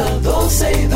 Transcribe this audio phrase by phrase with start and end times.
[0.00, 0.86] comienza 12 y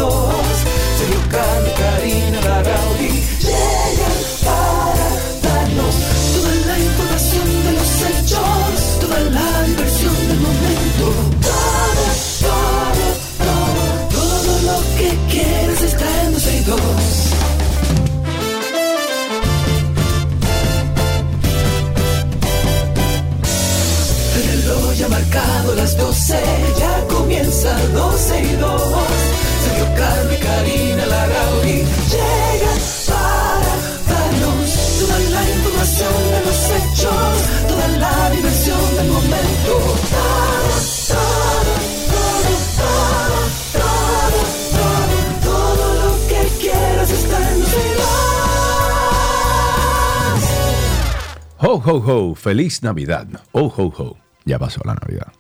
[51.87, 53.27] Ho, ho, feliz Navidad.
[53.53, 54.17] Oh, ho, ho.
[54.47, 55.33] Ya pasó la Navidad.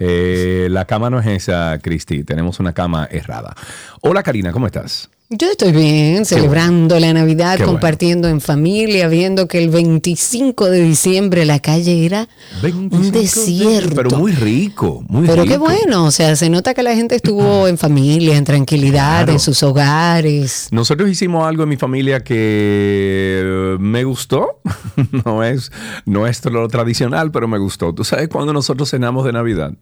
[0.00, 2.24] Eh, la cama no es esa, Cristi.
[2.24, 3.54] Tenemos una cama errada.
[4.00, 5.08] Hola, Karina, ¿cómo estás?
[5.34, 7.72] Yo estoy bien, celebrando la Navidad, Qué bueno.
[7.78, 12.28] compartiendo en familia, viendo que el 25 de diciembre la calle era
[12.62, 13.94] 25 un de- desierto.
[13.94, 17.66] Pero muy rico, muy Pero qué bueno, o sea, se nota que la gente estuvo
[17.68, 19.32] en familia, en tranquilidad, Claro.
[19.32, 20.68] en sus hogares.
[20.70, 24.60] Nosotros hicimos algo en mi familia que me gustó.
[25.24, 25.72] no es,
[26.04, 27.94] no es lo tradicional, pero me gustó.
[27.94, 29.72] ¿Tú sabes cuándo nosotros cenamos de Navidad?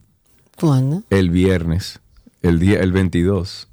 [0.61, 1.03] ¿Cuándo?
[1.11, 1.99] El viernes,
[2.43, 3.67] el día, el 22.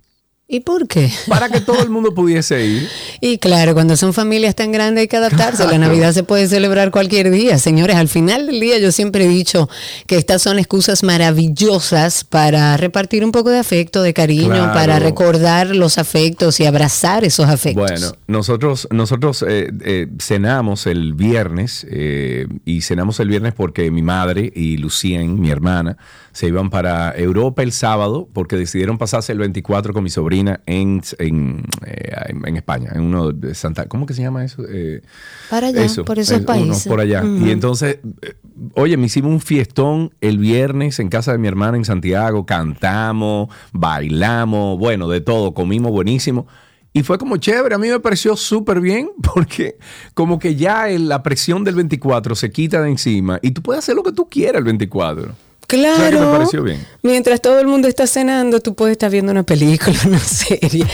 [0.50, 1.12] ¿Y por qué?
[1.28, 2.90] Para que todo el mundo pudiese ir.
[3.20, 5.66] Y claro, cuando son familias tan grandes hay que adaptarse.
[5.66, 5.78] La.
[5.80, 7.58] Navidad se puede celebrar cualquier día.
[7.58, 9.68] Señores, al final del día yo siempre he dicho
[10.06, 14.74] que estas son excusas maravillosas para repartir un poco de afecto, de cariño, Claro.
[14.74, 17.90] para recordar los afectos y abrazar esos afectos.
[17.90, 24.04] Bueno, nosotros, nosotros eh, eh, cenamos el viernes eh, y cenamos el viernes porque mi
[24.04, 25.98] madre y Lucien, mi hermana,
[26.38, 31.02] se iban para Europa el sábado porque decidieron pasarse el 24 con mi sobrina en,
[31.18, 33.88] en, eh, en- en España, en uno de Santa...
[33.88, 34.62] ¿Cómo que se llama eso?
[34.70, 35.02] Eh,
[35.50, 36.88] Para allá, por esos es uno países.
[36.88, 37.24] por allá.
[37.26, 38.36] Y entonces, eh,
[38.76, 43.50] oye, me hicimos un fiestón el viernes en casa de mi hermana en Santiago, cantamos,
[43.74, 46.46] bailamos, bueno, de todo, comimos buenísimo.
[46.94, 49.78] Y fue como chévere, a mí me pareció súper bien porque
[50.14, 53.80] como que ya el- la presión del 24 se quita de encima y tú puedes
[53.80, 55.34] hacer lo que tú quieras el 24.
[55.68, 55.96] Claro.
[55.96, 56.86] O sea, que me pareció bien.
[57.08, 60.86] Mientras todo el mundo está cenando, tú puedes estar viendo una película, una serie,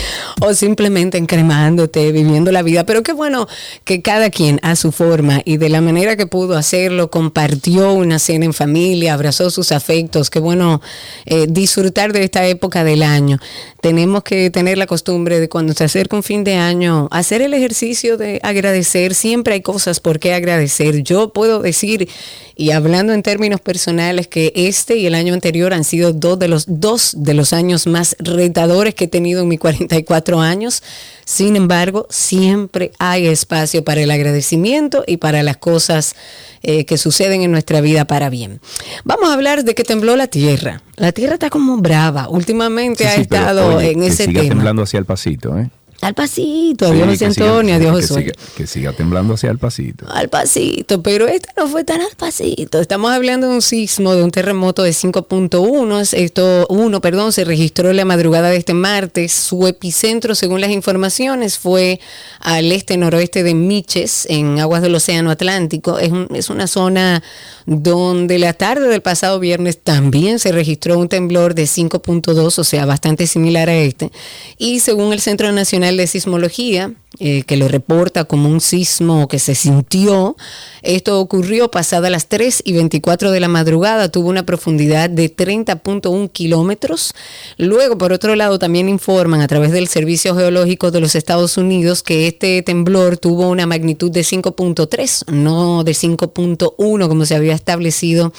[0.42, 2.84] o simplemente encremándote, viviendo la vida.
[2.86, 3.48] Pero qué bueno
[3.84, 8.20] que cada quien a su forma y de la manera que pudo hacerlo, compartió una
[8.20, 10.30] cena en familia, abrazó sus afectos.
[10.30, 10.82] Qué bueno
[11.26, 13.40] eh, disfrutar de esta época del año.
[13.82, 17.54] Tenemos que tener la costumbre de cuando se acerca un fin de año, hacer el
[17.54, 19.16] ejercicio de agradecer.
[19.16, 21.02] Siempre hay cosas por qué agradecer.
[21.02, 22.08] Yo puedo decir,
[22.56, 26.48] y hablando en términos personales, que este y el año anterior han sido dos de
[26.48, 30.84] los, dos de los años más retadores que he tenido en mis 44 años.
[31.26, 36.16] Sin embargo, siempre hay espacio para el agradecimiento y para las cosas
[36.64, 38.60] eh, que suceden en nuestra vida para bien.
[39.04, 40.82] Vamos a hablar de que tembló la tierra.
[40.96, 42.30] La tierra está como brava.
[42.30, 44.54] Últimamente Sí, ha sí, pero, estado oye, en que ese siga tema.
[44.56, 45.70] temblando hacia el pasito, ¿eh?
[46.04, 48.34] Al pasito, Sí, adiós Antonio, adiós Josué.
[48.58, 50.06] que siga temblando hacia el pasito.
[50.12, 52.80] Al pasito, pero este no fue tan al pasito.
[52.80, 56.14] Estamos hablando de un sismo, de un terremoto de 5.1.
[56.14, 59.32] Esto, uno, perdón, se registró la madrugada de este martes.
[59.32, 62.00] Su epicentro, según las informaciones, fue
[62.40, 66.00] al este-noroeste de Miches, en aguas del Océano Atlántico.
[66.00, 67.24] Es, un- es una zona
[67.66, 72.86] donde la tarde del pasado viernes también se registró un temblor de 5.2, o sea,
[72.86, 74.12] bastante similar a este.
[74.58, 79.38] Y según el Centro Nacional de Sismología, eh, que lo reporta como un sismo que
[79.38, 80.36] se sintió.
[80.82, 86.32] Esto ocurrió pasada las 3 y 24 de la madrugada, tuvo una profundidad de 30.1
[86.32, 87.14] kilómetros.
[87.58, 92.02] Luego, por otro lado, también informan a través del Servicio Geológico de los Estados Unidos
[92.02, 98.34] que este temblor tuvo una magnitud de 5.3, no de 5.1 como se había establecido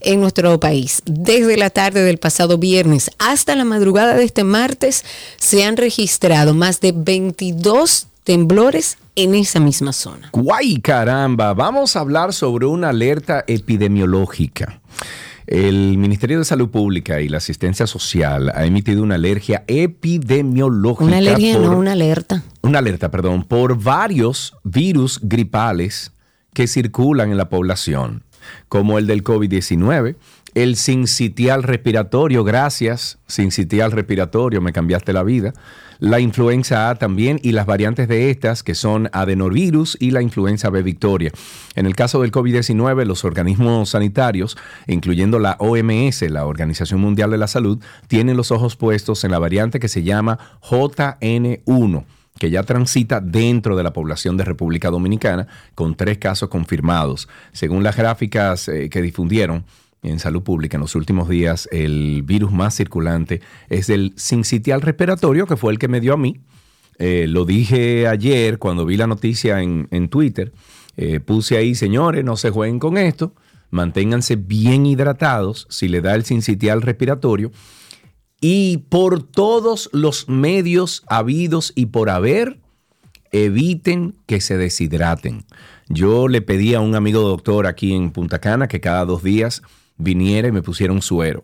[0.00, 1.02] en nuestro país.
[1.06, 5.04] Desde la tarde del pasado viernes hasta la madrugada de este martes
[5.38, 10.30] se han registrado más de 22 temblores en esa misma zona.
[10.32, 11.54] Guay, caramba.
[11.54, 14.80] Vamos a hablar sobre una alerta epidemiológica.
[15.46, 21.04] El Ministerio de Salud Pública y la Asistencia Social ha emitido una alergia epidemiológica.
[21.04, 22.42] Una alergia, por- no una alerta.
[22.62, 26.12] una alerta, perdón, por varios virus gripales
[26.54, 28.22] que circulan en la población,
[28.68, 30.16] como el del COVID-19,
[30.54, 35.52] el sincitial respiratorio, gracias, sincitial respiratorio, me cambiaste la vida.
[36.00, 40.70] La influenza A también y las variantes de estas que son adenovirus y la influenza
[40.70, 41.30] B Victoria.
[41.74, 44.56] En el caso del COVID-19, los organismos sanitarios,
[44.86, 49.38] incluyendo la OMS, la Organización Mundial de la Salud, tienen los ojos puestos en la
[49.38, 52.04] variante que se llama JN1
[52.38, 57.28] que ya transita dentro de la población de República Dominicana, con tres casos confirmados.
[57.52, 59.66] Según las gráficas eh, que difundieron,
[60.02, 65.46] en salud pública en los últimos días, el virus más circulante es el sincitial respiratorio,
[65.46, 66.40] que fue el que me dio a mí.
[66.98, 70.52] Eh, lo dije ayer cuando vi la noticia en, Twitter.
[70.96, 73.34] Eh, puse ahí, señores, no se jueguen con esto.
[73.70, 77.52] Manténganse bien hidratados si le da el sincitial respiratorio.
[78.40, 82.58] Y por todos los medios habidos y por haber,
[83.32, 85.44] eviten que se deshidraten.
[85.88, 89.62] Yo le pedí a un amigo doctor aquí en Punta Cana que cada dos días
[90.00, 91.42] viniera y me pusiera un suero.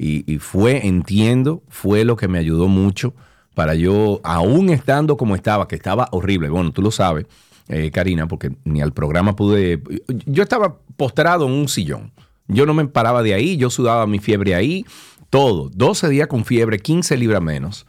[0.00, 3.14] Y, fue, entiendo, fue lo que me ayudó mucho
[3.54, 7.26] para yo, aún estando como estaba, que estaba horrible, bueno, tú lo sabes,
[7.66, 9.82] eh, Karina, porque ni al programa pude,
[10.24, 12.12] yo estaba postrado en un sillón.
[12.46, 14.86] Yo no me paraba de ahí, yo sudaba mi fiebre ahí,
[15.30, 15.68] todo.
[15.74, 17.84] 12 días con fiebre, 15 libras menos.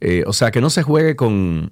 [0.00, 1.70] Eh, o sea, que no se juegue con,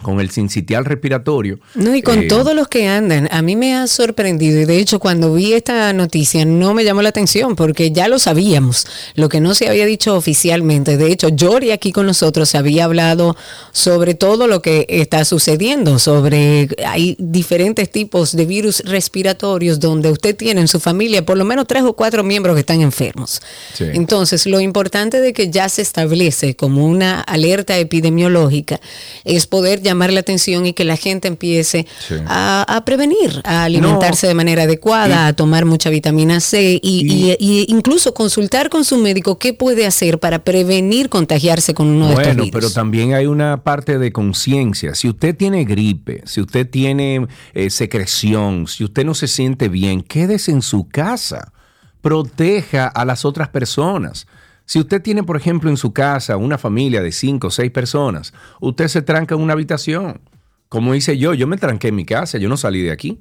[0.00, 1.58] con el sincitial respiratorio.
[1.74, 4.78] No, y con eh, todos los que andan, a mí me ha sorprendido y de
[4.78, 9.28] hecho cuando vi esta noticia no me llamó la atención porque ya lo sabíamos, lo
[9.28, 10.96] que no se había dicho oficialmente.
[10.96, 13.36] De hecho, Jory aquí con nosotros se había hablado
[13.72, 20.34] sobre todo lo que está sucediendo, sobre hay diferentes tipos de virus respiratorios donde usted
[20.34, 23.42] tiene en su familia por lo menos tres o cuatro miembros que están enfermos.
[23.78, 28.80] Entonces, lo importante de que ya se establece como una alerta epidemiológica
[29.24, 31.86] es poder llamar la atención y que la gente empiece
[32.26, 38.68] a, prevenir, a alimentarse de manera adecuada, a tomar mucha vitamina C y, incluso consultar
[38.68, 42.36] con su médico qué puede hacer para prevenir contagiarse con uno de estos virus.
[42.36, 44.94] Bueno, pero también hay una parte de conciencia.
[44.94, 50.02] Si usted tiene gripe, si usted tiene eh, secreción, si usted no se siente bien,
[50.02, 51.52] quédese en su casa.
[52.00, 54.26] Proteja a las otras personas.
[54.64, 58.32] Si usted tiene, por ejemplo, en su casa una familia de cinco o seis personas,
[58.60, 60.20] usted se tranca en una habitación.
[60.68, 63.20] Como hice yo, yo me tranqué en mi casa, yo no salí de aquí.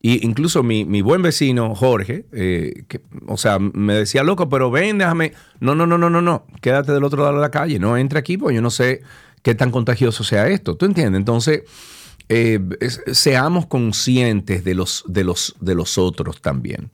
[0.00, 4.98] Y incluso mi, buen vecino Jorge, eh, que, o sea, me decía, loco, pero ven,
[4.98, 5.32] déjame.
[5.60, 6.46] No, no, no, no, no, no.
[6.60, 7.78] Quédate del otro lado de la calle.
[7.78, 9.00] No entre aquí, porque yo no sé
[9.42, 10.76] qué tan contagioso sea esto.
[10.76, 11.18] ¿Tú entiendes?
[11.18, 11.62] Entonces,
[12.28, 12.60] eh,
[13.12, 16.90] seamos conscientes de los, de, los, de los otros también.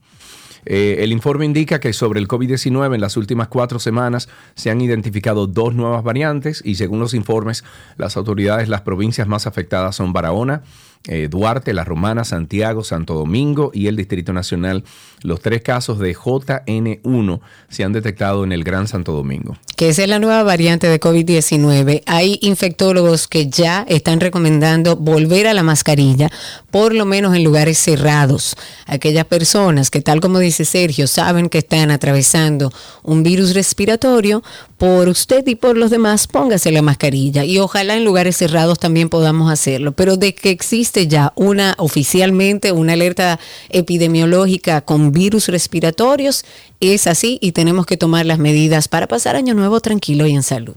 [0.65, 4.81] Eh, el informe indica que sobre el COVID-19 en las últimas cuatro semanas se han
[4.81, 7.63] identificado dos nuevas variantes y según los informes,
[7.97, 10.61] las autoridades, las provincias más afectadas son Barahona,
[11.07, 14.83] eh, Duarte, La Romana, Santiago, Santo Domingo y el Distrito Nacional.
[15.23, 17.39] Los tres casos de JN1
[17.69, 19.57] se han detectado en el Gran Santo Domingo.
[19.75, 22.03] Que esa es la nueva variante de COVID-19.
[22.05, 26.29] Hay infectólogos que ya están recomendando volver a la mascarilla,
[26.69, 28.55] por lo menos en lugares cerrados.
[28.85, 32.71] Aquellas personas que, tal como dice Sergio, saben que están atravesando
[33.03, 34.43] un virus respiratorio,
[34.81, 37.45] por usted y por los demás, póngase la mascarilla.
[37.45, 39.91] Y ojalá en lugares cerrados también podamos hacerlo.
[39.91, 43.39] Pero de que existe ya una oficialmente una alerta
[43.69, 46.45] epidemiológica con virus respiratorios,
[46.81, 50.41] es así y tenemos que tomar las medidas para pasar año nuevo tranquilo y en
[50.41, 50.73] salud.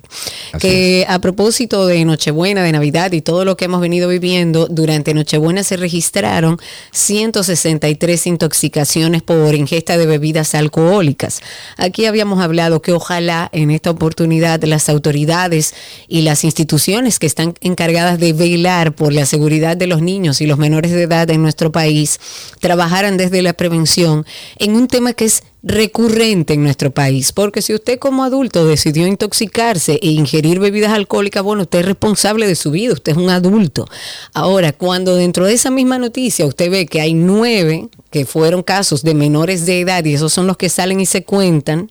[0.60, 5.14] que a propósito de Nochebuena, de Navidad y todo lo que hemos venido viviendo, durante
[5.14, 6.58] Nochebuena se registraron
[6.92, 11.40] 163 intoxicaciones por ingesta de bebidas alcohólicas.
[11.78, 15.74] Aquí habíamos hablado que ojalá en esta oportunidad las autoridades
[16.08, 20.46] y las instituciones que están encargadas de velar por la seguridad de los niños y
[20.46, 22.20] los menores de edad en nuestro país
[22.60, 24.26] trabajaran desde la prevención
[24.58, 29.06] en un tema que es recurrente en nuestro país, porque si usted como adulto decidió
[29.06, 33.30] intoxicarse e ingerir bebidas alcohólicas, bueno, usted es responsable de su vida, usted es un
[33.30, 33.88] adulto.
[34.34, 39.02] Ahora, cuando dentro de esa misma noticia usted ve que hay nueve que fueron casos
[39.02, 41.90] de menores de edad y esos son los que salen y se cuentan,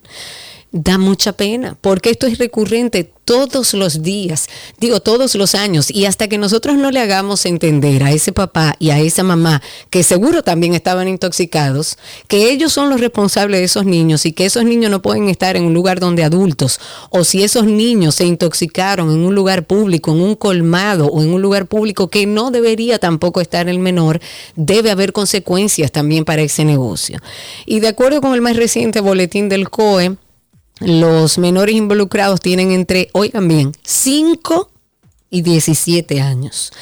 [0.74, 4.48] da mucha pena, porque esto es recurrente todos los días,
[4.80, 8.74] digo todos los años, y hasta que nosotros no le hagamos entender a ese papá
[8.80, 13.64] y a esa mamá, que seguro también estaban intoxicados, que ellos son los responsables de
[13.64, 17.22] esos niños y que esos niños no pueden estar en un lugar donde adultos, o
[17.22, 21.40] si esos niños se intoxicaron en un lugar público, en un colmado o en un
[21.40, 24.20] lugar público que no debería tampoco estar el menor,
[24.56, 27.20] debe haber consecuencias también para ese negocio.
[27.64, 30.16] Y de acuerdo con el más reciente boletín del COE,
[30.80, 34.70] los menores involucrados tienen entre, oigan bien, 5
[35.34, 36.72] y 17 años.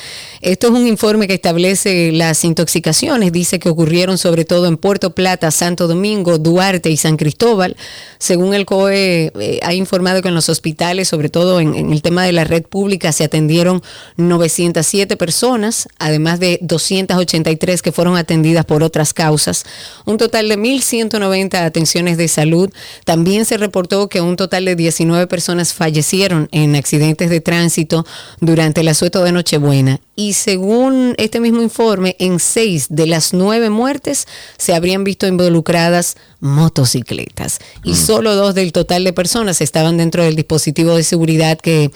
[0.43, 5.15] Esto es un informe que establece las intoxicaciones, dice que ocurrieron sobre todo en Puerto
[5.15, 7.77] Plata, Santo Domingo, Duarte y San Cristóbal.
[8.19, 12.25] Según el COE, eh, ha informado que en los hospitales, sobre todo en, el tema
[12.25, 13.83] de la red pública, se atendieron
[14.17, 19.65] 907 personas, además de 283 que fueron atendidas por otras causas.
[20.05, 22.69] Un total de 1.190 atenciones de salud.
[23.07, 28.05] También se reportó que un total de 19 personas fallecieron en accidentes de tránsito
[28.43, 33.71] durante el asueto de Nochebuena y según este mismo informe, en seis de las nueve
[33.71, 34.27] muertes
[34.59, 40.35] se habrían visto involucradas motocicletas y solo dos del total de personas estaban dentro del
[40.35, 41.93] dispositivo de seguridad que,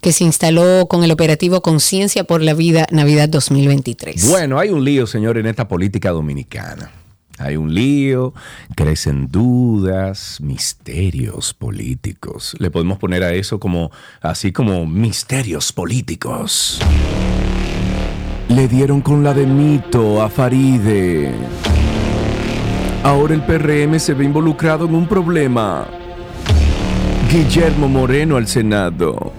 [0.00, 4.28] que se instaló con el operativo Conciencia por la Vida Navidad 2023.
[4.28, 6.90] Bueno, hay un lío, señor, en esta política dominicana.
[7.38, 8.32] Hay un lío,
[8.76, 12.54] crecen dudas, misterios políticos.
[12.60, 16.80] Le podemos poner a eso como así como misterios políticos.
[18.48, 21.32] Le dieron con la de mito a Faride.
[23.02, 25.86] Ahora el PRM se ve involucrado en un problema.
[27.30, 29.32] Guillermo Moreno al Senado.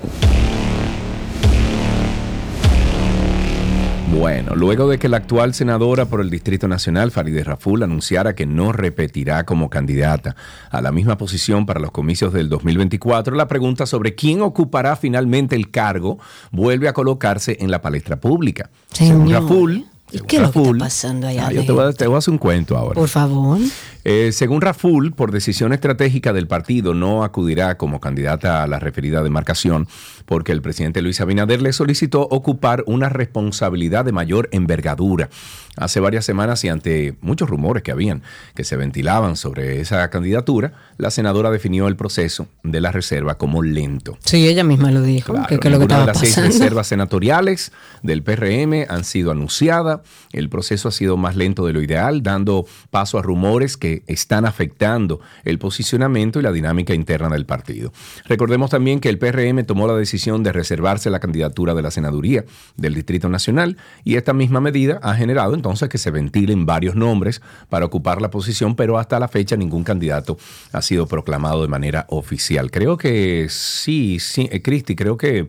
[4.20, 8.46] Bueno, luego de que la actual senadora por el Distrito Nacional, Farideh Raful, anunciara que
[8.46, 10.38] no repetirá como candidata
[10.72, 15.58] a la misma posición para los comicios del 2024, la pregunta sobre quién ocupará finalmente
[15.58, 16.18] el cargo
[16.52, 18.70] vuelve a colocarse en la palestra pública.
[18.92, 19.16] Señor.
[19.16, 21.48] Según Raful, ¿Y qué es lo que está pasando allá?
[21.48, 22.94] Ah, yo te voy, a, te voy, a, hacer un cuento ahora.
[22.94, 23.60] Por favor.
[24.08, 29.24] Eh, según Raful, por decisión estratégica del partido, no acudirá como candidata a la referida
[29.24, 29.88] demarcación
[30.26, 35.30] porque el presidente Luis Abinader le solicitó ocupar una responsabilidad de mayor envergadura.
[35.76, 38.22] Hace varias semanas y ante muchos rumores que habían,
[38.56, 43.62] que se ventilaban sobre esa candidatura, la senadora definió el proceso de la reserva como
[43.62, 44.18] lento.
[44.24, 45.34] Sí, ella misma lo dijo.
[45.34, 47.72] Claro, que, que lo que ninguna estaba de las seis reservas senatoriales
[48.04, 50.02] del PRM han sido anunciadas.
[50.32, 54.46] El proceso ha sido más lento de lo ideal, dando paso a rumores que están
[54.46, 57.92] afectando el posicionamiento y la dinámica interna del partido.
[58.26, 62.46] Recordemos también que el PRM tomó la decisión de reservarse la candidatura de la senaduría
[62.76, 67.42] del Distrito Nacional y esta misma medida ha generado entonces que se ventilen varios nombres
[67.70, 70.38] para ocupar la posición, pero hasta la fecha ningún candidato
[70.72, 72.72] ha sido proclamado de manera oficial.
[72.72, 75.48] Creo que sí, sí, eh, Cristi, creo que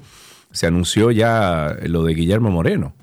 [0.53, 2.95] se anunció ya lo de Guillermo Moreno.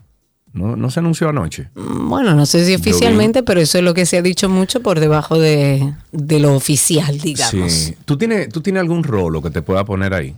[0.53, 1.69] ¿No, no se anunció anoche?
[1.75, 4.99] Bueno, no sé si oficialmente, pero eso es lo que se ha dicho mucho por
[4.99, 7.71] debajo de, de lo oficial, digamos.
[7.71, 7.95] Sí.
[8.05, 10.35] ¿Tú tienes, ¿Tú tienes algún rolo que te pueda poner ahí?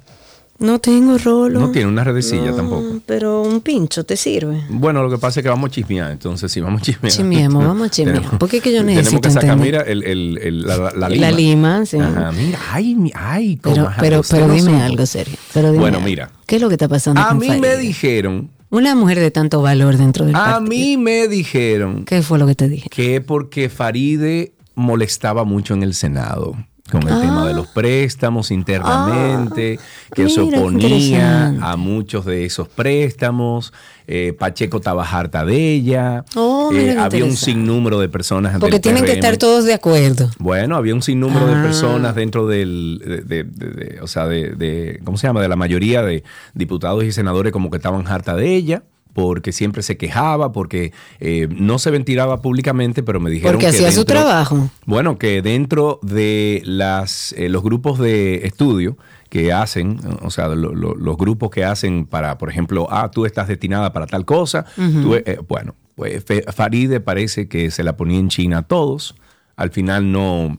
[0.58, 1.60] No tengo rolo.
[1.60, 3.02] No tiene una redecilla No, tampoco.
[3.06, 4.64] Pero un pincho te sirve.
[4.70, 7.12] Bueno, lo que pasa es que vamos a chismear, entonces sí, vamos a chismear.
[7.14, 8.20] Chismeemos, vamos a chismear.
[8.20, 9.84] Tenemos- Porque es que yo Tenemos necesito que sacar, entender.
[9.86, 11.26] mira, el, el- el- la, la- lima.
[11.30, 11.98] La lima, sí.
[12.00, 15.36] Ajá, mira, ay, ay, Pero, pero, pero dime algo serio.
[15.54, 16.08] Pero dime Bueno, algo.
[16.08, 16.32] mira.
[16.48, 19.62] ¿Qué es lo que está pasando A con mí me dijeron, Una mujer de tanto
[19.62, 20.62] valor dentro del a partido.
[20.70, 22.90] mí me dijeron ¿Qué fue lo que te dije?
[22.90, 26.56] que porque Faride molestaba mucho en el Senado
[26.92, 27.22] con el Ah.
[27.22, 29.80] tema de los préstamos internamente,
[30.14, 33.74] que se oponía a muchos de esos préstamos.
[34.08, 36.24] Eh, Pacheco estaba harta de ella.
[36.36, 37.38] Oh, mira eh, había un interesante.
[37.52, 40.30] sinnúmero de personas Porque del tienen que estar todos de acuerdo.
[40.40, 41.64] Bueno, había un sinnúmero de Ah.
[41.64, 45.42] personas dentro del, de, de- de- de- o sea, de, de- ¿cómo se llama?
[45.42, 48.84] De la mayoría de diputados y senadores como que estaban harta de ella
[49.14, 53.70] porque siempre se quejaba, porque eh, no se ventilaba públicamente, pero me dijeron Porque que
[53.70, 54.70] hacía su trabajo.
[54.86, 58.98] Bueno, que dentro de las, eh, los grupos de estudio
[59.36, 63.26] que hacen, o sea, lo- lo- los grupos que hacen para, por ejemplo, ah, tú
[63.26, 64.66] estás destinada para tal cosa,
[65.04, 66.24] tú, eh, bueno, pues
[66.54, 69.16] Faride parece que se la ponía en China a todos,
[69.58, 70.58] al final no,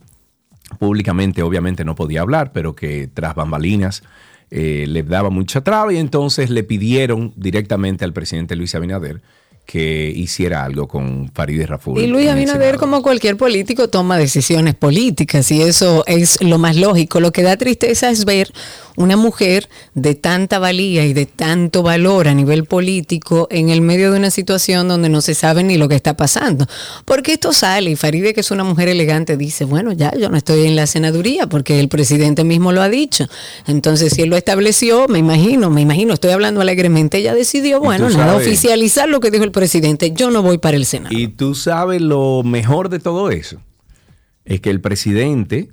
[0.78, 4.02] públicamente obviamente no podía hablar, pero que tras bambalinas
[4.50, 9.23] eh, le daba mucha traba y entonces le pidieron directamente al presidente Luis Abinader
[9.66, 12.00] que hiciera algo con Farideh Raful.
[12.00, 17.20] Y Luis Abinader, como cualquier político, toma decisiones políticas y eso es lo más lógico.
[17.20, 18.52] Lo que da tristeza es ver
[18.96, 24.12] una mujer de tanta valía y de tanto valor a nivel político en el medio
[24.12, 26.66] de una situación donde no se sabe ni lo que está pasando.
[27.04, 30.37] Porque esto sale y Faride, que es una mujer elegante, dice, bueno, ya yo no
[30.37, 33.26] estoy en la senaduría porque el presidente mismo lo ha dicho.
[33.66, 38.08] Entonces, si él lo estableció, me imagino, me imagino, estoy hablando alegremente, ella decidió, bueno,
[38.08, 41.16] nada, oficializar lo que dijo el presidente, yo no voy para el Senado.
[41.16, 43.60] Y tú sabes lo mejor de todo eso.
[44.44, 45.70] Es que el presidente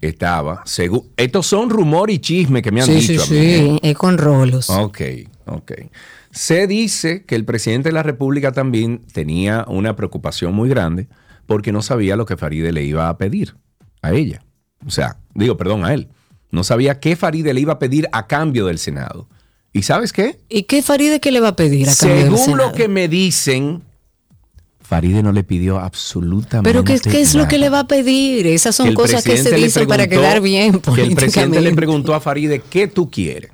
[0.00, 3.46] estaba, según, estos son rumor y chisme que me han Sí, dicho sí, a mí.
[3.46, 3.78] ¿eh?
[3.82, 4.70] sí, es con rolos.
[4.70, 5.00] Ok,
[5.44, 5.72] ok.
[6.30, 11.06] Se dice que el presidente de la República también tenía una preocupación muy grande
[11.46, 13.56] porque no sabía lo que Faride le iba a pedir
[14.00, 14.42] a ella.
[14.86, 16.08] O sea, digo, perdón, a él.
[16.50, 19.28] No sabía qué Faride le iba a pedir a cambio del Senado.
[19.72, 20.40] ¿Y sabes qué?
[20.48, 23.82] ¿Y qué Faride que le va a pedir a Según lo que me dicen,
[24.80, 27.50] Faride no le pidió absolutamente Pero ¿qué, qué es lo nada.
[27.50, 28.46] que le va a pedir?
[28.46, 32.20] Esas son cosas que se dicen para quedar bien que el presidente le preguntó a
[32.20, 33.50] Faride, ¿qué tú quieres?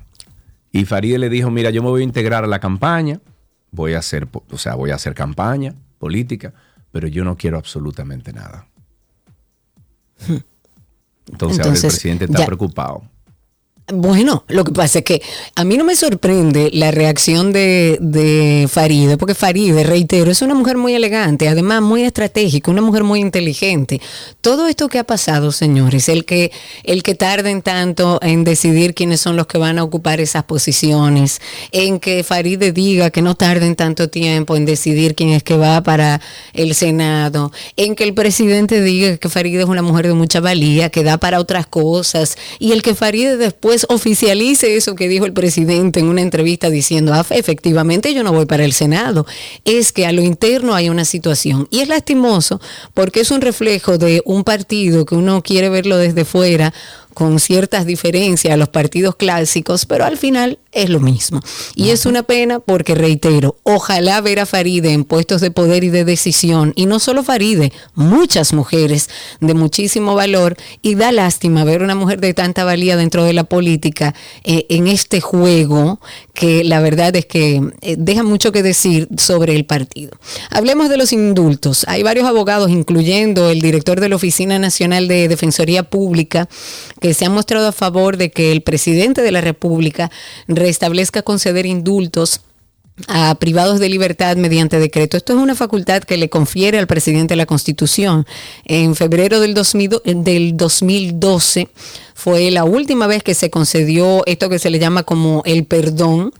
[0.70, 3.20] Y Faride le dijo, mira, yo me voy a integrar a la campaña,
[3.70, 6.52] voy a hacer, o sea, voy a hacer campaña política,
[6.92, 8.68] pero yo no quiero absolutamente nada.
[11.30, 12.46] Entonces, ahora el presidente está ya.
[12.46, 13.02] preocupado.
[13.92, 15.20] Bueno, lo que pasa es que
[15.56, 20.54] a mí no me sorprende la reacción de, de Faride, porque Faride, reitero, es una
[20.54, 24.00] mujer muy elegante, además muy estratégica, una mujer muy inteligente.
[24.40, 26.50] Todo esto que ha pasado, señores, el que,
[26.82, 31.42] el que tarden tanto en decidir quiénes son los que van a ocupar esas posiciones,
[31.70, 35.82] en que Faride diga que no tarden tanto tiempo en decidir quién es que va
[35.82, 36.22] para
[36.54, 40.88] el Senado, en que el presidente diga que Faride es una mujer de mucha valía,
[40.88, 45.32] que da para otras cosas, y el que Faride después oficialice eso que dijo el
[45.32, 49.26] presidente en una entrevista diciendo, "Ah, efectivamente yo no voy para el Senado,
[49.64, 51.68] es que a lo interno hay una situación.
[51.70, 52.60] Y es lastimoso
[52.94, 56.72] porque es un reflejo de un partido que uno quiere verlo desde fuera
[57.14, 61.40] con ciertas diferencias a los partidos clásicos, pero al final es lo mismo.
[61.74, 65.90] Y es una pena porque, reitero, ojalá ver a Faride en puestos de poder y
[65.90, 69.08] de decisión, y no solo Faride, muchas mujeres
[69.40, 73.44] de muchísimo valor, y da lástima ver una mujer de tanta valía dentro de la
[73.44, 74.14] política
[74.44, 76.00] eh, en este juego
[76.34, 80.10] que la verdad es que eh, deja mucho que decir sobre el partido.
[80.50, 81.84] Hablemos de los indultos.
[81.88, 86.48] Hay varios abogados, incluyendo el director de la Oficina Nacional de Defensoría Pública,
[87.00, 90.10] que se han mostrado a favor de que el presidente de la República
[90.64, 92.40] restablezca conceder indultos
[93.08, 95.16] a privados de libertad mediante decreto.
[95.16, 98.24] Esto es una facultad que le confiere al presidente la Constitución.
[98.64, 101.68] En febrero del, 2000 del 2012
[102.14, 106.32] fue la última vez que se concedió esto que se le llama como el perdón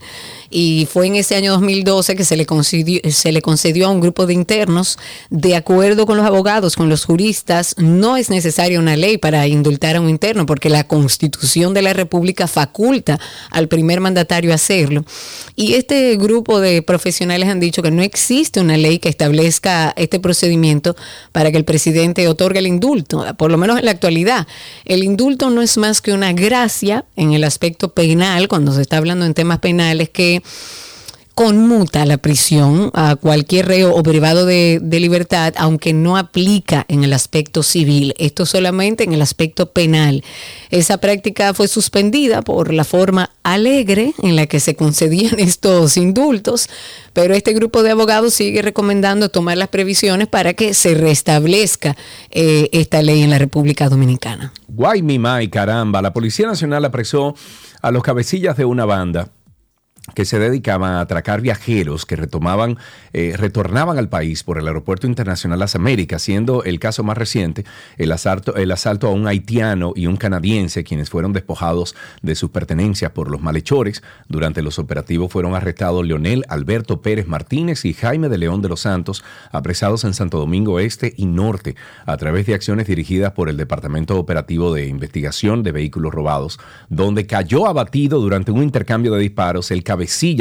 [0.49, 3.99] y fue en ese año 2012 que se le, concedió, se le concedió a un
[3.99, 4.97] grupo de internos,
[5.29, 9.95] de acuerdo con los abogados, con los juristas, no es necesaria una ley para indultar
[9.95, 15.05] a un interno, porque la constitución de la República faculta al primer mandatario hacerlo.
[15.55, 20.19] Y este grupo de profesionales han dicho que no existe una ley que establezca este
[20.19, 20.95] procedimiento
[21.31, 24.47] para que el presidente otorgue el indulto, por lo menos en la actualidad.
[24.85, 28.97] El indulto no es más que una gracia en el aspecto penal, cuando se está
[28.97, 30.34] hablando en temas penales, que
[31.35, 37.11] conmuta la prisión a cualquier reo o privado de, libertad, aunque no aplica en el
[37.11, 40.23] aspecto civil, esto solamente en el aspecto penal.
[40.69, 46.69] Esa práctica fue suspendida por la forma alegre en la que se concedían estos indultos,
[47.11, 51.97] pero este grupo de abogados sigue recomendando tomar las previsiones para que se restablezca
[52.31, 54.53] eh, esta ley en la República Dominicana.
[54.69, 57.35] Guay, mi mai, caramba, la Policía Nacional apresó
[57.81, 59.34] a los cabecillas de una banda
[60.13, 62.77] que se dedicaban a atracar viajeros que retomaban,
[63.11, 67.65] eh, retornaban al país por el Aeropuerto Internacional Las Américas, siendo el caso más reciente
[67.97, 72.51] el asalto, el asalto a un haitiano y un canadiense, quienes fueron despojados de sus
[72.51, 74.03] pertenencias por los malhechores.
[74.27, 78.81] Durante los operativos fueron arrestados Leonel Alberto Pérez Martínez y Jaime de León de los
[78.81, 83.57] Santos, apresados en Santo Domingo Este y Norte, a través de acciones dirigidas por el
[83.57, 89.71] Departamento Operativo de Investigación de Vehículos Robados, donde cayó abatido durante un intercambio de disparos
[89.71, 89.83] el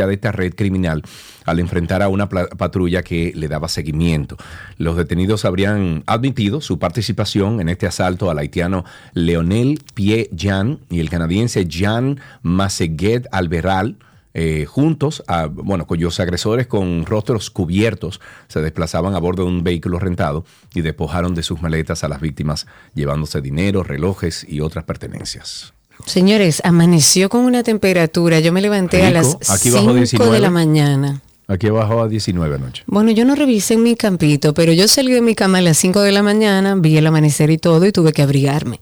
[0.07, 1.03] de esta red criminal
[1.45, 4.37] al enfrentar a una patrulla que le daba seguimiento.
[4.79, 11.01] Los detenidos habrían admitido su participación en este asalto al haitiano Leonel Pie Jan y
[11.01, 13.97] el canadiense Jan Maseguet Alberal.
[14.37, 19.63] Eh, juntos, a, bueno, cuyos agresores con rostros cubiertos se desplazaban a bordo de un
[19.63, 24.87] vehículo rentado y despojaron de sus maletas a las víctimas, llevándose dinero, relojes y otras
[24.87, 25.74] pertenencias.
[26.07, 28.41] Señores, amaneció con una temperatura.
[28.41, 29.09] Yo me levanté Rico.
[29.09, 30.33] a las Aquí 5 bajo 19.
[30.35, 31.23] de la mañana.
[31.47, 32.85] Aquí bajó a 19 anoche.
[32.87, 35.77] Bueno, yo no revisé en mi campito, pero yo salí de mi cama a las
[35.77, 38.81] 5 de la mañana, vi el amanecer y todo y tuve que abrigarme.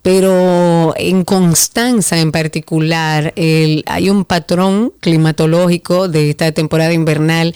[0.00, 7.54] Pero en Constanza en particular, el, hay un patrón climatológico de esta temporada invernal.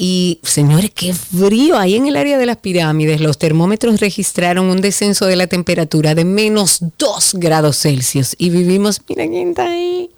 [0.00, 1.76] Y señores, qué frío.
[1.76, 6.14] Ahí en el área de las pirámides, los termómetros registraron un descenso de la temperatura
[6.14, 8.36] de menos 2 grados Celsius.
[8.38, 10.08] Y vivimos, mira quién está ahí.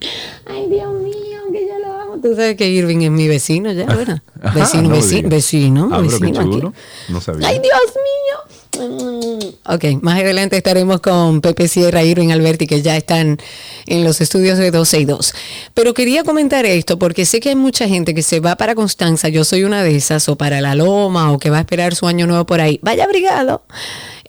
[0.45, 1.30] Ay, Dios mío,
[2.23, 4.23] Tú sabes que Irving es mi vecino ya, ¿verdad?
[4.43, 6.63] Ajá, Vecino, no vecino, vecino, Ah, vecino aquí.
[7.09, 7.49] No sabía.
[7.49, 8.61] ¡Ay, Dios mío!
[9.67, 13.39] Ok, más adelante estaremos con Pepe Sierra, Irving Alberti, que ya están
[13.87, 15.35] en los estudios de 12 y 2.
[15.75, 19.29] Pero quería comentar esto porque sé que hay mucha gente que se va para Constanza,
[19.29, 22.07] yo soy una de esas, o para La Loma, o que va a esperar su
[22.07, 22.79] año nuevo por ahí.
[22.83, 23.63] Vaya abrigado.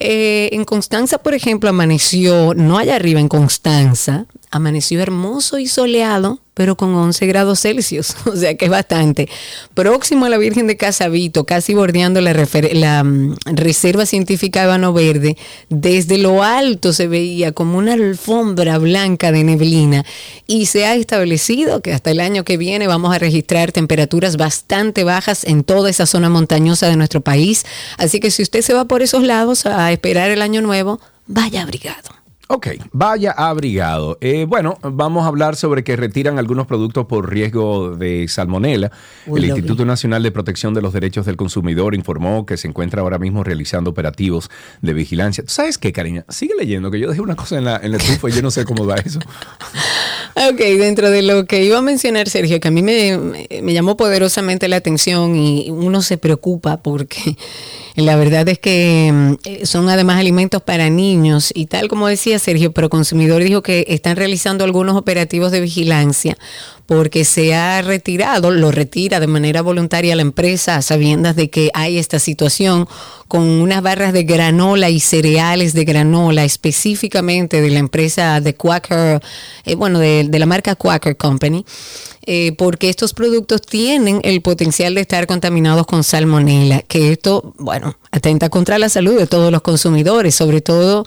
[0.04, 6.40] Eh, en Constanza, por ejemplo, amaneció, no allá arriba en Constanza, amaneció hermoso y soleado,
[6.54, 9.30] pero con 11 grados Celsius, o sea que es bastante.
[9.74, 12.34] Próximo a la Virgen de Casavito, casi bordeando la,
[12.74, 15.38] la mm, Reserva Científica Habano Verde,
[15.70, 20.06] desde lo alto se veía como una alfombra blanca de neblina
[20.46, 25.04] y se ha establecido que hasta el año que viene vamos a registrar temperaturas bastante
[25.04, 27.66] bajas en toda esa zona montañosa de nuestro país.
[27.98, 32.22] Así que si usted se va por esos lados esperar el año nuevo, vaya abrigado.
[32.54, 34.18] Ok, vaya abrigado.
[34.20, 38.92] Eh, bueno, vamos a hablar sobre que retiran algunos productos por riesgo de salmonela.
[39.26, 43.20] el Instituto Nacional de Protección de los Derechos del Consumidor informó que se encuentra ahora
[43.20, 44.52] mismo realizando operativos
[44.82, 45.46] de vigilancia.
[45.46, 46.26] ¿Tú sabes qué, cariña?
[46.28, 48.66] Sigue leyendo, que yo dejé una cosa en la, en estufa y yo no sé
[48.66, 49.20] cómo va eso.
[50.52, 53.18] ok, dentro de lo que iba a mencionar Sergio, que a mí me,
[53.62, 57.38] me llamó poderosamente la atención y uno se preocupa porque
[57.96, 62.72] la verdad es que mm, son además alimentos para niños y tal como decía Sergio,
[62.72, 66.38] pero Consumidor dijo que están realizando algunos operativos de vigilancia
[66.92, 71.72] porque se ha retirado, lo retira de manera voluntaria la empresa a sabiendas de que
[71.74, 72.86] hay esta situación
[73.30, 79.22] con unas barras de granola y cereales de granola específicamente de la empresa de Quaker,
[79.64, 81.66] eh, bueno, de, la marca Quaker Company.
[82.26, 87.98] Eh, porque estos productos tienen el potencial de estar contaminados con salmonela, que esto, bueno,
[88.12, 91.06] atenta contra la salud de todos los consumidores, sobre todo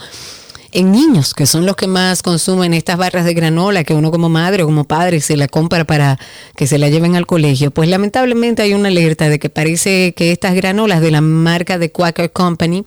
[0.75, 4.29] en niños, que son los que más consumen estas barras de granola que uno como
[4.29, 6.19] madre o como padre se la compra para
[6.57, 10.33] que se la lleven al colegio, pues lamentablemente hay una alerta de que parece que
[10.33, 12.85] estas granolas de la marca de Quaker Company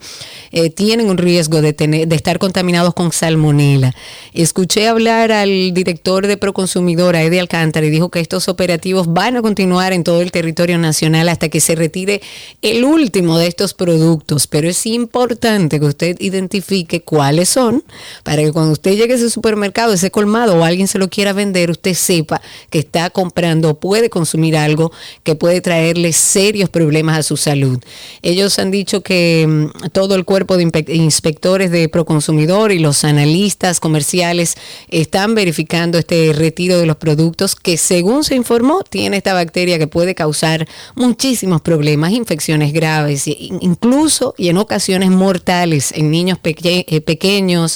[0.52, 3.94] eh, tienen un riesgo de, tener, de estar contaminados con salmonela.
[4.34, 9.42] Escuché hablar al director de Proconsumidora, Eddie Alcántara, y dijo que estos operativos van a
[9.42, 12.20] continuar en todo el territorio nacional hasta que se retire
[12.60, 17.77] el último de estos productos, pero es importante que usted identifique cuáles son
[18.22, 21.32] para que cuando usted llegue a ese supermercado, ese colmado o alguien se lo quiera
[21.32, 27.18] vender, usted sepa que está comprando o puede consumir algo que puede traerle serios problemas
[27.18, 27.78] a su salud.
[28.22, 33.80] Ellos han dicho que mm, todo el cuerpo de inspectores de Proconsumidor y los analistas
[33.80, 34.56] comerciales
[34.88, 39.86] están verificando este retiro de los productos que según se informó tiene esta bacteria que
[39.86, 47.67] puede causar muchísimos problemas, infecciones graves, incluso y en ocasiones mortales en niños eh, pequeños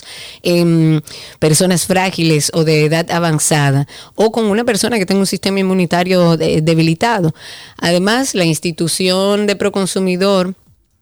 [0.43, 1.03] en
[1.39, 6.37] personas frágiles o de edad avanzada o con una persona que tenga un sistema inmunitario
[6.37, 7.35] debilitado.
[7.79, 10.55] Además, la institución de Proconsumidor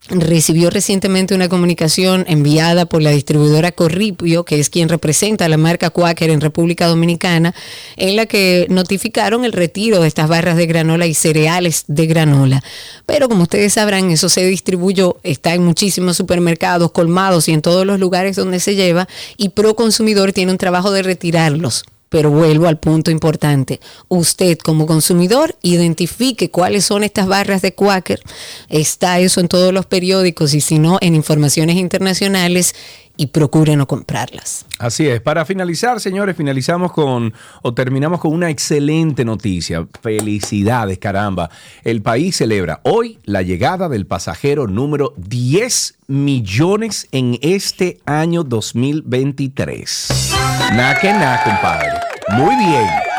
[0.09, 5.57] recibió recientemente una comunicación enviada por la distribuidora Corripio, que es quien representa a la
[5.57, 7.55] marca Quaker en República Dominicana,
[7.97, 12.65] en la que notificaron el retiro de estas barras de granola y cereales de granola.
[13.07, 17.87] Pero como ustedes sabrán, eso se distribuyó, está en muchísimos supermercados, colmados y en todos
[17.87, 22.67] los lugares donde se lleva, y Pro Consumidor tiene un trabajo de retirarlos pero vuelvo
[22.67, 23.81] al punto importante.
[24.09, 28.21] Usted como consumidor identifique cuáles son estas barras de Quaker.
[28.69, 32.75] Está eso en todos los periódicos y si no, en informaciones internacionales
[33.17, 34.65] y procure no comprarlas.
[34.79, 35.21] Así es.
[35.21, 39.87] Para finalizar, señores, finalizamos con o terminamos con una excelente noticia.
[40.03, 41.51] Felicidades, caramba.
[41.85, 50.33] El país celebra hoy la llegada del pasajero número 10 millones en este año 2023.
[50.73, 51.91] Na que na, compadre.
[52.37, 53.10] Muy bien.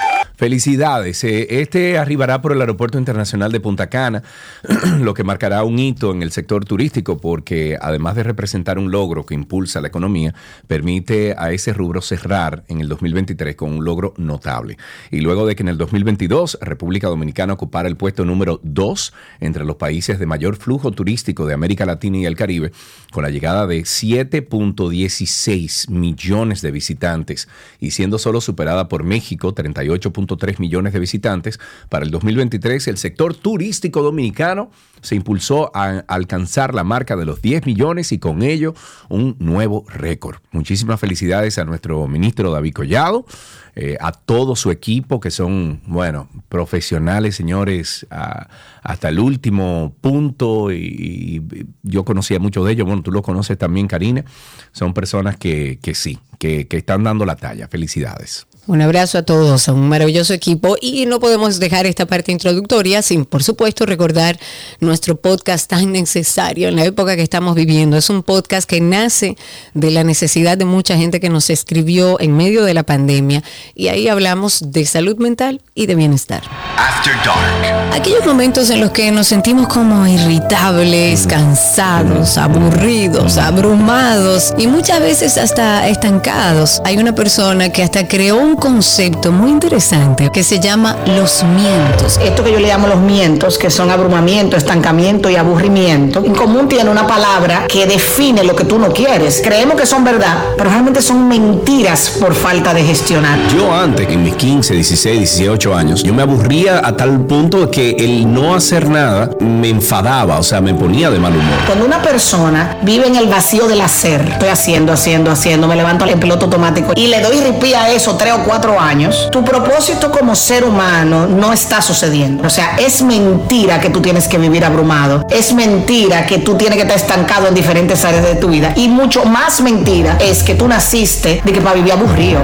[0.42, 1.24] Felicidades.
[1.24, 4.24] Eh, este arribará por el Aeropuerto Internacional de Punta Cana,
[5.00, 9.24] lo que marcará un hito en el sector turístico porque además de representar un logro
[9.24, 10.34] que impulsa la economía,
[10.66, 14.80] permite a ese rubro cerrar en el 2023 con un logro notable.
[15.12, 19.64] Y luego de que en el 2022 República Dominicana ocupara el puesto número 2 entre
[19.64, 22.72] los países de mayor flujo turístico de América Latina y el Caribe,
[23.12, 27.48] con la llegada de 7.16 millones de visitantes
[27.80, 30.12] y siendo solo superada por México, 38.
[30.38, 31.60] 3 millones de visitantes.
[31.90, 37.42] Para el 2023, el sector turístico dominicano se impulsó a alcanzar la marca de los
[37.42, 38.74] 10 millones y con ello
[39.10, 40.38] un nuevo récord.
[40.52, 43.26] Muchísimas felicidades a nuestro ministro David Collado,
[43.76, 51.42] eh, a todo su equipo que son, bueno, profesionales, señores, hasta el último punto y,
[51.84, 54.26] yo conocía mucho de ellos, bueno, tú lo conoces también, Karina,
[54.72, 57.68] son personas que, sí, que, que están dando la talla.
[57.68, 58.48] Felicidades.
[58.68, 63.02] Un abrazo a todos, un maravilloso maravilloso equipo y no podemos dejar esta parte introductoria
[63.02, 64.40] sin, por supuesto, recordar
[64.80, 67.98] nuestro podcast tan necesario en la época que estamos viviendo.
[67.98, 69.36] Es un podcast que nace
[69.74, 73.44] de la necesidad de mucha gente que nos escribió en medio de la pandemia
[73.76, 76.44] y ahí hablamos de salud mental y de bienestar.
[76.78, 77.72] After Dark.
[77.94, 85.38] Aquellos momentos en los que nos sentimos como irritables, cansados, aburridos, abrumados y muchas veces
[85.38, 86.82] hasta estancados.
[86.86, 92.18] Hay una persona que hasta creó un concepto muy interesante que se llama los mientos.
[92.24, 96.70] Esto que yo le llamo los mientos, que son abrumamiento, estancamiento y aburrimiento, en común
[96.70, 99.42] tiene una palabra que define lo que tú no quieres.
[99.44, 103.38] Creemos que son verdad, pero realmente son mentiras por falta de gestionar.
[103.54, 107.92] Yo antes, en mis 15, 16, 18 años, yo me aburría a tal punto que
[108.00, 111.60] el no hacer nada me enfadaba, o sea, me ponía de mal humor.
[111.66, 116.06] Cuando una persona vive en el vacío del hacer, estoy haciendo, haciendo, haciendo, me levanto
[116.06, 120.12] en piloto automático y le doy ripía a eso tres o cuatro años, tu propósito
[120.12, 122.48] como ser humano no está sucediendo.
[122.48, 125.26] O sea, es mentira que tú tienes que vivir abrumado.
[125.30, 128.72] Es mentira que tú tienes que estar estancado en diferentes áreas de tu vida.
[128.78, 132.40] Y mucho más mentira es que tú naciste de que para vivir aburrido.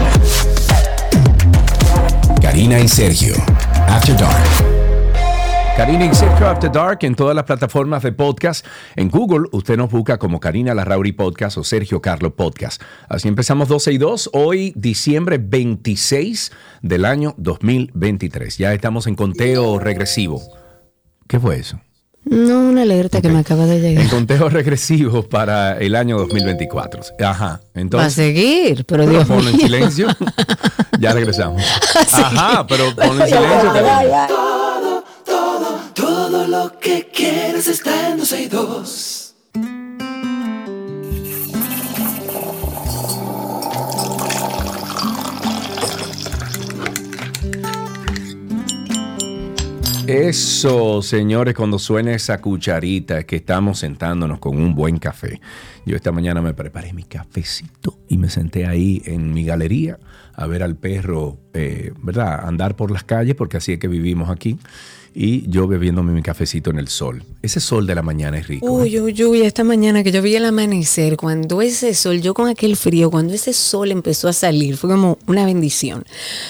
[2.58, 3.36] Karina y Sergio.
[3.88, 5.78] After Dark.
[5.78, 8.66] Karina y Sergio After Dark en todas las plataformas de podcast.
[8.96, 12.82] En Google usted nos busca como Karina Larrauri Podcast o Sergio Carlo Podcast.
[13.10, 18.58] Así empezamos 12 y 2, hoy diciembre 26 del año 2023.
[18.58, 20.42] Ya estamos en conteo regresivo.
[21.28, 21.80] ¿Qué fue eso?
[22.30, 23.34] No, una alerta que Ok.
[23.34, 24.10] me acaba de En llegar.
[24.10, 27.02] conteo regresivo para el año 2024.
[27.24, 27.46] Ajá.
[27.48, 29.66] Va a Entonces, seguir, pero pero Dios ponlo en mío.
[29.66, 30.08] silencio.
[31.00, 31.62] ya regresamos.
[32.12, 33.72] Ajá, pero ponlo en silencio.
[34.28, 39.17] Todo, todo, todo lo que quieres está en 12 y 2.
[50.08, 55.42] Eso, señores, cuando suena esa cucharita es que estamos sentándonos con un buen café.
[55.86, 60.00] Yo esta mañana me preparé mi cafecito y me senté ahí en mi galería
[60.34, 62.40] a ver al perro, eh, ¿verdad?
[62.48, 64.58] Andar por las calles, porque así es que vivimos aquí.
[65.20, 67.24] Y yo bebiéndome mi cafecito en el sol.
[67.42, 68.68] Ese sol de la mañana es rico.
[68.68, 68.70] ¿eh?
[68.70, 72.48] Uy, uy, uy, esta mañana que yo vi el amanecer, cuando ese sol, yo con
[72.48, 76.06] aquel frío, cuando ese sol empezó a salir, fue como una bendición.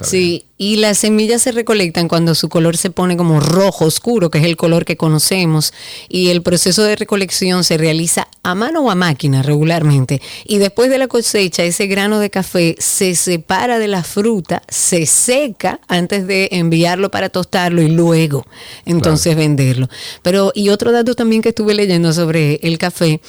[0.00, 0.06] no.
[0.06, 4.38] Sí, y las semillas se recolectan cuando su color se pone como rojo oscuro, que
[4.38, 5.72] es el color que conocemos,
[6.08, 10.20] y el proceso de recolección se realiza a mano o a máquina regularmente.
[10.44, 15.06] Y después de la cosecha, ese grano de café se separa de la fruta, se
[15.06, 18.46] seca antes de enviarlo para tostarlo y luego
[18.84, 19.88] entonces venderlo.
[20.22, 23.20] Pero, y otro dato también que estuve leyendo sobre el café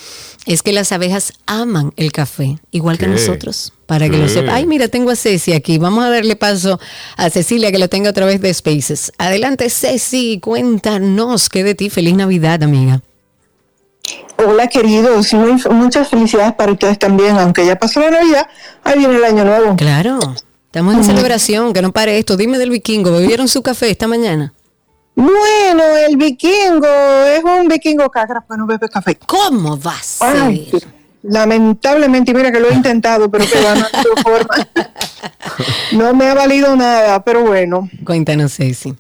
[0.46, 4.34] es que las abejas aman el café, igual que nosotros, para que lo ¿Qué?
[4.34, 4.56] sepa.
[4.56, 5.78] Ay, mira, tengo a Ceci aquí.
[5.78, 6.80] Vamos a darle paso
[7.18, 9.12] a Cecilia que lo tenga otra vez de Spaces.
[9.18, 11.90] Adelante, Ceci, cuéntanos qué de ti.
[11.90, 13.02] Feliz Navidad, amiga.
[14.46, 18.48] Hola queridos, muy- muchas felicidades para ustedes también, aunque ya pasó la Navidad,
[18.84, 19.76] ahí viene el año nuevo.
[19.76, 20.20] Claro.
[20.66, 22.38] Estamos en celebración, que no pare esto.
[22.38, 24.54] Dime del vikingo, ¿bebieron su café esta mañana?
[25.16, 26.88] Bueno, el vikingo
[27.36, 29.16] es un vikingo cacra, porque no bebe café.
[29.26, 30.28] ¿Cómo va a ser?
[30.38, 30.72] Ay,
[31.24, 34.68] lamentablemente, mira que lo he intentado, pero que va no forma.
[35.92, 37.90] No me ha valido nada, pero bueno.
[38.06, 38.94] Cuéntanos, Ceci.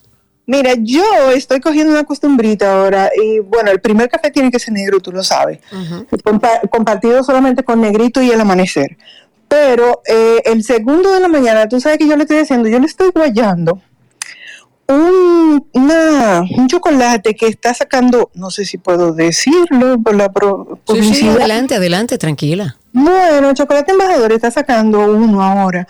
[0.51, 1.03] Mira, yo
[1.35, 5.11] estoy cogiendo una costumbrita ahora y bueno, el primer café tiene que ser negro, tú
[5.11, 5.59] lo sabes.
[6.23, 8.97] Compa- compartido solamente con negrito y el amanecer.
[9.47, 12.79] Pero eh, el segundo de la mañana, tú sabes que yo le estoy haciendo, yo
[12.79, 13.79] le estoy guayando
[14.87, 20.79] un, una- un chocolate que está sacando, no sé si puedo decirlo por la pro-
[20.87, 22.75] Sí, sí, adelante, adelante, tranquila.
[22.91, 25.87] Bueno, Chocolate Embajador está sacando uno ahora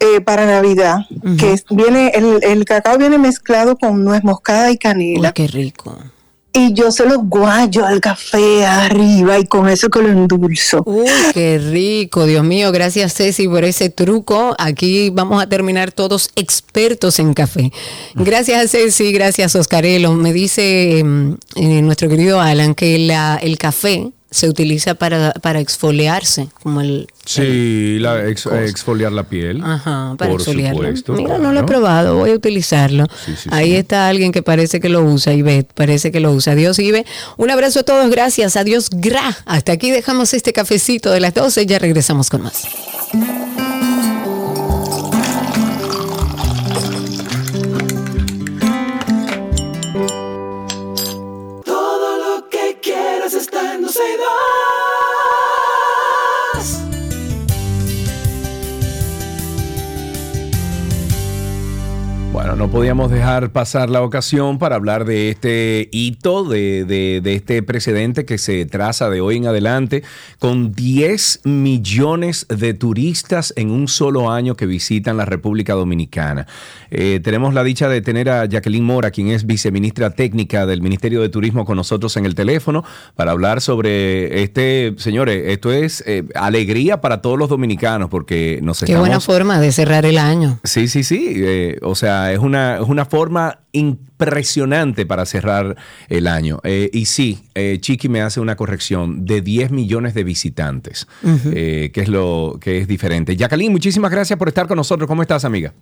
[0.00, 0.98] eh, para Navidad,
[1.38, 5.32] que viene el, el cacao viene mezclado con nuez moscada y Uy, canela.
[5.32, 5.96] qué rico.
[6.50, 10.82] Y yo se lo guayo al café arriba y con eso que lo endulzo.
[10.86, 14.54] Uy, qué rico, Dios mío, gracias Ceci por ese truco.
[14.58, 17.70] Aquí vamos a terminar todos expertos en café.
[18.14, 20.14] Gracias Ceci, gracias Oscarelo.
[20.14, 25.60] Me dice mm, eh, nuestro querido Alan que la, el café se utiliza para, para
[25.60, 27.08] exfoliarse, como el...
[27.24, 29.62] Sí, la ex- exfoliar la piel.
[29.64, 31.12] Ajá, para por supuesto.
[31.14, 33.06] Mira, no lo he probado, voy a utilizarlo.
[33.24, 33.76] Sí, sí, Ahí sí.
[33.76, 36.52] está alguien que parece que lo usa, Ivette, parece que lo usa.
[36.52, 37.06] Adiós, Ibe.
[37.36, 38.56] Un abrazo a todos, gracias.
[38.56, 39.36] Adiós, Gra.
[39.46, 42.64] Hasta aquí dejamos este cafecito de las 12, ya regresamos con más.
[62.58, 67.62] No podíamos dejar pasar la ocasión para hablar de este hito, de, de- de este
[67.62, 70.02] precedente que se traza de hoy en adelante,
[70.40, 76.48] con 10 millones de turistas en un solo año que visitan la República Dominicana.
[76.90, 81.20] Eh, tenemos la dicha de tener a Jacqueline Mora, quien es viceministra técnica del Ministerio
[81.20, 82.82] de Turismo, con nosotros en el teléfono
[83.14, 88.80] para hablar sobre este, señores, esto es eh, alegría para todos los dominicanos porque nos
[88.80, 89.00] Qué estamos...
[89.06, 90.58] buena forma de cerrar el año.
[90.64, 91.34] Sí, sí, sí.
[91.36, 95.76] eh, o sea, es una, es una forma impresionante para cerrar
[96.08, 96.60] el año.
[96.64, 101.06] Eh, y sí, eh, Chiqui me hace una corrección de 10 millones de visitantes,
[101.52, 103.36] eh, que es lo que es diferente.
[103.36, 105.06] Jacqueline, muchísimas gracias por estar con nosotros.
[105.06, 105.72] ¿Cómo estás, amiga?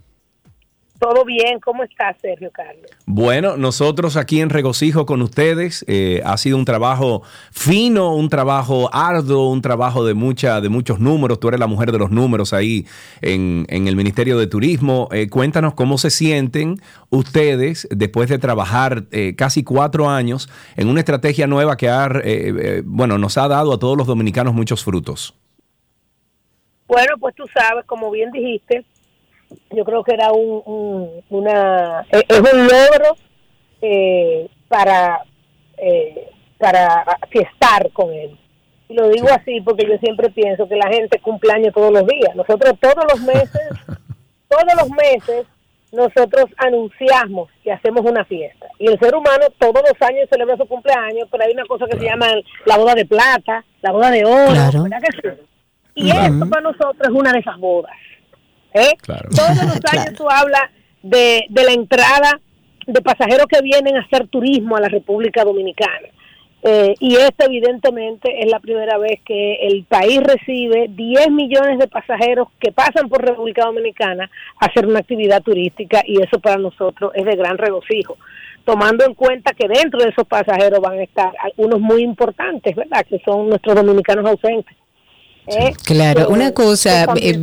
[0.99, 2.91] Todo bien, ¿cómo estás, Sergio Carlos?
[3.05, 8.89] Bueno, nosotros aquí en Regocijo con ustedes, eh, ha sido un trabajo fino, un trabajo
[8.93, 11.39] arduo, un trabajo de, mucha, de muchos números.
[11.39, 12.87] Tú eres la mujer de los números ahí
[13.21, 15.09] en, en el Ministerio de Turismo.
[15.13, 16.81] Eh, cuéntanos cómo se sienten
[17.11, 22.23] ustedes después de trabajar eh, casi cuatro años en una estrategia nueva que ha, eh,
[22.25, 25.35] eh, bueno, nos ha dado a todos los dominicanos muchos frutos.
[26.89, 28.85] Bueno, pues tú sabes, como bien dijiste,
[29.71, 33.17] yo creo que era un, un- una eh, es un logro
[33.83, 35.21] eh, para
[35.79, 36.29] eh,
[36.59, 38.37] para fiestar con él.
[38.89, 42.07] Y lo digo así porque yo siempre pienso que la gente cumple años todos los
[42.07, 42.35] días.
[42.35, 43.69] Nosotros todos los meses,
[44.49, 45.47] todos los meses,
[45.93, 48.67] nosotros anunciamos que hacemos una fiesta.
[48.79, 51.99] Y el ser humano todos los años celebra su cumpleaños, pero hay una cosa que
[51.99, 52.27] se llama
[52.65, 54.83] la boda de plata, la boda de oro, Claro.
[54.85, 55.37] ¿verdad que sí?
[55.95, 57.93] Y esto para nosotros es una de esas bodas.
[58.77, 58.97] ¿Eh?
[59.03, 59.29] Claro.
[59.31, 60.13] Todos los años Claro.
[60.17, 60.63] tú hablas
[61.03, 62.41] de, de la entrada
[62.87, 66.09] de pasajeros que vienen a hacer turismo a la República Dominicana.
[66.63, 71.87] Eh, y esta evidentemente es la primera vez que el país recibe 10 millones de
[71.87, 74.29] pasajeros que pasan por República Dominicana
[74.61, 78.17] a hacer una actividad turística y eso para nosotros es de gran regocijo,
[78.65, 83.07] tomando en cuenta que dentro de esos pasajeros van a estar algunos muy importantes, ¿verdad?
[83.09, 84.77] Que son nuestros dominicanos ausentes.
[85.47, 85.73] ¿eh?
[85.85, 87.39] Claro, una cosa, eh,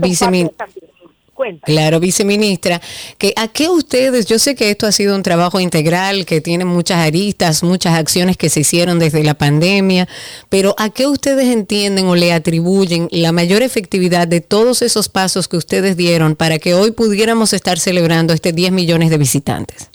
[1.33, 1.65] Cuenta.
[1.65, 2.79] Claro, viceministra,
[3.17, 6.63] que a qué ustedes, yo sé que esto ha sido un trabajo integral, que tiene
[6.63, 10.07] muchas aristas, muchas acciones que se hicieron desde la pandemia,
[10.49, 15.47] pero a qué ustedes entienden o le atribuyen la mayor efectividad de todos esos pasos
[15.47, 19.89] que ustedes dieron para que hoy pudiéramos estar celebrando este 10 millones de visitantes.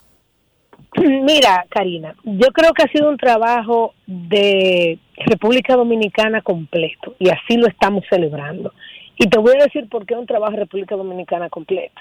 [0.97, 7.57] Mira, Karina, yo creo que ha sido un trabajo de República Dominicana completo y así
[7.57, 8.73] lo estamos celebrando.
[9.19, 12.01] Y te voy a decir por qué un trabajo de República Dominicana completo.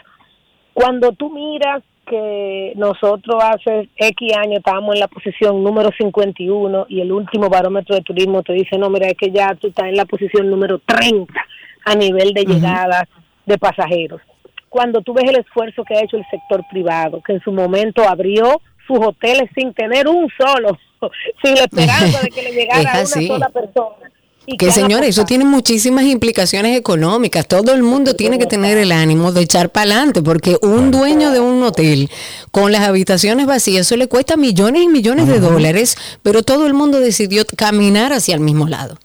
[0.73, 7.01] Cuando tú miras que nosotros hace X años estábamos en la posición número 51 y
[7.01, 9.95] el último barómetro de turismo te dice, no, mira, es que ya tú estás en
[9.95, 11.34] la posición número 30
[11.86, 13.03] a nivel de llegadas
[13.45, 14.21] de pasajeros.
[14.69, 18.08] Cuando tú ves el esfuerzo que ha hecho el sector privado, que en su momento
[18.08, 20.77] abrió sus hoteles sin tener un solo
[21.43, 24.12] sin la esperanza de que le llegara a una sola persona.
[24.49, 27.45] Y Que señores, eso tiene muchísimas implicaciones económicas.
[27.48, 31.31] Todo el mundo tiene que tener el ánimo de echar para adelante, porque un dueño
[31.31, 32.10] de un hotel
[32.52, 36.73] con las habitaciones vacías, eso le cuesta millones y millones de dólares, pero todo el
[36.73, 38.98] mundo decidió caminar hacia el mismo lado.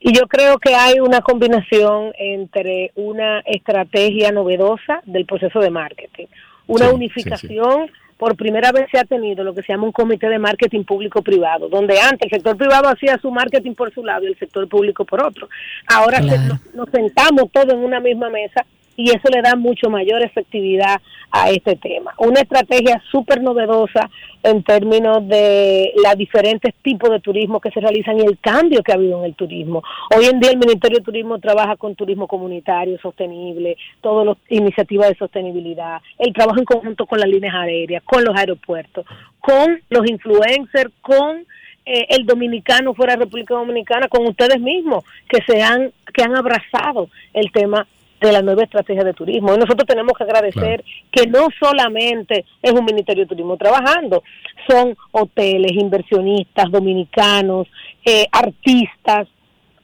[0.00, 6.26] Y yo creo que hay una combinación entre una estrategia novedosa del proceso de marketing,
[6.66, 7.90] una Sí, unificación.
[8.20, 11.70] Por primera vez se ha tenido lo que se llama un comité de marketing público-privado,
[11.70, 15.06] donde antes el sector privado hacía su marketing por su lado y el sector público
[15.06, 15.48] por otro.
[15.88, 18.66] Ahora se- nos, nos sentamos todos en una misma mesa
[18.96, 22.12] y eso le da mucho mayor efectividad a este tema.
[22.18, 24.10] Una estrategia súper novedosa
[24.42, 28.92] en términos de los diferentes tipos de turismo que se realizan y el cambio que
[28.92, 29.82] ha habido en el turismo.
[30.16, 35.08] Hoy en día el Ministerio de Turismo trabaja con turismo comunitario, sostenible, todas las iniciativas
[35.08, 39.06] de sostenibilidad, el trabajo en conjunto con las líneas aéreas, con los aeropuertos,
[39.40, 41.44] con los influencers, con
[41.86, 46.36] eh, el dominicano fuera de República Dominicana, con ustedes mismos, que se han, que han
[46.36, 47.86] abrazado el tema
[48.20, 49.54] de la nueva estrategia de turismo.
[49.54, 54.22] Y nosotros tenemos que agradecer que no solamente es un Ministerio de Turismo trabajando,
[54.68, 57.66] son hoteles, inversionistas, dominicanos,
[58.04, 59.28] eh, artistas,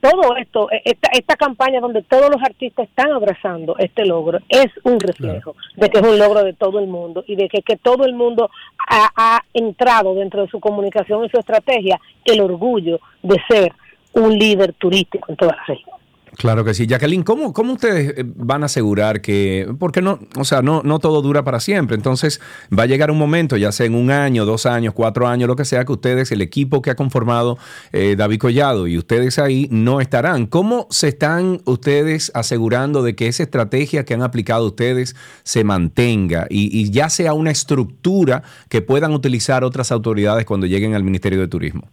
[0.01, 4.67] todo esto, eh, esta, esta campaña donde todos los artistas están abrazando este logro, es
[4.85, 7.77] un reflejo de que es un logro de todo el mundo y de que, que
[7.77, 8.51] todo el mundo
[8.87, 13.73] ha, ha entrado dentro de su comunicación y su estrategia el orgullo de ser
[14.13, 15.96] un líder turístico en toda la región.
[16.37, 16.87] Claro que sí.
[16.87, 20.99] Jacqueline, ¿cómo, cómo ustedes eh, van a asegurar que, porque no, o sea, no, no
[20.99, 21.97] todo dura para siempre?
[21.97, 22.41] Entonces
[22.77, 25.57] va a llegar un momento, ya sea en un año, dos años, cuatro años, lo
[25.57, 27.59] que sea, que ustedes, el equipo que ha conformado
[27.93, 30.47] eh, David Collado y ustedes ahí no estarán.
[30.47, 36.47] ¿Cómo se están ustedes asegurando de que esa estrategia que han aplicado ustedes se mantenga
[36.51, 41.41] y, y ya sea una estructura que puedan utilizar otras autoridades cuando lleguen al Ministerio
[41.41, 41.89] de Turismo?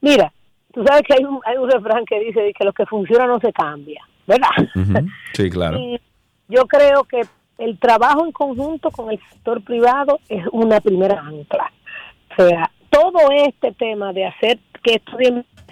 [0.00, 0.32] Mira,
[0.76, 3.40] tú sabes que hay un, hay un refrán que dice que lo que funciona no
[3.40, 4.50] se cambia, ¿verdad?
[5.32, 5.78] Sí, claro.
[5.78, 5.98] Y
[6.48, 7.22] yo creo que
[7.56, 11.72] el trabajo en conjunto con el sector privado es una primera ancla.
[12.38, 15.12] O sea, todo este tema de hacer que esto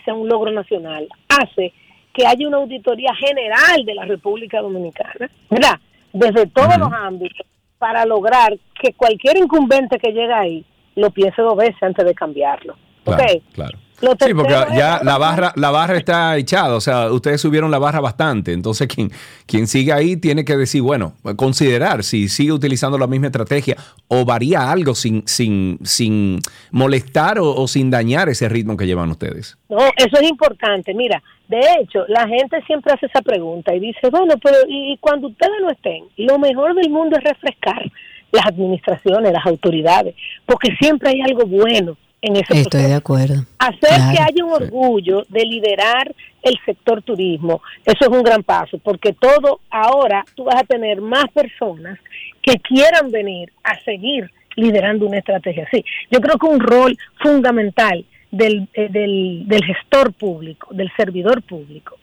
[0.04, 1.74] sea un logro nacional hace
[2.14, 5.78] que haya una auditoría general de la República Dominicana, ¿verdad?
[6.14, 7.46] Desde todos los ámbitos,
[7.76, 12.76] para lograr que cualquier incumbente que llegue ahí lo piense dos veces antes de cambiarlo.
[13.04, 13.42] Claro, ¿ok?
[13.52, 13.78] claro.
[14.00, 18.00] Sí, porque ya la barra, la barra está echada, o sea, ustedes subieron la barra
[18.00, 19.10] bastante, entonces quien,
[19.46, 23.76] quien sigue ahí tiene que decir, bueno, considerar si sigue utilizando la misma estrategia
[24.08, 26.40] o varía algo sin, sin, sin
[26.70, 29.56] molestar o, o sin dañar ese ritmo que llevan ustedes.
[29.68, 30.92] No, eso es importante.
[30.92, 34.96] Mira, de hecho, la gente siempre hace esa pregunta y dice, bueno, pero y, y
[34.98, 37.90] cuando ustedes no estén, lo mejor del mundo es refrescar
[38.32, 41.96] las administraciones, las autoridades, porque siempre hay algo bueno
[42.26, 42.88] en ese Estoy proceso.
[42.88, 43.34] de acuerdo.
[43.58, 44.12] Hacer Claro.
[44.12, 49.12] que haya un orgullo de liderar el sector turismo, eso es un gran paso, porque
[49.12, 51.98] todo ahora tú vas a tener más personas
[52.42, 55.84] que quieran venir a seguir liderando una estrategia así.
[56.10, 61.96] Yo creo que un rol fundamental del, eh, del, del gestor público, del servidor público,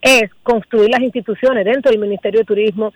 [0.00, 1.64] es construir las instituciones.
[1.64, 2.92] Dentro del Ministerio de Turismo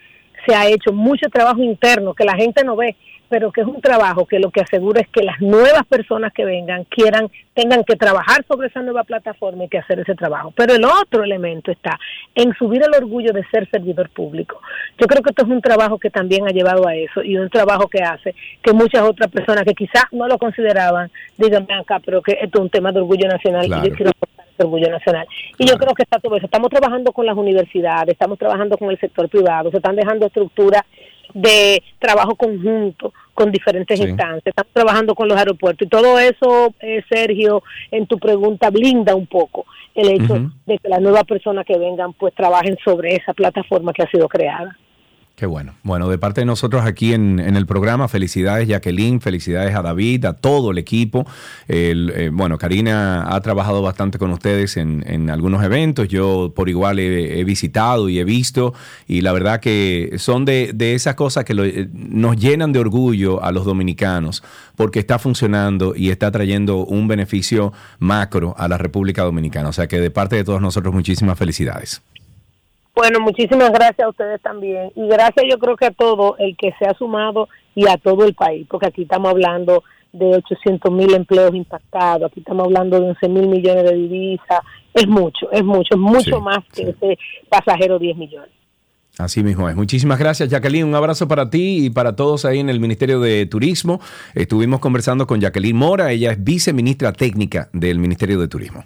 [0.46, 2.96] se ha hecho mucho trabajo interno que la gente no ve,
[3.28, 6.44] pero que es un trabajo que lo que asegura es que las nuevas personas que
[6.44, 10.52] vengan quieran, tengan que trabajar sobre esa nueva plataforma y que hacer ese trabajo.
[10.54, 11.98] Pero el otro elemento está
[12.34, 14.60] en subir el orgullo de ser servidor público.
[14.98, 17.48] Yo creo que esto es un trabajo que también ha llevado a eso y un
[17.48, 22.00] trabajo que hace que muchas otras personas que quizás no lo consideraban digan, "Ven acá,
[22.04, 23.86] pero que esto es un tema de orgullo nacional Claro.
[23.86, 24.12] y yo quiero
[24.62, 25.26] orgullo nacional.
[25.58, 26.46] Y yo creo que está todo eso.
[26.46, 30.82] Estamos trabajando con las universidades, estamos trabajando con el sector privado, se están dejando estructuras
[31.34, 34.06] de trabajo conjunto con diferentes Sí.
[34.06, 39.14] instancias, estamos trabajando con los aeropuertos y todo eso, eh, Sergio, en tu pregunta blinda
[39.14, 43.32] un poco el hecho de que las nuevas personas que vengan pues trabajen sobre esa
[43.32, 44.76] plataforma que ha sido creada.
[45.42, 45.74] Qué bueno.
[45.82, 50.34] Bueno, de parte de nosotros aquí en, el programa, felicidades Jacqueline, felicidades a David, a
[50.34, 51.26] todo el equipo.
[51.66, 56.06] El, eh, bueno, Karina ha trabajado bastante con ustedes en, algunos eventos.
[56.06, 58.72] Yo por igual he, he visitado y he visto
[59.08, 63.50] y la verdad que son de, esas cosas que eh, nos llenan de orgullo a
[63.50, 64.44] los dominicanos
[64.76, 69.70] porque está funcionando y está trayendo un beneficio macro a la República Dominicana.
[69.70, 72.00] O sea que de parte de todos nosotros muchísimas felicidades.
[72.94, 74.92] Bueno, muchísimas gracias a ustedes también.
[74.94, 78.24] Y gracias yo creo que a todo el que se ha sumado y a todo
[78.24, 79.82] el país, porque aquí estamos hablando
[80.12, 84.60] de 800 mil empleos impactados, aquí estamos hablando de 11 mil millones de divisas.
[84.92, 86.90] Es mucho, es mucho, es mucho Sí, más que sí.
[86.90, 87.18] ese
[87.48, 88.50] pasajero 10 millones.
[89.18, 89.76] Así mismo es.
[89.76, 90.84] Muchísimas gracias, Jacqueline.
[90.86, 94.00] Un abrazo para ti y para todos ahí en el Ministerio de Turismo.
[94.34, 96.12] Estuvimos conversando con Jacqueline Mora.
[96.12, 98.84] Ella es viceministra técnica del Ministerio de Turismo.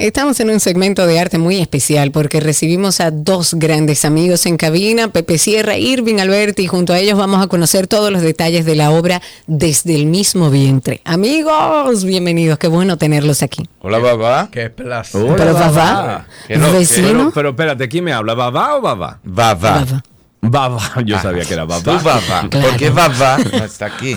[0.00, 4.56] Estamos en un segmento de arte muy especial porque recibimos a dos grandes amigos en
[4.56, 8.64] cabina, Pepe Sierra Irving Alberti, y junto a ellos vamos a conocer todos los detalles
[8.64, 11.02] de la obra desde el mismo vientre.
[11.04, 13.68] Amigos, bienvenidos, qué bueno tenerlos aquí.
[13.80, 14.48] Hola, babá.
[14.50, 15.20] Qué placer.
[15.20, 15.68] Hola, Pero Babá.
[15.68, 18.32] papá, no, Pero, pero espérate, ¿quién me habla?
[18.32, 19.20] ¿Babá o babá?
[19.22, 19.84] Babá.
[19.84, 20.02] Baba.
[20.40, 21.02] Babá.
[21.04, 21.98] Yo sabía que era Tú, babá.
[22.02, 22.48] babá.
[22.48, 22.68] Claro.
[22.68, 24.16] ¿Por qué babá no está aquí?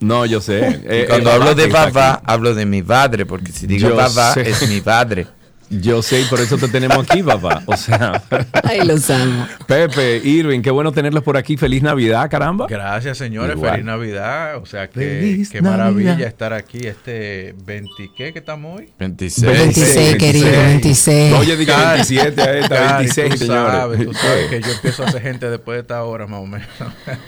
[0.00, 0.80] No, yo sé.
[0.88, 2.20] Eh, cuando hablo de aquí.
[2.24, 4.48] hablo de mi padre, porque si digo Yo sé.
[4.48, 5.26] es mi padre.
[5.68, 7.62] Yo sé, y por eso te tenemos aquí, babá.
[7.66, 8.22] O sea,
[8.62, 9.46] Ay, los amo.
[9.66, 11.56] Pepe, Irving, qué bueno tenerlos por aquí.
[11.56, 12.66] Feliz Navidad, caramba.
[12.68, 13.56] Gracias, señores.
[13.56, 13.72] Igual.
[13.72, 14.56] Feliz Navidad.
[14.58, 16.28] O sea, que qué maravilla Navidad.
[16.28, 18.90] estar aquí este 20, ¿qué que estamos hoy?
[18.98, 19.46] 26.
[19.58, 21.30] 26, querido, 26.
[21.32, 23.72] No, Oye, diga 27 a esta, Cari, 26, tú señores.
[23.72, 26.46] sabes, tú sabes que yo empiezo a hacer gente después de esta hora, más o
[26.46, 26.68] menos.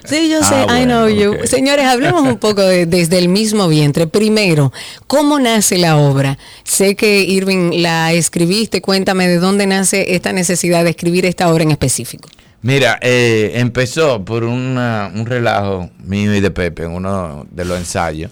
[0.05, 1.35] Sí, yo sé, Ah, I know you.
[1.47, 4.07] Señores, hablemos un poco de- desde el mismo vientre.
[4.07, 4.73] Primero,
[5.07, 6.39] ¿cómo nace la obra?
[6.65, 11.65] Sé que Irving la escribiste, cuéntame de dónde nace esta necesidad de escribir esta obra
[11.65, 12.29] en específico.
[12.63, 17.79] Mira, eh, empezó por una- un relajo mío y de Pepe en uno de los
[17.79, 18.31] ensayos.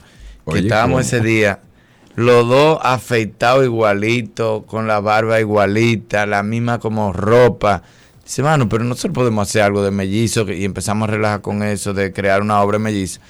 [0.51, 1.01] Que estábamos ¿cómo?
[1.01, 1.61] ese día,
[2.15, 7.83] los dos afeitados igualito, con la barba igualita, la misma como ropa.
[8.25, 10.51] Dice, mano, pero nosotros podemos hacer algo de mellizo.
[10.51, 13.21] Y empezamos a relajar con eso, de crear una obra de mellizo.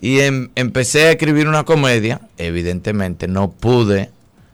[0.00, 2.20] Y em- empecé a escribir una comedia.
[2.38, 4.10] Evidentemente, no pude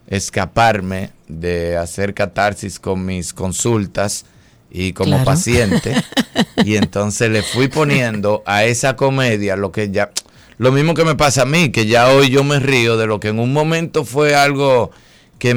[0.09, 4.25] escaparme de hacer catarsis con mis consultas
[4.71, 5.25] y como Claro.
[5.25, 5.95] paciente.
[6.65, 10.11] y entonces le fui poniendo a esa comedia lo que ya.
[10.59, 13.21] Lo mismo que me pasa a mí, que ya hoy yo me río de lo
[13.21, 14.91] que en un momento fue algo
[15.39, 15.51] que,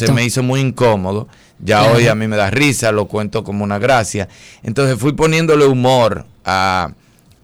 [0.00, 1.28] se me hizo muy incómodo.
[1.58, 1.96] Ya Claro.
[1.96, 4.28] hoy a mí me da risa, lo cuento como una gracia.
[4.62, 6.92] Entonces fui poniéndole humor a,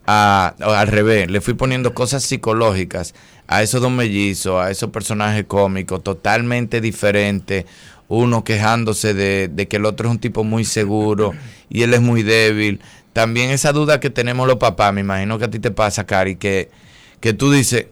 [0.07, 3.15] a- al revés, le fui poniendo cosas psicológicas
[3.47, 7.65] a esos dos mellizos, a esos personajes cómicos totalmente diferentes,
[8.09, 11.33] uno quejándose de, de que el otro es un tipo muy seguro
[11.69, 12.81] y él es muy débil.
[13.13, 16.37] También esa duda que tenemos los papás, me imagino que a ti te pasa, Cari,
[16.37, 16.71] que,
[17.21, 17.87] que tú dices,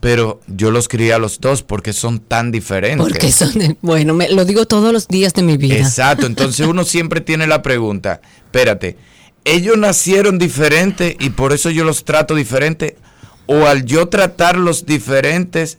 [0.00, 3.04] pero yo los crié a los dos porque son tan diferentes.
[3.06, 5.76] Porque son, de- bueno, me, lo digo todos los días de mi vida.
[5.76, 8.96] Exacto, entonces uno siempre tiene la pregunta, espérate,
[9.44, 12.96] ellos nacieron diferentes y por eso yo los trato diferente,
[13.48, 15.78] o al yo tratarlos diferentes,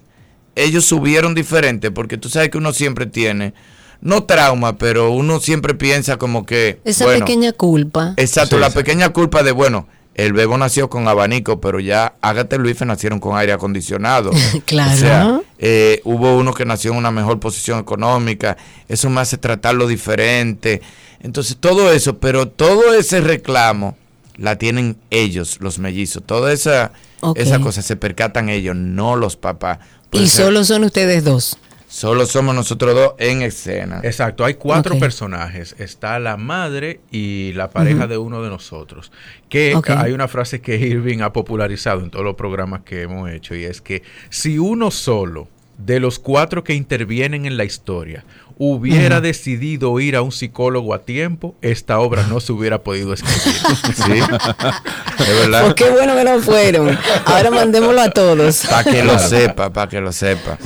[0.56, 3.54] ellos subieron diferente, porque tú sabes que uno siempre tiene,
[4.02, 6.82] no trauma, pero uno siempre piensa como que...
[6.84, 8.14] Esa bueno, pequeña culpa.
[8.18, 8.76] Exacto, Sí, la sí.
[8.78, 13.20] pequeña culpa de, bueno, el bebo nació con abanico, pero ya Ágata y Luis nacieron
[13.20, 14.32] con aire acondicionado.
[14.66, 14.94] Claro.
[14.94, 18.58] O sea, eh, hubo uno que nació en una mejor posición económica,
[18.88, 20.82] eso me hace tratarlo diferente.
[21.22, 23.96] Entonces, todo eso, pero todo ese reclamo
[24.38, 26.24] la tienen ellos, los mellizos.
[26.26, 26.92] Toda esa,
[27.22, 27.38] Ok.
[27.38, 29.80] esa cosa se percatan ellos, no los papás.
[30.12, 31.58] Y solo son ustedes dos.
[31.88, 34.00] solo somos nosotros dos en escena.
[34.04, 35.76] Exacto, hay cuatro personajes.
[35.78, 39.12] Está la madre y la pareja de uno de nosotros.
[39.50, 43.56] Que hay una frase que Irving ha popularizado en todos los programas que hemos hecho
[43.56, 45.48] y es que si uno solo
[45.86, 48.24] de los cuatro que intervienen en la historia
[48.62, 53.40] hubiera decidido ir a un psicólogo a tiempo, esta obra no se hubiera podido escribir.
[53.96, 55.64] Sí, de verdad.
[55.64, 56.98] Pues qué bueno que no fueron.
[57.26, 58.66] Ahora mandémoslo a todos.
[58.70, 60.58] Para que lo sepa, para que lo sepa.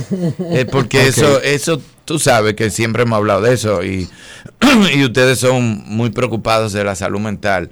[0.50, 4.08] Eh, porque eso, eso, tú sabes que siempre hemos hablado de eso y,
[4.94, 7.70] y ustedes son muy preocupados de la salud mental.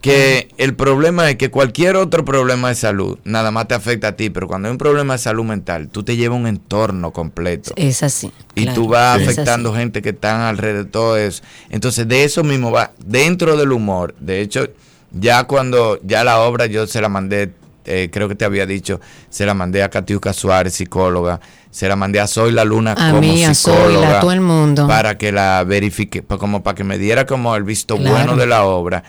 [0.00, 4.12] Que el problema es que cualquier otro problema de salud nada más te afecta a
[4.12, 7.72] ti, pero cuando hay un problema de salud mental, tú te llevas un entorno completo.
[7.76, 8.32] Es así.
[8.54, 11.42] Y claro, tú vas afectando gente que están alrededor de todo eso.
[11.68, 14.14] Entonces, de eso mismo va, dentro del humor.
[14.20, 14.68] De hecho,
[15.12, 17.52] ya cuando, ya la obra yo se la mandé,
[17.84, 21.40] eh, creo que te había dicho, se la mandé a Catiuca Suárez, psicóloga,
[21.70, 24.16] se la mandé a Soy la Luna A como mí, a psicóloga.
[24.16, 24.86] A todo el mundo.
[24.88, 28.16] Para que la verifique, pa- como para que me diera como el visto Claro.
[28.16, 29.04] bueno de la obra.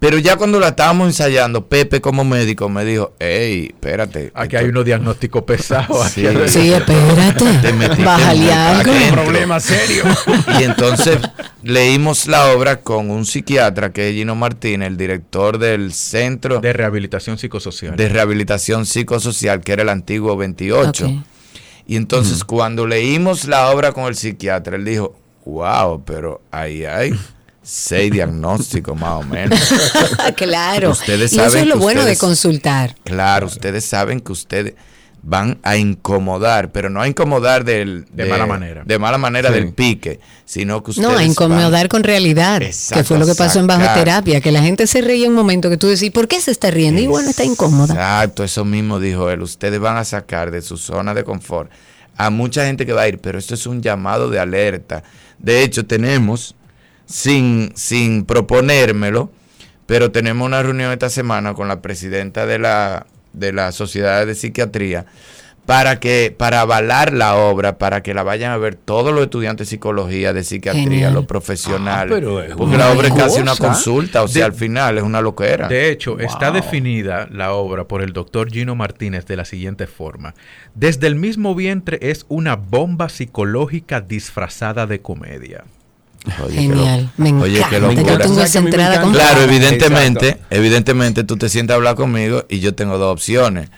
[0.00, 4.32] Pero ya cuando la estábamos ensayando, Pepe como médico me dijo, hey, espérate.
[4.34, 6.08] Aquí esto- hay unos diagnósticos pesados.
[6.14, 6.26] Sí.
[6.26, 7.44] hay- Sí, espérate.
[7.60, 8.90] Te metiste Bájale algo.
[8.92, 9.60] adentro.
[9.60, 10.04] serio.
[10.58, 11.18] Y entonces
[11.62, 16.68] leímos la obra con un psiquiatra que es Gino Martínez, el director del Centro de
[16.68, 17.96] de, rehabilitación psicosocial.
[17.98, 21.06] Rehabilitación Psicosocial, que era el antiguo 28.
[21.06, 21.12] Ok.
[21.86, 27.12] Y entonces cuando leímos la obra con el psiquiatra, él dijo, wow, pero ahí hay
[27.70, 29.58] seis diagnósticos más o menos.
[30.36, 30.90] claro.
[30.90, 32.94] Ustedes y eso saben es lo que bueno de consultar.
[33.04, 34.74] Claro, ustedes saben que ustedes
[35.22, 38.82] van a incomodar, pero no a incomodar del, De mala manera.
[38.86, 39.54] De mala manera Sí.
[39.54, 43.26] del pique, sino que ustedes No, a incomodar van- con realidad, Exacto, que fue lo
[43.26, 46.10] que pasó en bajo terapia, que la gente se reía un momento que tú decís,
[46.10, 47.02] ¿por qué se está riendo?
[47.02, 47.92] Y bueno, está incómoda.
[47.94, 49.42] Exacto, eso mismo dijo él.
[49.42, 51.70] Ustedes van a sacar de su zona de confort
[52.16, 55.02] a mucha gente que va a ir, pero esto es un llamado de alerta.
[55.38, 56.54] De hecho, tenemos,
[57.10, 59.30] sin, sin proponérmelo,
[59.86, 64.34] pero tenemos una reunión esta semana con la presidenta de la, de la Sociedad de
[64.34, 65.06] Psiquiatría
[65.66, 69.66] para que para avalar la obra, para que la vayan a ver todos los estudiantes
[69.68, 71.14] de psicología, de psiquiatría, Genial.
[71.14, 72.12] los profesionales.
[72.12, 74.98] Ah, pero es porque la obra es casi una consulta, o sea, De- al final
[74.98, 75.68] es una loquera.
[75.68, 80.34] De hecho, está definida la obra por el doctor Gino Martínez de la siguiente forma.
[80.74, 85.64] Desde el mismo vientre es una bomba psicológica disfrazada de comedia.
[86.44, 87.78] Oye, Genial, me Oye, encanta.
[87.78, 88.18] Yo locura.
[88.18, 89.12] tengo ¿Sabes que esa a mí me entrada con?
[89.12, 89.52] Claro, Exacto.
[89.52, 93.70] evidentemente, evidentemente tú te sientas a hablar conmigo y yo tengo dos opciones.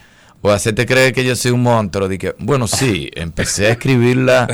[0.45, 2.09] O hacerte creer que yo soy un monstruo.
[2.09, 4.49] De que, bueno, sí, empecé a escribirla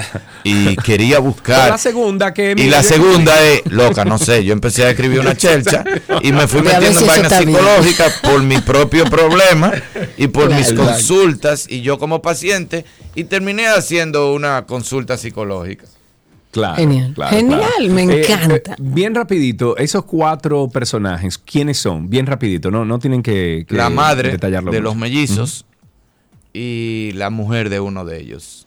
[0.44, 1.70] y quería buscar.
[1.70, 5.34] la segunda que Y la segunda es, loca, no sé, yo empecé a escribir una
[5.34, 5.84] chelcha
[6.20, 9.72] y me fui metiendo en vainas psicológicas por mi propio problema
[10.18, 12.84] y por mis consultas y yo como paciente
[13.14, 15.86] y terminé haciendo una consulta psicológica.
[16.58, 17.12] Claro, Genial.
[17.14, 17.94] claro, Genial, claro.
[17.94, 18.72] me Eh, encanta.
[18.72, 22.08] eh, bien rapidito, esos cuatro personajes, ¿quiénes son?
[22.10, 24.84] Bien rapidito, no, no tienen que, que La madre detallarlo de mucho.
[24.90, 25.64] los mellizos
[26.52, 28.66] y la mujer de uno de ellos.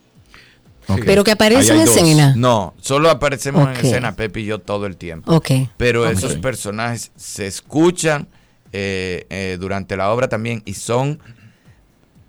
[1.06, 1.96] Pero que aparece Ahí en dos.
[1.96, 2.34] escena.
[2.36, 5.34] No, solo aparecemos en escena Pepe y yo todo el tiempo.
[5.34, 5.50] Ok.
[5.78, 8.28] Pero esos personajes se escuchan
[8.74, 11.20] eh, eh, durante la obra también y son,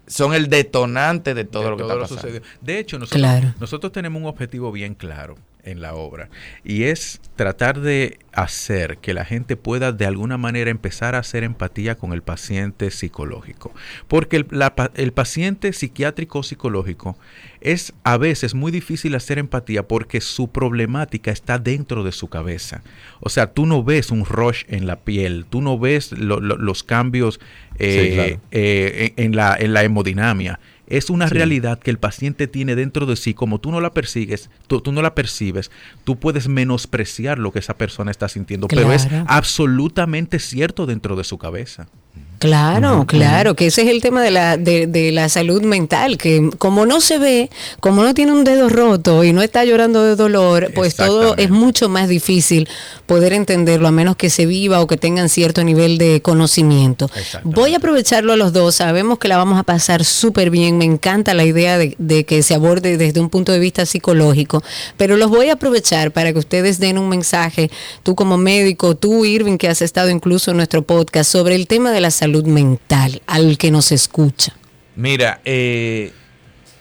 [0.06, 2.22] son el detonante de todo de lo que todo está pasando.
[2.22, 2.44] sucedido.
[2.60, 3.54] De hecho, nosotros, Claro.
[3.58, 5.34] nosotros tenemos un objetivo bien claro
[5.64, 6.28] en la obra
[6.64, 11.44] y es tratar de hacer que la gente pueda de alguna manera empezar a hacer
[11.44, 13.72] empatía con el paciente psicológico.
[14.08, 17.16] Porque el, la el paciente psiquiátrico o psicológico
[17.60, 22.82] es a veces muy difícil hacer empatía porque su problemática está dentro de su cabeza.
[23.20, 26.56] O sea, tú no ves un rush en la piel, tú no ves lo- lo-
[26.56, 27.38] los cambios
[27.78, 28.40] eh, Sí, claro.
[28.50, 30.58] eh, en, en la, en la hemodinamia.
[30.92, 34.50] Es una realidad que el paciente tiene dentro de sí, como tú no la persigues,
[34.66, 35.70] tú, tú no la percibes,
[36.04, 41.24] tú puedes menospreciar lo que esa persona está sintiendo, pero es absolutamente cierto dentro de
[41.24, 41.88] su cabeza.
[42.42, 46.50] Claro, claro, que ese es el tema de la, de, de la salud mental, que
[46.58, 50.16] como no se ve, como no tiene un dedo roto y no está llorando de
[50.16, 52.68] dolor, pues todo es mucho más difícil
[53.06, 57.08] poder entenderlo, a menos que se viva o que tengan cierto nivel de conocimiento.
[57.44, 60.84] Voy a aprovecharlo a los dos, sabemos que la vamos a pasar súper bien, me
[60.84, 64.64] encanta la idea de, de que se aborde desde un punto de vista psicológico,
[64.96, 67.70] pero los voy a aprovechar para que ustedes den un mensaje,
[68.02, 71.92] tú como médico, tú Irving, que has estado incluso en nuestro podcast, sobre el tema
[71.92, 74.54] de la salud mental al que nos escucha.
[74.96, 76.12] Mira, eh,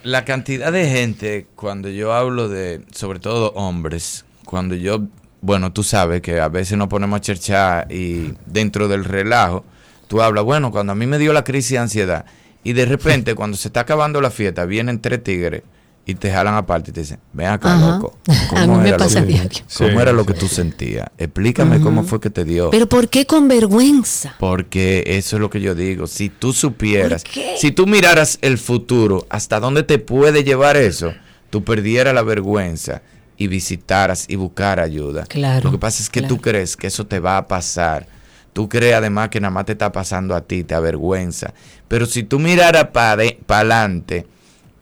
[0.04, 5.04] la cantidad de gente, cuando yo hablo de, sobre todo hombres, cuando yo,
[5.42, 9.64] bueno, tú sabes que a veces nos ponemos a cherchar y dentro del relajo,
[10.08, 12.26] tú hablas, bueno, cuando a mí me dio la crisis de ansiedad
[12.64, 15.64] y de repente cuando se está acabando la fiesta vienen tres tigres
[16.06, 17.88] y te jalan aparte y te dicen, ven acá, Ajá.
[17.98, 18.18] loco.
[18.56, 19.60] A mí me era lo pasa que- diario.
[19.78, 20.28] ¿Cómo Sí, era lo sí.
[20.28, 21.08] que tú sentías?
[21.18, 22.70] Explícame cómo fue que te dio.
[22.72, 24.36] Pero ¿por qué con vergüenza?
[24.40, 26.08] Porque eso es lo que yo digo.
[26.08, 27.24] Si tú supieras,
[27.58, 31.14] si tú miraras el futuro, hasta dónde te puede llevar eso,
[31.50, 33.02] tú perdieras la vergüenza
[33.38, 35.26] y visitaras y buscar ayuda.
[35.26, 38.08] Claro, Lo que pasa es que tú crees que eso te va a pasar.
[38.54, 41.54] Tú crees además que nada más te está pasando a ti, te avergüenza.
[41.88, 44.28] Pero si tú miraras para adelante,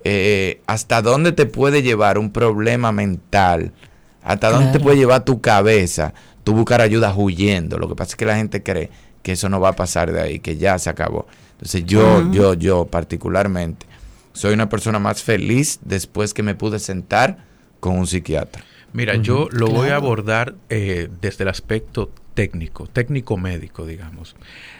[0.04, 3.74] eh, hasta dónde te puede llevar un problema mental,
[4.24, 7.78] hasta dónde te puede llevar tu cabeza, tú buscar ayuda huyendo.
[7.78, 8.90] Lo que pasa es que la gente cree
[9.22, 11.28] que eso no va a pasar de ahí, que ya se acabó.
[11.54, 13.86] Entonces yo, yo, yo particularmente,
[14.34, 17.38] soy una persona más feliz después que me pude sentar
[17.80, 18.64] con un psiquiatra.
[18.94, 24.36] Mira, yo lo voy a abordar eh, desde el aspecto técnico, técnico médico, digamos.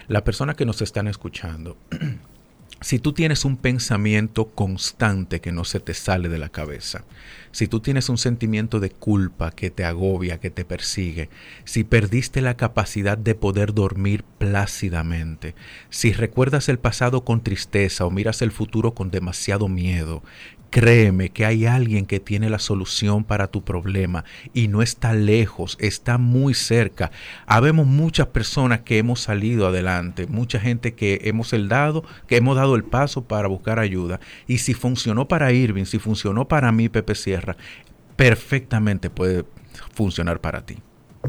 [0.08, 1.76] La persona que nos están escuchando,
[2.80, 7.04] si tú tienes un pensamiento constante que no se te sale de la cabeza,
[7.52, 11.28] si tú tienes un sentimiento de culpa que te agobia, que te persigue,
[11.64, 15.54] si perdiste la capacidad de poder dormir plácidamente,
[15.90, 20.22] si recuerdas el pasado con tristeza o miras el futuro con demasiado miedo,
[20.70, 25.76] Créeme que hay alguien que tiene la solución para tu problema y no está lejos,
[25.80, 27.10] está muy cerca.
[27.46, 32.54] Habemos muchas personas que hemos salido adelante, mucha gente que hemos el dado, que hemos
[32.54, 34.20] dado el paso para buscar ayuda.
[34.46, 37.56] Y si funcionó para Irving, si funcionó para mí, Pepe Sierra,
[38.14, 39.44] perfectamente puede
[39.92, 40.76] funcionar para ti.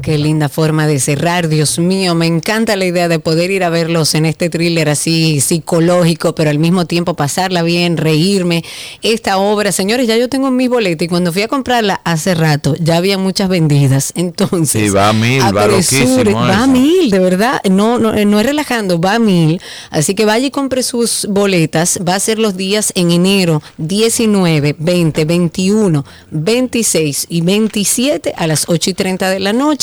[0.00, 3.68] Qué linda forma de cerrar, Dios mío, me encanta la idea de poder ir a
[3.68, 8.64] verlos en este thriller así psicológico, pero al mismo tiempo pasarla bien, reírme.
[9.02, 12.74] Esta obra, señores, ya yo tengo mis boletas y cuando fui a comprarla hace rato
[12.80, 14.82] ya había muchas vendidas, entonces...
[14.82, 18.46] Sí, va a mil, va loquísimo Va a mil, de verdad, no, no, no es
[18.46, 22.56] relajando, va a mil, así que vaya y compre sus boletas, va a ser los
[22.56, 29.38] días en enero 19, 20, 21, 26 y 27 a las 8 y 30 de
[29.38, 29.81] la noche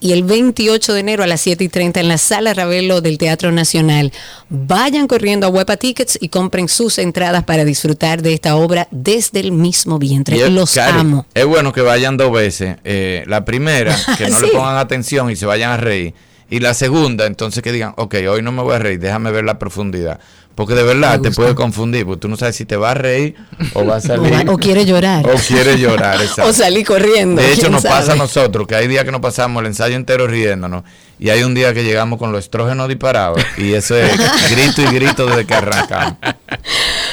[0.00, 3.18] y el 28 de enero a las 7 y 30 en la sala Ravelo del
[3.18, 4.12] Teatro Nacional.
[4.48, 9.40] Vayan corriendo a Huepa Tickets y compren sus entradas para disfrutar de esta obra desde
[9.40, 10.36] el mismo vientre.
[10.36, 11.26] Y es- Los Cari, amo.
[11.34, 12.76] Es bueno que vayan dos veces.
[12.84, 16.14] Eh, la primera, que no le pongan atención y se vayan a reír.
[16.52, 19.44] Y la segunda, entonces que digan, ok, hoy no me voy a reír, déjame ver
[19.44, 20.18] la profundidad.
[20.54, 23.34] Porque de verdad te puede confundir, porque tú no sabes si te va a reír
[23.72, 24.48] o va a salir.
[24.48, 25.26] o quiere llorar.
[25.26, 26.46] O quiere llorar, exacto.
[26.46, 27.40] O salir corriendo.
[27.40, 30.26] De hecho, nos pasa a nosotros, que hay días que nos pasamos el ensayo entero
[30.26, 30.84] riéndonos,
[31.18, 34.10] y hay un día que llegamos con los estrógenos disparados, y eso es
[34.50, 36.16] grito y grito desde que arrancamos.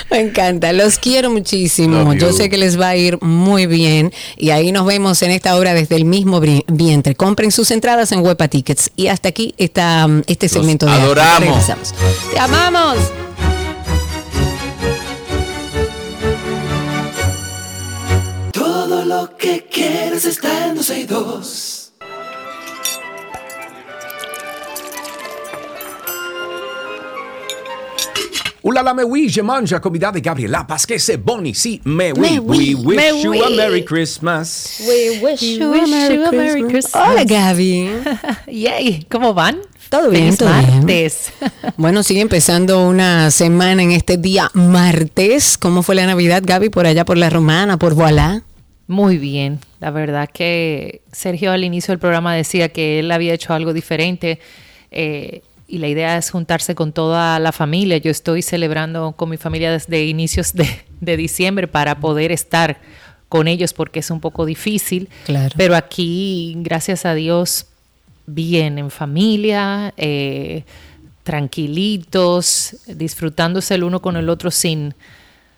[0.10, 2.04] Me encanta, los quiero muchísimo.
[2.04, 2.38] Love Yo you.
[2.38, 5.74] sé que les va a ir muy bien y ahí nos vemos en esta obra
[5.74, 7.16] desde el mismo vientre.
[7.16, 11.66] Compren sus entradas en Huepa Tickets y hasta aquí está um, este segmento de adoramos.
[12.32, 13.27] Te amamos.
[19.08, 21.93] Lo que quieres está en 262.
[28.64, 31.80] Ulala me oui, je mange comida de Gabriela Parce c'est bon ici.
[31.86, 33.41] Mais oui, oui, we wish mais you oui.
[33.41, 34.82] a Merry Christmas.
[34.86, 36.93] We wish you a Merry Christmas.
[36.93, 37.89] Hola Gaby.
[38.51, 39.62] Yay, ¿cómo van?
[39.89, 40.80] Todo bien, todo bien.
[40.80, 41.32] martes.
[41.78, 45.58] Bueno, sigue empezando una semana en este día martes.
[45.58, 48.43] ¿Cómo fue la Navidad, Gaby, por allá por la Romana, por Voilà?
[48.88, 49.60] Muy bien.
[49.80, 54.40] La verdad que Sergio al inicio del programa decía que él había hecho algo diferente
[54.92, 57.98] eh, y la idea es juntarse con toda la familia.
[57.98, 60.68] Yo estoy celebrando con mi familia desde inicios de,
[61.02, 62.80] de diciembre para poder estar
[63.30, 65.10] con ellos porque es un poco difícil.
[65.26, 65.54] Claro.
[65.58, 67.66] Pero aquí, gracias a Dios,
[68.26, 70.64] bien en familia, eh,
[71.24, 74.94] tranquilitos, disfrutándose el uno con el otro sin,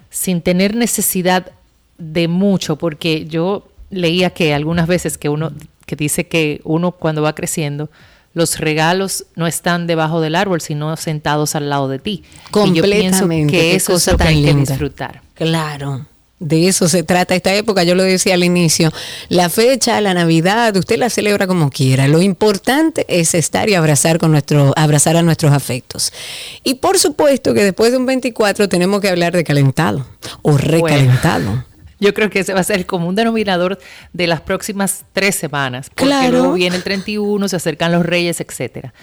[0.10, 1.52] sin tener necesidad
[2.00, 5.52] de mucho, porque yo leía que algunas veces que uno,
[5.86, 7.90] que dice que uno cuando va creciendo,
[8.34, 12.24] los regalos no están debajo del árbol, sino sentados al lado de ti.
[12.66, 13.52] Y yo pienso Completamente.
[13.52, 15.22] que eso es lo que tan hay que disfrutar.
[15.34, 16.06] Claro.
[16.40, 18.94] De eso se trata esta época, yo lo decía al inicio,
[19.28, 22.08] la fecha, la Navidad, usted la celebra como quiera.
[22.08, 26.14] Lo importante es estar y abrazar con nuestro, abrazar a nuestros afectos.
[26.64, 30.06] Y por supuesto que después de un 24 tenemos que hablar de calentado
[30.42, 31.66] o recalentado.
[32.00, 33.78] Yo creo que ese va a ser el común denominador
[34.14, 35.90] de las próximas tres semanas.
[35.90, 36.32] Porque Claro.
[36.32, 38.94] luego viene el 31, se acercan los reyes, etcétera.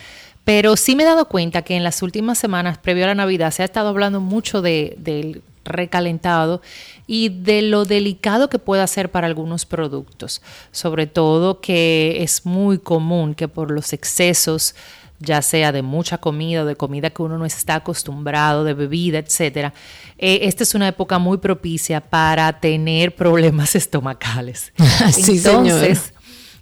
[0.44, 3.50] Pero sí me he dado cuenta que en las últimas semanas, previo a la Navidad,
[3.50, 6.62] se ha estado hablando mucho de, del recalentado
[7.06, 10.40] y de lo delicado que puede ser para algunos productos.
[10.70, 14.74] Sobre todo que es muy común que por los excesos
[15.18, 19.18] ya sea de mucha comida o de comida que uno no está acostumbrado, de bebida,
[19.18, 19.72] etcétera.
[20.18, 24.72] Eh, esta es una época muy propicia para tener problemas estomacales.
[25.12, 25.66] Sí, señor.
[25.66, 26.12] Entonces,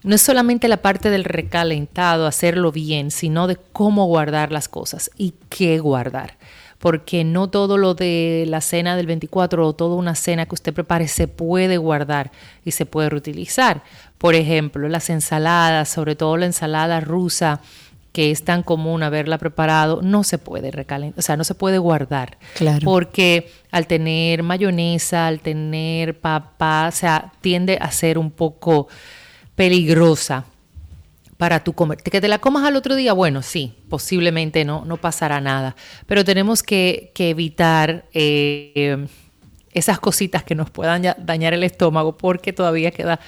[0.05, 5.11] no es solamente la parte del recalentado, hacerlo bien, sino de cómo guardar las cosas
[5.17, 6.37] y qué guardar.
[6.79, 10.75] Porque no todo lo de la cena del 24 o toda una cena que usted
[10.75, 12.33] prepare se puede guardar
[12.67, 13.83] y se puede reutilizar.
[14.19, 17.63] Por ejemplo, las ensaladas, sobre todo la ensalada rusa,
[18.15, 21.79] que es tan común haberla preparado, no se puede recalentar, o sea, no se puede
[21.79, 22.39] guardar.
[22.55, 22.79] Claro.
[22.85, 28.87] Porque al tener mayonesa, al tener papa, o sea, tiende a ser un poco
[29.57, 30.45] peligrosa
[31.39, 32.05] para tu comer.
[32.05, 35.75] Que te la comas al otro día, bueno, sí, posiblemente no, no pasará nada.
[36.07, 39.09] Pero tenemos que, que evitar eh,
[39.73, 43.19] esas cositas que nos puedan dañar el estómago porque todavía queda,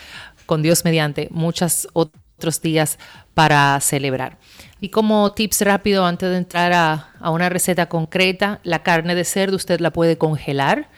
[0.47, 3.01] con Dios mediante, muchos otros días
[3.35, 4.39] para celebrar.
[4.81, 9.25] Y como tips rápido antes de entrar a, a una receta concreta, la carne de
[9.25, 10.89] cerdo usted la puede congelar,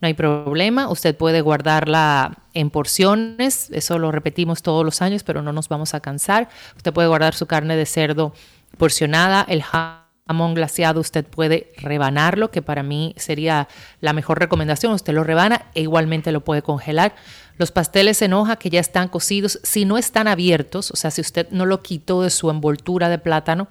[0.00, 5.42] no hay problema, usted puede guardarla en porciones, eso lo repetimos todos los años, pero
[5.42, 6.48] no nos vamos a cansar.
[6.76, 8.32] Usted puede guardar su carne de cerdo
[8.76, 13.66] porcionada, el jamón glaseado usted puede rebanarlo, que para mí sería
[14.00, 17.16] la mejor recomendación, usted lo rebana e igualmente lo puede congelar.
[17.58, 21.20] Los pasteles en hoja que ya están cocidos, si no están abiertos, o sea, si
[21.20, 23.68] usted no lo quitó de su envoltura de plátano,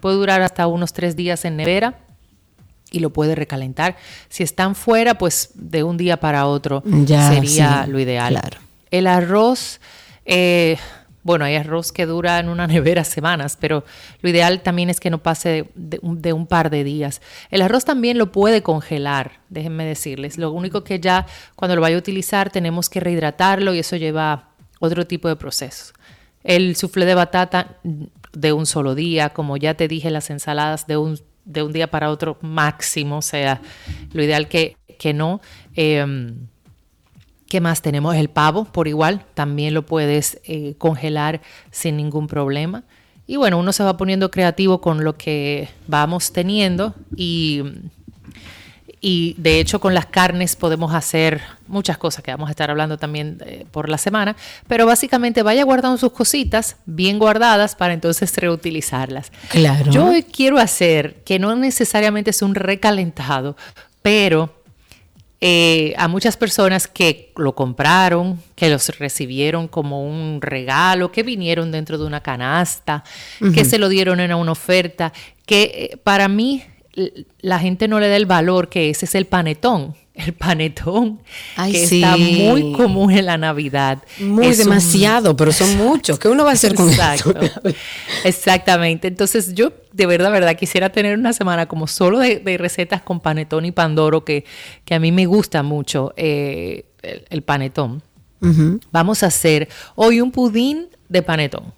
[0.00, 1.98] puede durar hasta unos tres días en nevera
[2.90, 3.96] y lo puede recalentar.
[4.28, 8.32] Si están fuera, pues de un día para otro Ya, sería sí, lo ideal.
[8.34, 8.58] claro.
[8.90, 9.80] El arroz
[10.26, 10.76] Eh,
[11.22, 13.84] bueno, hay arroz que dura en una nevera semanas, pero
[14.22, 15.98] lo ideal también es que no pase de,
[16.32, 17.20] un- par de días.
[17.50, 20.38] El arroz también lo puede congelar, déjenme decirles.
[20.38, 24.48] Lo único que ya cuando lo vaya a utilizar tenemos que rehidratarlo y eso lleva
[24.78, 25.92] otro tipo de procesos.
[26.42, 30.86] El soufflé de batata mm, de un solo día, como ya te dije, las ensaladas
[30.86, 33.60] de un, de un día para otro máximo, o sea,
[34.12, 35.40] lo ideal que, que no.
[35.74, 36.46] Em,
[37.50, 38.14] ¿Qué más tenemos?
[38.14, 41.40] El pavo, por igual, también lo puedes eh, congelar
[41.72, 42.84] sin ningún problema.
[43.26, 47.64] Y bueno, uno se va poniendo creativo con lo que vamos teniendo y,
[49.00, 52.98] y de hecho con las carnes podemos hacer muchas cosas que vamos a estar hablando
[52.98, 54.36] también eh, por la semana,
[54.68, 59.32] pero básicamente vaya guardando sus cositas bien guardadas para entonces reutilizarlas.
[59.48, 59.90] Claro.
[59.90, 63.56] Yo quiero hacer que no necesariamente es un recalentado,
[64.02, 64.59] pero
[65.42, 71.72] eh, a muchas personas que lo compraron, que los recibieron como un regalo, que vinieron
[71.72, 73.04] dentro de una canasta,
[73.54, 75.14] que se lo dieron en una oferta,
[75.46, 75.62] que
[75.92, 76.62] eh, para mí
[77.40, 79.94] la gente no le da el valor que ese es el panetón.
[80.26, 81.20] El panetón
[81.56, 82.02] Ay, que sí.
[82.02, 83.98] está muy común en la Navidad.
[84.18, 86.18] Muy Es un- demasiado, pero son muchos.
[86.18, 87.34] ¿Qué uno va a hacer con Exacto.
[87.40, 87.60] eso?
[88.24, 89.08] Exactamente.
[89.08, 93.20] Entonces yo de verdad, verdad, quisiera tener una semana como solo de, de recetas con
[93.20, 94.44] panetón y pandoro, que,
[94.84, 98.02] que a mí me gusta mucho eh, el, el panetón.
[98.90, 101.74] Vamos a hacer hoy un pudín de panetón.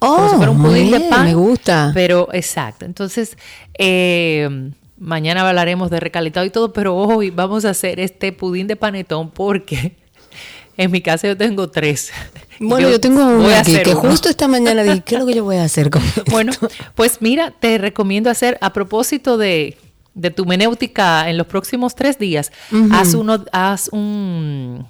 [0.00, 1.24] Oh, Como si fuera un pudín de bien, pan.
[1.24, 1.90] me gusta.
[1.94, 2.84] Pero exacto.
[2.84, 3.36] Entonces,
[3.76, 8.76] eh, mañana hablaremos de recalentado y todo, pero hoy vamos a hacer este pudín de
[8.76, 9.96] panetón porque
[10.76, 12.10] en mi casa yo tengo tres.
[12.58, 14.00] Bueno, yo, tengo uno aquí que uno.
[14.10, 16.24] justo esta mañana dije, ¿qué es lo que yo voy a hacer con esto?
[16.30, 16.52] Bueno,
[16.94, 19.76] pues mira, te recomiendo hacer a propósito de,
[20.14, 22.50] de tu menéutica en los próximos tres días,
[22.92, 24.86] haz uno, haz un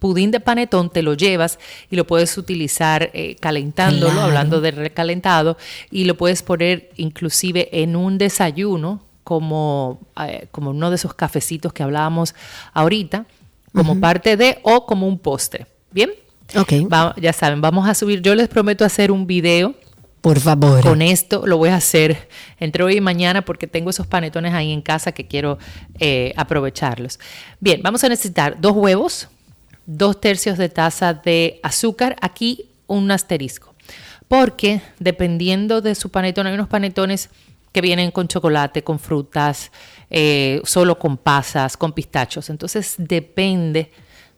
[0.00, 1.58] pudín de panetón, te lo llevas
[1.90, 4.26] y lo puedes utilizar eh, calentándolo, Claro.
[4.26, 5.56] hablando de recalentado,
[5.90, 11.72] y lo puedes poner inclusive en un desayuno como, eh, como uno de esos cafecitos
[11.72, 12.34] que hablábamos
[12.72, 13.26] ahorita,
[13.74, 15.66] como parte de o como un postre.
[15.90, 16.10] ¿Bien?
[16.56, 16.72] Ok.
[16.92, 19.74] Va- ya saben, vamos a subir, yo les prometo hacer un video
[20.20, 20.80] Por favor.
[20.82, 22.28] con esto lo voy a hacer
[22.60, 25.58] entre hoy y mañana porque tengo esos panetones ahí en casa que quiero
[25.98, 27.18] eh, aprovecharlos.
[27.60, 29.28] Bien, vamos a necesitar dos huevos,
[29.86, 33.74] dos tercios de taza de azúcar, aquí un asterisco,
[34.28, 37.30] porque dependiendo de su panetón, hay unos panetones
[37.74, 39.72] que vienen con chocolate, con frutas,
[40.08, 42.48] eh, solo con pasas, con pistachos.
[42.48, 43.90] Entonces depende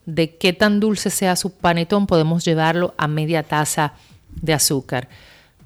[0.07, 3.93] de qué tan dulce sea su panetón, podemos llevarlo a media taza
[4.41, 5.11] de azúcar.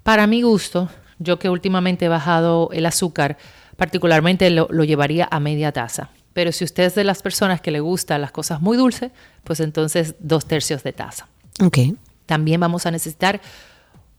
[0.03, 0.89] Para mi gusto,
[1.21, 3.39] yo que últimamente he bajado el azúcar,
[3.77, 6.11] particularmente lo, lo llevaría a media taza.
[6.33, 9.13] Pero si usted es de las personas que le gustan las cosas muy dulces,
[9.45, 11.29] pues entonces dos tercios de taza.
[11.63, 11.79] Ok.
[12.27, 13.41] También vamos a necesitar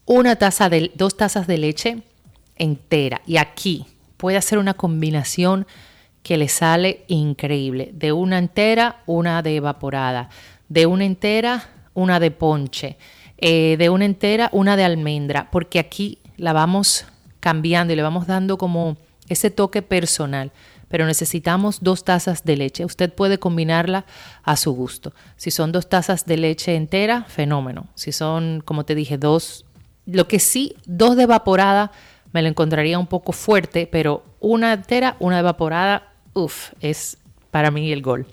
[0.05, 2.03] una taza de, dos tazas de leche
[2.61, 3.21] entera.
[3.25, 3.87] Y aquí
[4.17, 5.65] puede hacer una combinación
[6.21, 7.89] que le sale increíble.
[7.93, 10.29] De una entera, una de evaporada.
[10.69, 12.97] De una entera, una de ponche.
[13.39, 15.49] Eh, de una entera, una de almendra.
[15.51, 17.05] Porque aquí la vamos
[17.39, 18.95] cambiando y le vamos dando como
[19.27, 20.51] ese toque personal.
[20.87, 22.85] Pero necesitamos dos tazas de leche.
[22.85, 24.05] Usted puede combinarla
[24.43, 25.13] a su gusto.
[25.35, 27.87] Si son dos tazas de leche entera, fenómeno.
[27.95, 29.65] Si son, como te dije, dos,
[30.05, 31.91] lo que sí, dos de evaporada,
[32.31, 37.17] me lo encontraría un poco fuerte, pero una entera, una evaporada, uff, es
[37.51, 38.25] para mí el gol.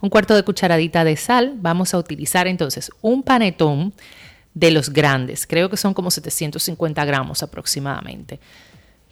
[0.00, 1.54] Un cuarto de cucharadita de sal.
[1.56, 3.92] Vamos a utilizar entonces un panetón
[4.54, 5.46] de los grandes.
[5.46, 8.40] Creo que son como 750 gramos aproximadamente.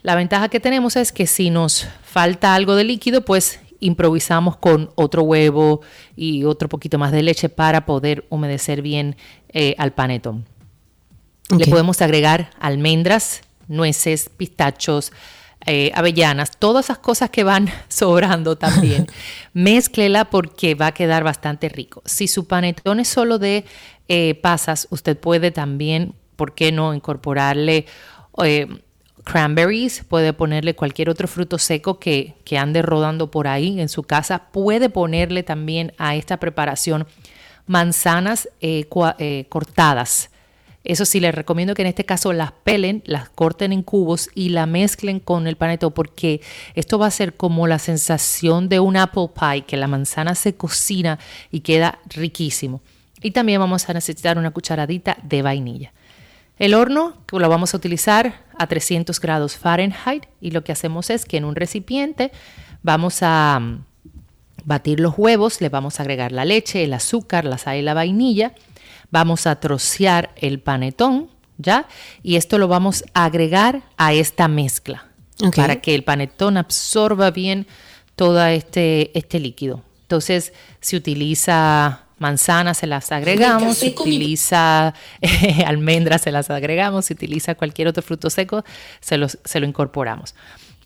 [0.03, 4.91] La ventaja que tenemos es que si nos falta algo de líquido, pues improvisamos con
[4.95, 5.81] otro huevo
[6.14, 9.17] y otro poquito más de leche para poder humedecer bien
[9.49, 10.45] eh, al panetón.
[11.57, 15.12] Le podemos agregar almendras, nueces, pistachos,
[15.69, 19.09] eh, avellanas, todas esas cosas que van sobrando también.
[19.53, 22.03] Mézclela porque va a quedar bastante rico.
[22.05, 23.64] Si su panetón es solo de
[24.07, 27.87] eh, pasas, usted puede también, ¿por qué no incorporarle
[28.45, 28.69] eh,
[29.25, 30.05] cranberries?
[30.05, 34.45] Puede ponerle cualquier otro fruto seco que, que ande rodando por ahí en su casa.
[34.53, 37.09] Puede ponerle también a esta preparación
[37.67, 38.49] manzanas
[39.49, 40.31] cortadas.
[40.87, 44.51] Eso sí, les recomiendo que en este caso las pelen, las corten en cubos y
[44.51, 46.41] la mezclen con el panetón porque
[46.76, 50.55] esto va a ser como la sensación de un apple pie, que la manzana se
[50.55, 51.18] cocina
[51.51, 52.82] y queda riquísimo.
[53.20, 55.93] Y también vamos a necesitar una cucharadita de vainilla.
[56.57, 61.24] El horno lo vamos a utilizar a 300 grados Fahrenheit y lo que hacemos es
[61.24, 62.30] que en un recipiente
[62.84, 63.84] vamos a mm,
[64.64, 67.93] batir los huevos, le vamos a agregar la leche, el azúcar, la sal y la
[67.93, 68.55] vainilla.
[69.17, 71.87] Vamos a trocear el panetón, ¿ya?
[72.23, 75.07] Y esto lo vamos a agregar a esta mezcla
[75.57, 77.67] para que el panetón absorba bien
[78.14, 79.83] todo este, este líquido.
[80.03, 84.93] Entonces, si utiliza manzanas, se las agregamos, si utiliza
[85.23, 88.62] eh, almendras, se las agregamos, si utiliza cualquier otro fruto seco,
[89.01, 90.35] se, los- se lo incorporamos.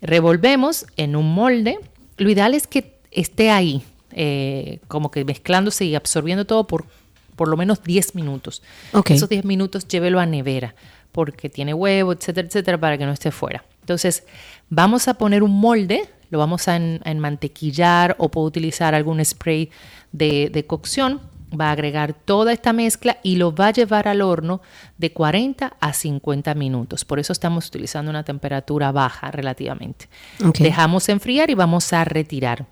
[0.03, 1.79] Revolvemos en un molde.
[2.17, 6.87] Lo ideal es que esté ahí, eh, como que mezclándose y absorbiendo todo por
[7.41, 8.61] por lo menos 10 minutos.
[8.93, 9.13] Ok.
[9.13, 10.75] Esos 10 minutos llévelo a nevera
[11.11, 13.65] porque tiene huevo, etcétera, etcétera, para que no esté fuera.
[13.81, 14.25] Entonces,
[14.69, 19.25] vamos a poner un molde, lo vamos a, en- a enmantequillar o puedo utilizar algún
[19.25, 19.71] spray
[20.13, 21.23] de, de cocción.
[21.59, 24.61] Va a agregar toda esta mezcla y lo va a llevar al horno
[24.99, 27.07] de 40 a 50 minutos.
[27.07, 30.11] Por eso estamos utilizando una temperatura baja relativamente.
[30.63, 32.67] Dejamos enfriar y vamos a retirar.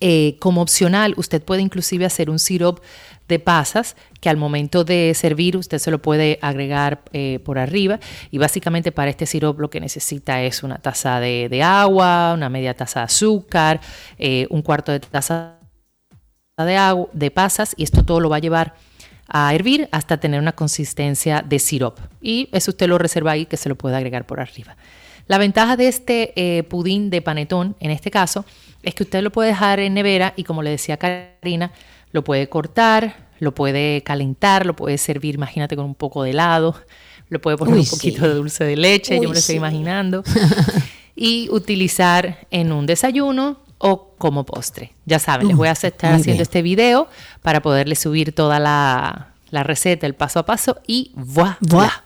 [0.00, 2.82] Eh, como opcional, usted puede inclusive hacer un sirope
[3.28, 8.00] de pasas que al momento de servir usted se lo puede agregar eh, por arriba
[8.30, 12.74] y básicamente para este sirope lo que necesita es una taza de, agua, una media
[12.74, 13.80] taza de azúcar,
[14.18, 15.58] eh, un cuarto de taza
[16.56, 18.74] de agua, de pasas y esto todo lo va a llevar
[19.28, 23.58] a hervir hasta tener una consistencia de sirope y eso usted lo reserva ahí que
[23.58, 24.76] se lo puede agregar por arriba.
[25.26, 28.46] La ventaja de este eh, pudín de panetón, en este caso,
[28.82, 31.70] es que usted lo puede dejar en nevera y como le decía Karina,
[32.12, 36.74] lo puede cortar, lo puede calentar, lo puede servir, imagínate, con un poco de helado,
[37.28, 37.90] lo puede poner Uy, un sí.
[37.96, 39.58] poquito de dulce de leche, Uy, yo me lo estoy sí.
[39.58, 40.22] imaginando,
[41.16, 44.92] y utilizar en un desayuno o como postre.
[45.04, 46.40] Ya saben, les voy a estar haciendo bien.
[46.40, 47.08] este video
[47.42, 51.58] para poderle subir toda la, la receta, el paso a paso y voilà.
[51.60, 52.02] Voilà.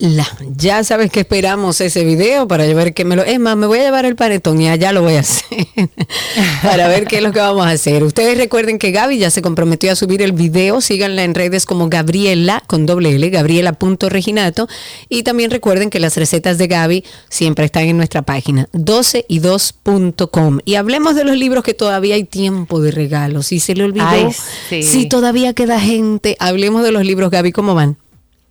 [0.57, 3.22] Ya sabes que esperamos ese video para ver qué me lo.
[3.24, 5.66] Es más, me voy a llevar el panetón y allá lo voy a hacer
[6.62, 8.05] para ver qué es lo que vamos a hacer.
[8.05, 10.80] Ustedes recuerden que Gaby ya se comprometió a subir el video.
[10.80, 14.68] Síganla en redes como Gabriela con doble L, Gabriela.reginato.
[15.09, 20.61] Y también recuerden que las recetas de Gaby siempre están en nuestra página 12y2.com.
[20.64, 23.47] Y hablemos de los libros que todavía hay tiempo de regalos.
[23.47, 24.28] Si se le olvidó, Ay,
[24.68, 24.82] sí.
[24.82, 27.96] si todavía queda gente, hablemos de los libros, Gaby, ¿cómo van?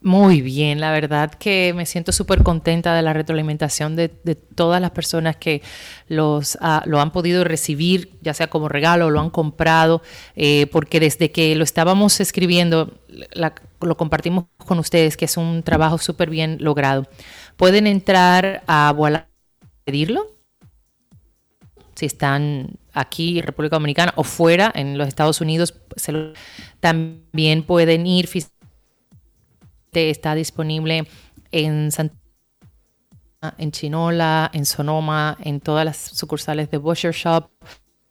[0.04, 4.90] Muy bien, la verdad que me siento súper contenta de la retroalimentación de, todas las
[4.90, 5.62] personas que
[6.08, 10.02] los, ah, lo han podido recibir, ya sea como regalo o lo han comprado,
[10.36, 12.92] eh, porque desde que lo estábamos escribiendo,
[13.80, 17.06] lo compartimos con ustedes, que es un trabajo súper bien logrado.
[17.56, 19.28] Pueden entrar a Voilà
[19.84, 20.36] pedirlo,
[21.96, 25.76] si están aquí en República Dominicana o fuera en los Estados Unidos,
[26.80, 28.50] también pueden ir fis-
[29.94, 31.06] está disponible
[31.52, 32.16] en Santa
[33.58, 37.50] en Chinola, en Sonoma, en todas las sucursales de Butcher Shop,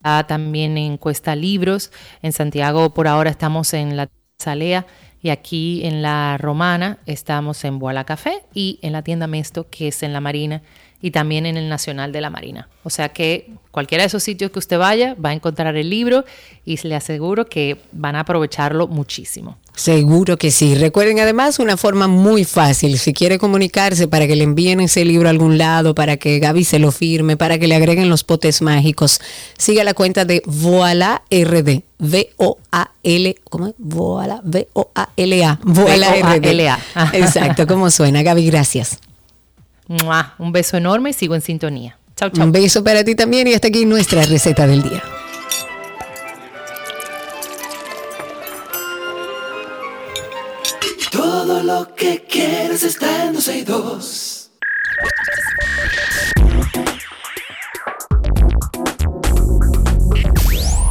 [0.02, 1.92] ah, también en Cuesta Libros.
[2.20, 4.86] En Santiago por ahora estamos en la Salea
[5.22, 9.88] y aquí en la Romana estamos en Boala Café y en la tienda Mesto que
[9.88, 10.62] es en la Marina
[11.02, 12.68] y también en el Nacional de la Marina.
[12.82, 16.24] O sea que cualquiera de esos sitios que usted vaya va a encontrar el libro
[16.64, 19.56] y le aseguro que van a aprovecharlo muchísimo.
[19.74, 20.74] Seguro que sí.
[20.74, 25.28] Recuerden además una forma muy fácil, si quiere comunicarse para que le envíen ese libro
[25.28, 28.60] a algún lado, para que Gaby se lo firme, para que le agreguen los potes
[28.60, 29.20] mágicos,
[29.56, 33.74] siga la cuenta de Voila RD, V-O-A-L, ¿cómo es?
[33.78, 36.40] Voila, V-O-A-L-A, Voila RD.
[36.40, 36.78] V-O-A-L-A.
[37.14, 38.22] Exacto, ¿cómo suena?
[38.22, 38.98] Gaby, gracias.
[39.90, 40.36] ¡Mua!
[40.38, 41.98] Un beso enorme y sigo en sintonía.
[42.14, 42.44] Chau, chau.
[42.44, 45.02] Un beso para ti también y hasta aquí nuestra receta del día.
[51.10, 54.50] Todo lo que quieres está en 12 y 2.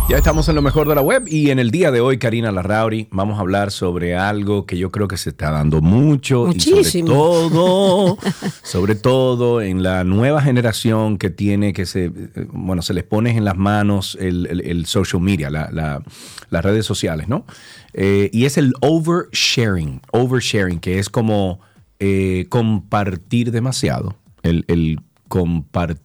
[0.10, 2.52] Ya estamos en lo mejor de la web y en el día de hoy, Karina
[2.52, 6.60] Larrauri, vamos a hablar sobre algo que yo creo que se está dando mucho y
[6.60, 7.08] sobre Muchísimo.
[7.14, 8.18] todo,
[8.64, 12.12] sobre todo en la nueva generación que tiene que se,
[12.52, 16.02] bueno, se les pone en las manos el, el- el social media, la- la-
[16.50, 17.46] las redes sociales, ¿no?
[17.94, 21.60] Eh, y es el oversharing, oversharing, que es como
[22.00, 26.02] eh, compartir demasiado, el, el compartir,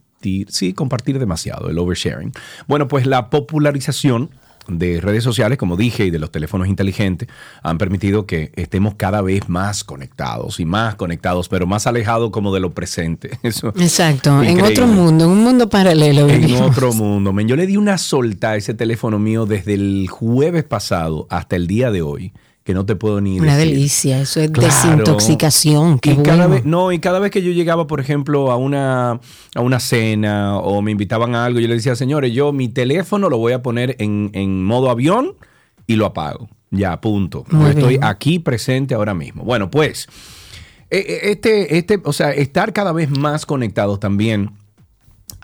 [0.49, 2.33] sí, compartir demasiado, el oversharing.
[2.67, 4.31] Bueno, pues la popularización
[4.69, 7.29] de redes sociales, como dije, y de los teléfonos inteligentes,
[7.63, 12.55] han permitido que estemos cada vez más conectados y más conectados, pero más alejados como
[12.55, 13.39] de lo presente.
[13.43, 16.29] Eso, Exacto, en otro mundo, en un mundo paralelo.
[16.29, 16.71] En vivimos.
[16.71, 17.33] otro mundo.
[17.33, 21.57] Men, yo le di una solta a ese teléfono mío desde el jueves pasado hasta
[21.57, 22.33] el día de hoy,
[22.65, 23.75] que no te puedo ni Una decir.
[23.75, 24.69] delicia, eso es Claro.
[24.73, 25.99] desintoxicación.
[25.99, 26.49] Qué y cada bueno.
[26.49, 29.21] vez, no, y cada vez que yo llegaba, por ejemplo, a una,
[29.55, 33.29] a una cena o me invitaban a algo, yo le decía, señores, yo mi teléfono
[33.29, 35.35] lo voy a poner en, en modo avión
[35.87, 36.49] y lo apago.
[36.71, 37.45] Ya, punto.
[37.51, 38.05] Muy estoy bien.
[38.05, 39.45] aquí presente ahora mismo.
[39.45, 40.09] Bueno, pues,
[40.91, 44.51] eh, eh, este, este, o sea, estar cada vez más conectados también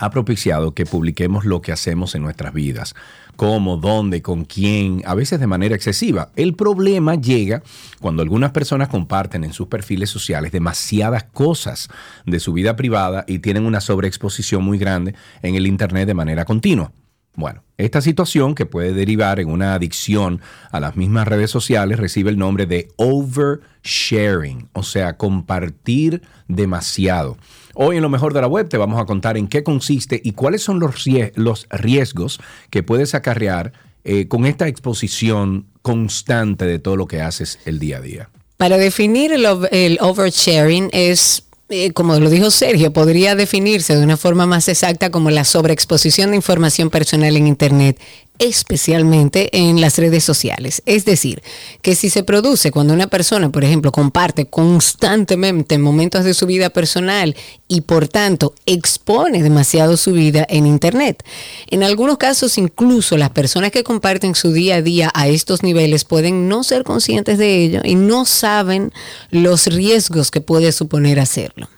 [0.00, 2.94] ha propiciado que publiquemos lo que hacemos en nuestras vidas,
[3.36, 6.30] cómo, dónde, con quién, a veces de manera excesiva.
[6.36, 7.62] El problema llega
[8.00, 11.88] cuando algunas personas comparten en sus perfiles sociales demasiadas cosas
[12.24, 16.46] de su vida privada y tienen una sobreexposición muy grande en el Internet de manera
[16.46, 16.92] continua.
[17.36, 20.40] Bueno, esta situación que puede derivar en una adicción
[20.72, 27.36] a las mismas redes sociales recibe el nombre de oversharing, o sea, compartir demasiado.
[27.82, 30.32] Hoy en lo mejor de la web te vamos a contar en qué consiste y
[30.32, 33.72] cuáles son los, rie- los riesgos que puedes acarrear
[34.04, 38.28] eh, con esta exposición constante de todo lo que haces el día a día.
[38.58, 44.18] Para definir el, el oversharing es, eh, como lo dijo Sergio, podría definirse de una
[44.18, 47.98] forma más exacta como la sobreexposición de información personal en Internet,
[48.40, 50.82] especialmente en las redes sociales.
[50.86, 51.42] Es decir,
[51.82, 56.70] que si se produce cuando una persona, por ejemplo, comparte constantemente momentos de su vida
[56.70, 57.36] personal
[57.68, 61.22] y por tanto expone demasiado su vida en Internet.
[61.68, 66.04] En algunos casos, incluso las personas que comparten su día a día a estos niveles
[66.04, 68.90] pueden no ser conscientes de ello y no saben
[69.30, 71.68] los riesgos que puede suponer hacerlo.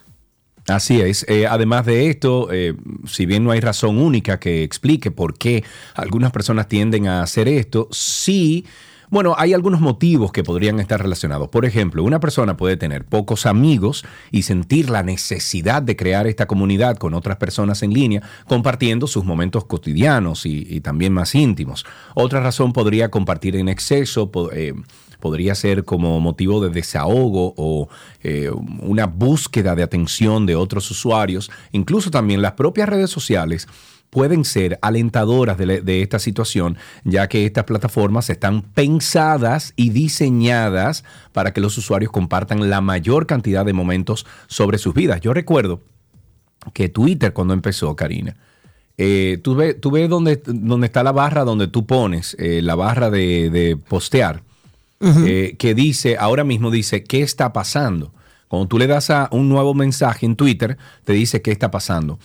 [0.69, 1.27] Así es.
[1.29, 2.75] Eh, además de esto, eh,
[3.07, 7.49] si bien no hay razón única que explique por qué algunas personas tienden a hacer
[7.49, 8.65] esto, sí,
[9.13, 11.51] bueno, hay algunos motivos que podrían estar relacionados.
[11.51, 16.47] Por ejemplo, una persona puede tener pocos amigos y sentir la necesidad de crear esta
[16.47, 21.85] comunidad con otras personas en línea, compartiendo sus momentos cotidianos y, también más íntimos.
[22.15, 24.31] Otra razón podría compartir en exceso.
[24.55, 24.73] eh,
[25.21, 27.89] podría ser como motivo de desahogo o
[28.23, 28.51] eh,
[28.81, 31.51] una búsqueda de atención de otros usuarios.
[31.71, 33.69] Incluso también las propias redes sociales
[34.13, 39.89] pueden ser alentadoras de, la- de esta situación, ya que estas plataformas están pensadas y
[39.89, 41.03] diseñadas
[41.33, 45.23] para que los usuarios compartan la mayor cantidad de momentos sobre sus vidas.
[45.23, 45.81] Yo recuerdo
[46.75, 48.37] que Twitter cuando empezó, Karina,
[48.99, 50.43] eh, tú ves tú ves donde
[50.85, 54.43] está la barra donde tú pones, eh, la barra de, de postear,
[55.27, 58.13] eh, que dice, ahora mismo dice, ¿qué está pasando?
[58.47, 62.19] Cuando tú le das a un nuevo mensaje en Twitter, te dice qué está pasando.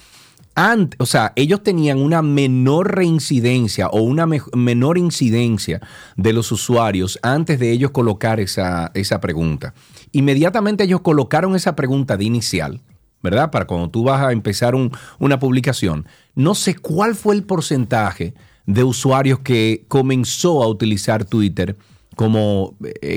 [0.97, 5.82] O sea, ellos tenían una menor reincidencia o una me- menor incidencia
[6.16, 9.76] de los usuarios antes de ellos colocar esa, esa pregunta.
[10.14, 12.82] Inmediatamente ellos colocaron esa pregunta de inicial,
[13.22, 13.51] ¿verdad?
[13.51, 16.08] Para cuando tú vas a empezar un- una publicación.
[16.34, 18.34] No sé cuál fue el porcentaje
[18.66, 21.78] de usuarios que comenzó a utilizar Twitter
[22.16, 23.14] como eh,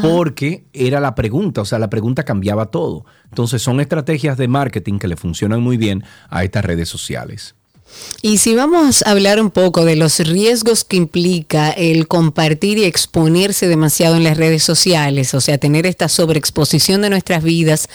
[0.00, 3.04] Porque era la pregunta, o sea, la pregunta cambiaba todo.
[3.24, 7.54] Entonces son estrategias de marketing que le funcionan muy bien a estas redes sociales.
[8.24, 12.84] Y si vamos a hablar un poco de los riesgos que implica el compartir y
[12.84, 17.88] exponerse demasiado en las redes sociales, o sea, tener esta sobreexposición de nuestras vidas,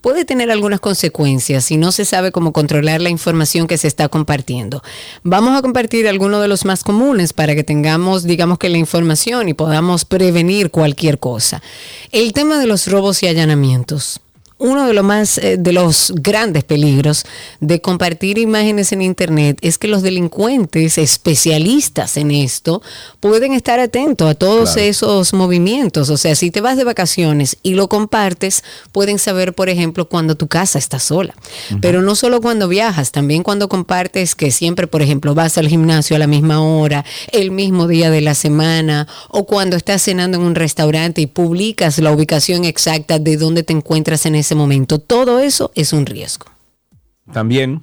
[0.00, 4.08] puede tener algunas consecuencias si no se sabe cómo controlar la información que se está
[4.08, 4.82] compartiendo.
[5.24, 9.48] Vamos a compartir algunos de los más comunes para que tengamos, digamos que la información
[9.48, 11.62] y podamos prevenir cualquier cosa.
[12.12, 14.21] El tema de los robos y allanamientos
[14.62, 17.24] uno de los más eh, de los grandes peligros
[17.60, 22.82] de compartir imágenes en internet es que los delincuentes especialistas en esto
[23.20, 24.88] pueden estar atentos a todos Claro.
[24.88, 26.08] esos movimientos.
[26.10, 30.36] O sea, si te vas de vacaciones y lo compartes, pueden saber, por ejemplo, cuando
[30.36, 31.34] tu casa está sola.
[31.80, 36.16] Pero no solo cuando viajas, también cuando compartes que siempre, por ejemplo, vas al gimnasio
[36.16, 40.44] a la misma hora, el mismo día de la semana, o cuando estás cenando en
[40.44, 44.98] un restaurante y publicas la ubicación exacta de dónde te encuentras en ese momento.
[44.98, 46.46] Todo eso es un riesgo.
[47.32, 47.82] También,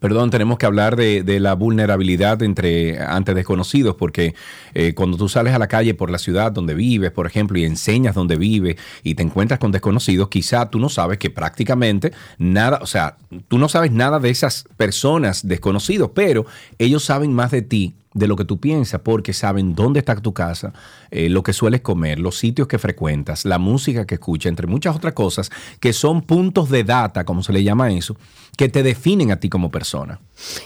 [0.00, 4.34] perdón, tenemos que hablar de, de la vulnerabilidad entre ante desconocidos, porque
[4.74, 7.64] eh, cuando tú sales a la calle por la ciudad donde vives, por ejemplo, y
[7.64, 12.78] enseñas donde vives y te encuentras con desconocidos, quizá tú no sabes que prácticamente nada,
[12.82, 13.16] o sea,
[13.48, 16.46] tú no sabes nada de esas personas desconocidos, pero
[16.78, 20.32] ellos saben más de ti de lo que tú piensas, porque saben dónde está tu
[20.32, 20.72] casa,
[21.10, 24.96] eh, lo que sueles comer, los sitios que frecuentas, la música que escuchas, entre muchas
[24.96, 28.16] otras cosas, que son puntos de data, como se le llama eso,
[28.56, 30.20] que te definen a ti como persona.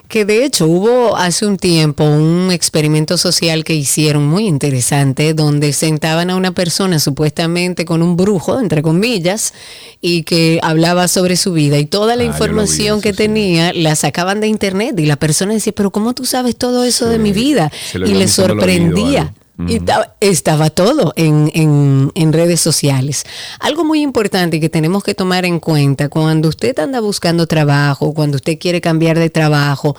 [0.09, 5.73] Que de hecho hubo hace un tiempo un experimento social que hicieron muy interesante donde
[5.73, 9.53] sentaban a una persona supuestamente con un brujo, entre comillas,
[10.01, 14.41] y que hablaba sobre su vida y toda la Ah, información que tenía la sacaban
[14.41, 17.70] de internet y la persona decía, pero ¿cómo tú sabes todo eso de mi vida?
[18.11, 19.35] Y le sorprendía.
[19.69, 23.24] Y estaba, estaba todo en, en- en redes sociales.
[23.61, 28.35] Algo muy importante que tenemos que tomar en cuenta cuando usted anda buscando trabajo, cuando
[28.35, 29.94] usted quiere cambiar de trabajo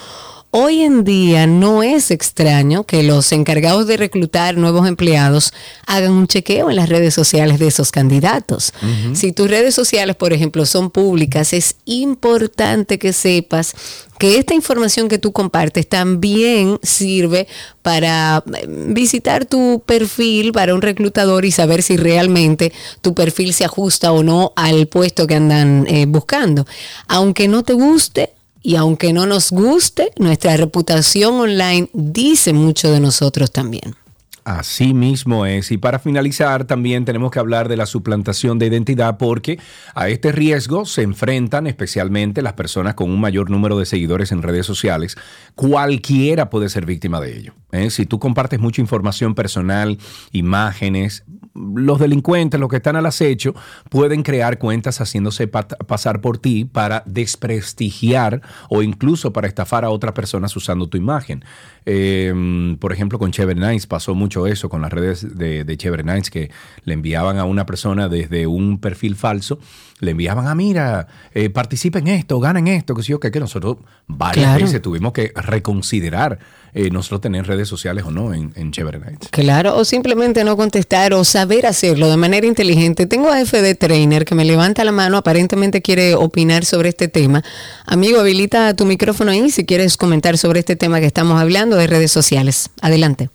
[0.58, 5.52] hoy en día no es extraño que los encargados de reclutar nuevos empleados
[5.86, 8.72] hagan un chequeo en las redes sociales de esos candidatos.
[9.14, 13.76] Si tus redes sociales, por ejemplo, son públicas, es importante que sepas
[14.18, 17.50] que esta información que tú compartes también sirve
[17.82, 22.72] para eh, visitar tu perfil para un reclutador y saber si realmente
[23.02, 26.66] tu perfil se ajusta o no al puesto que andan eh, buscando.
[27.10, 28.32] Aunque no te guste,
[28.66, 33.96] y aunque no nos guste, nuestra reputación online dice mucho de nosotros también.
[34.44, 35.72] Así mismo es.
[35.72, 39.60] Y para finalizar, también tenemos que hablar de la suplantación de identidad porque
[39.94, 44.44] a este riesgo se enfrentan especialmente las personas con un mayor número de seguidores en
[44.44, 45.16] redes sociales.
[45.56, 47.54] Cualquiera puede ser víctima de ello.
[47.72, 47.90] ¿eh?
[47.90, 49.98] Si tú compartes mucha información personal,
[50.32, 51.24] imágenes,
[51.56, 53.56] los delincuentes, los que están al acecho,
[53.90, 60.14] pueden crear cuentas haciéndose pasar por ti para desprestigiar o incluso para estafar a otras
[60.14, 61.44] personas usando tu imagen.
[61.86, 66.04] Em, por ejemplo, con Chever Nights pasó mucho eso con las redes de, de Chever
[66.04, 66.52] Nights que
[66.84, 69.60] le enviaban a una persona desde un perfil falso,
[70.00, 73.32] le enviaban a ah, mira, eh, participa en esto, gana en esto, que sí, que,
[73.32, 73.78] que nosotros
[74.08, 76.40] varias veces tuvimos que reconsiderar
[76.78, 79.30] eh, nosotros tener redes sociales o no en, en Nights.
[79.32, 83.06] Claro, o simplemente no contestar o saber hacerlo de manera inteligente.
[83.06, 87.46] Tengo a FD Trainer que me levanta la mano, aparentemente quiere opinar sobre este tema.
[87.86, 91.88] Amigo, habilita tu micrófono ahí si quieres comentar sobre este tema que estamos hablando de
[91.88, 92.70] redes sociales.
[92.82, 93.30] Adelante.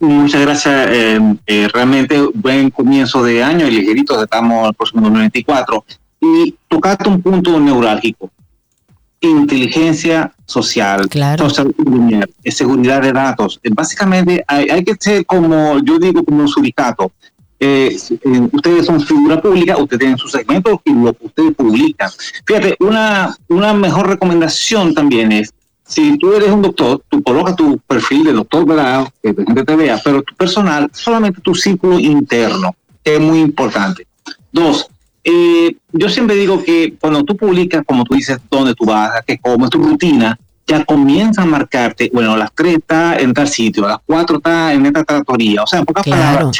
[0.00, 0.88] Muchas gracias.
[0.90, 5.84] Eh, eh, realmente buen comienzo de año y ligeritos, estamos al próximo 2024.
[6.20, 8.28] Y tocaste un punto neurálgico.
[9.20, 11.48] Inteligencia social, claro.
[12.44, 13.60] seguridad de datos.
[13.62, 17.12] Eh, básicamente hay, hay, que ser como, yo digo, como un suricato.
[18.52, 22.10] ustedes son figura pública, ustedes tienen sus segmentos y lo que ustedes publican.
[22.46, 25.52] Fíjate, una, una mejor recomendación también es
[25.90, 29.08] si tú eres un doctor, tú colocas tu perfil de doctor, ¿verdad?
[29.20, 33.40] Que la gente te vea, pero tu personal, solamente tu círculo interno, que es muy
[33.40, 34.06] importante.
[34.52, 34.88] Dos,
[35.30, 39.22] eh, yo siempre digo que cuando tú publicas, como tú dices, dónde tú vas, a
[39.22, 43.48] qué comes, tu rutina, ya comienza a marcarte, bueno, a las tres está en tal
[43.48, 45.62] sitio, a las cuatro está en esta tratoría.
[45.62, 46.58] O sea, en pocas palabras,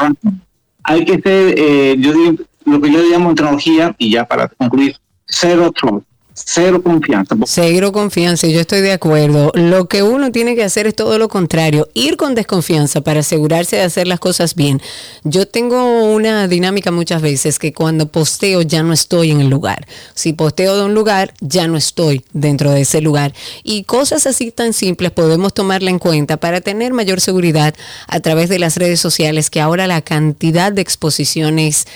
[0.83, 2.35] hay que ser, eh, yo digo,
[2.65, 7.37] lo que yo llamo en tecnología, y ya para concluir, cero trust cero confianza.
[7.45, 9.53] Cero confianza, yo estoy de acuerdo.
[9.55, 13.77] Lo que uno tiene que hacer es todo lo contrario, ir con desconfianza para asegurarse
[13.77, 14.81] de hacer las cosas bien.
[15.25, 19.87] Yo tengo una dinámica muchas veces que cuando posteo ya no estoy en el lugar.
[20.15, 23.35] Si posteo de un lugar, ya no estoy dentro de ese lugar.
[23.63, 27.75] Y cosas así tan simples podemos tomarla en cuenta para tener mayor seguridad
[28.07, 31.87] a través de las redes sociales, que ahora la cantidad de exposiciones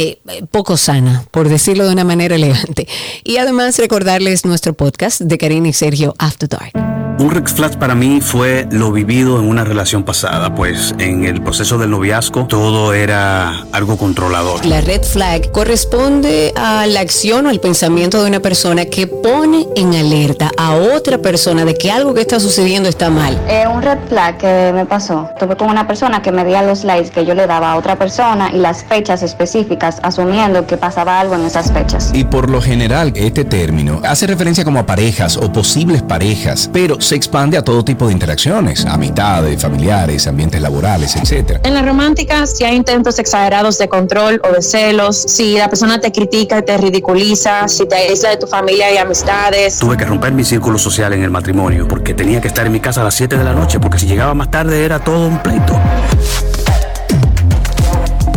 [0.00, 0.20] eh,
[0.52, 2.86] poco sana, por decirlo de una manera elegante.
[3.24, 7.07] Y además recordarles nuestro podcast de Karina y Sergio After Dark.
[7.18, 11.42] Un red flag para mí fue lo vivido en una relación pasada, pues en el
[11.42, 14.64] proceso del noviazgo todo era algo controlador.
[14.64, 19.66] La red flag corresponde a la acción o el pensamiento de una persona que pone
[19.74, 23.36] en alerta a otra persona de que algo que está sucediendo está mal.
[23.48, 26.84] Eh, un red flag que me pasó, tuve con una persona que me veía los
[26.84, 31.18] likes que yo le daba a otra persona y las fechas específicas, asumiendo que pasaba
[31.18, 32.12] algo en esas fechas.
[32.14, 37.00] Y por lo general, este término hace referencia como a parejas o posibles parejas, pero
[37.08, 41.58] se expande a todo tipo de interacciones, amistades, familiares, ambientes laborales, etc.
[41.64, 45.98] En la romántica, si hay intentos exagerados de control o de celos, si la persona
[45.98, 49.78] te critica y te ridiculiza, si te aísla de tu familia y amistades.
[49.78, 52.80] Tuve que romper mi círculo social en el matrimonio porque tenía que estar en mi
[52.80, 55.38] casa a las 7 de la noche porque si llegaba más tarde era todo un
[55.38, 55.80] pleito.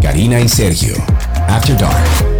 [0.02, 0.95] Karina y Sergio,
[1.49, 2.31] After Dark.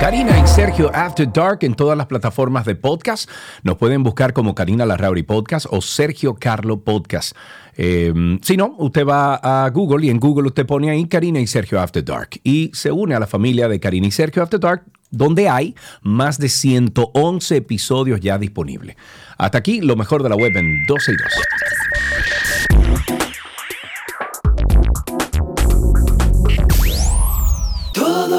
[0.00, 3.28] Karina y Sergio After Dark en todas las plataformas de podcast.
[3.64, 7.36] Nos pueden buscar como Karina Larrauri Podcast o Sergio Carlo Podcast.
[7.76, 11.48] Em, si no, usted va a Google y en Google usted pone ahí Karina y
[11.48, 14.84] Sergio After Dark y se une a la familia de Karina y Sergio After Dark
[15.10, 18.96] donde hay más de 111 episodios ya disponibles.
[19.36, 21.32] Hasta aquí lo mejor de la web en 12 y 2.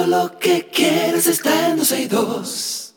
[0.09, 2.95] Lo que quieres está en 12 y 2.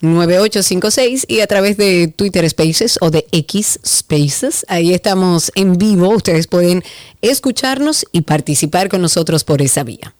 [0.03, 4.65] 829-236-9856 y a través de Twitter Spaces o de X Spaces.
[4.69, 6.09] Ahí estamos en vivo.
[6.09, 6.83] Ustedes pueden
[7.21, 10.15] escucharnos y participar con nosotros por esa vía.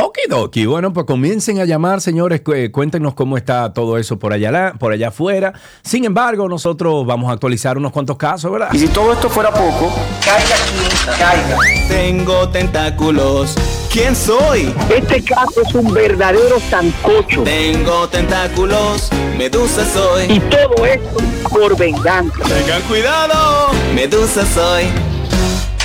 [0.00, 4.74] Okidoki, bueno, pues comiencen a llamar, señores, eh, cuéntenos cómo está todo eso por allá,
[4.78, 5.52] por allá afuera.
[5.82, 8.68] Sin embargo, nosotros vamos a actualizar unos cuantos casos, ¿verdad?
[8.72, 9.92] Y si todo esto fuera poco,
[10.24, 11.58] caiga quien caiga.
[11.88, 13.56] Tengo tentáculos.
[13.90, 14.72] ¿Quién soy?
[14.94, 17.42] Este caso es un verdadero sancocho.
[17.42, 19.10] Tengo tentáculos.
[19.36, 20.30] Medusa soy.
[20.30, 21.18] Y todo esto
[21.48, 22.38] por venganza.
[22.44, 23.70] Tengan cuidado.
[23.94, 24.84] Medusa soy.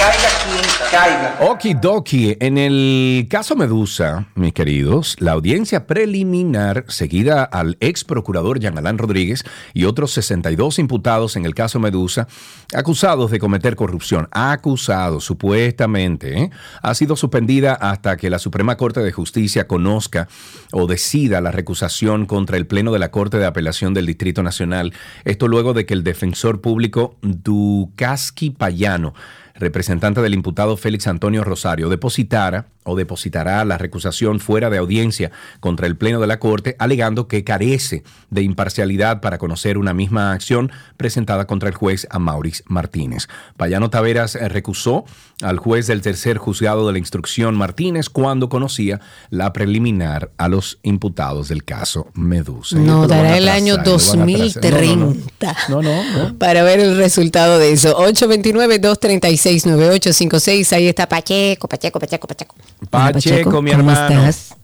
[0.03, 1.37] Caiga quien caiga.
[1.49, 8.77] Okidoki, en el caso Medusa, mis queridos, la audiencia preliminar seguida al ex procurador Jean
[8.77, 12.27] Alain Rodríguez y otros 62 imputados en el caso Medusa,
[12.75, 16.49] acusados de cometer corrupción, acusados supuestamente, ¿eh?
[16.81, 20.27] ha sido suspendida hasta que la Suprema Corte de Justicia conozca
[20.73, 24.91] o decida la recusación contra el Pleno de la Corte de Apelación del Distrito Nacional.
[25.23, 29.13] Esto luego de que el defensor público Dukaski Payano
[29.55, 35.87] representante del imputado Félix Antonio Rosario, depositara o depositará la recusación fuera de audiencia contra
[35.87, 40.71] el Pleno de la Corte, alegando que carece de imparcialidad para conocer una misma acción
[40.97, 43.27] presentada contra el juez Amauris Martínez.
[43.57, 45.05] Payano Taveras eh, recusó
[45.41, 50.79] al juez del tercer juzgado de la instrucción Martínez cuando conocía la preliminar a los
[50.83, 52.77] imputados del caso Medusa.
[52.77, 54.63] No, dará el año atrasar, lo van a atrasar.
[54.63, 55.13] No, no, no.
[55.13, 56.37] 2030 No, no, no.
[56.37, 57.95] para ver el resultado de eso.
[57.97, 60.73] 829-236-9856.
[60.73, 62.55] Ahí está Pacheco, Pacheco, Pacheco, Pacheco.
[62.89, 64.25] Pacheco, mi ¿cómo hermano.
[64.27, 64.57] estás?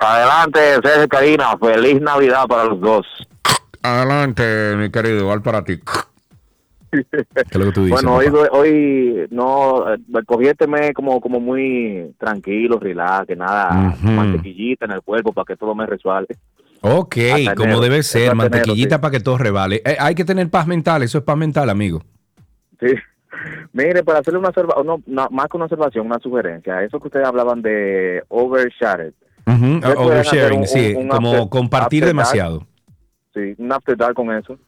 [0.00, 1.56] Adelante, César Karina.
[1.58, 3.06] Feliz Navidad para los dos.
[3.82, 5.78] Adelante, mi querido, igual para ti.
[6.90, 7.04] ¿Qué
[7.50, 8.02] es lo que tú dices?
[8.02, 8.16] bueno,
[8.50, 14.92] hoy, no, eh, cogí este mes como, como muy tranquilo, relax, que nada, mantequillita en
[14.92, 16.34] el cuerpo para que todo me resuelve.
[16.80, 17.80] Ok, Hasta como enero.
[17.80, 19.82] debe ser, mantequillita enero, para que todo revale.
[19.84, 22.02] Eh, hay que tener paz mental, eso es paz mental, amigo.
[22.80, 22.94] Sí.
[23.72, 27.08] Mire, para hacerle una observación, no, no, más que una observación, una sugerencia, eso que
[27.08, 29.12] ustedes hablaban de overshare.
[29.46, 32.26] Ujú, Ustedes pueden Oversharing, un- sí, un- un como after- compartir after dark.
[32.26, 32.66] demasiado.
[33.34, 34.58] Sí, un after dark con eso.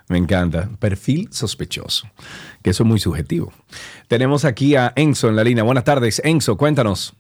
[0.08, 0.68] Me encanta.
[0.78, 2.06] Perfil sospechoso.
[2.62, 3.52] Que eso es muy subjetivo.
[4.08, 5.64] Tenemos aquí a Enzo en la línea.
[5.64, 7.14] Buenas tardes, Enzo, cuéntanos.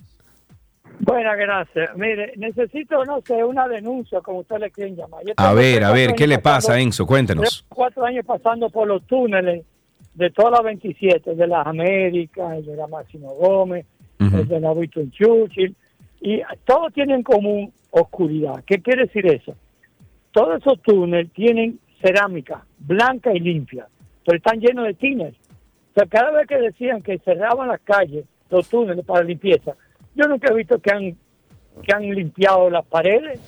[1.00, 1.90] Buenas, gracias.
[1.96, 5.22] Mire, necesito, no sé, una denuncia, como usted le quieren llamar.
[5.26, 7.06] Yo A ver, a ver, ¿qué le pasa, pasando- Enzo?
[7.06, 7.42] Cuéntenos.
[7.48, 9.64] tres, Cuatro años pasando por los túneles
[10.14, 13.84] de todas las 27, de las Américas, el de la Máximo Gómez,
[14.32, 15.74] El de Winston Churchill,
[16.20, 18.62] Y todos tienen en común oscuridad.
[18.64, 19.54] ¿Qué quiere decir eso?
[20.30, 23.86] Todos esos túneles tienen cerámica blanca y limpia,
[24.24, 25.34] pero están llenos de tines.
[25.90, 29.74] O sea, cada vez que decían que cerraban las calles, los túneles para limpieza,
[30.14, 31.16] yo nunca he visto que han,
[31.82, 33.40] que han limpiado las paredes.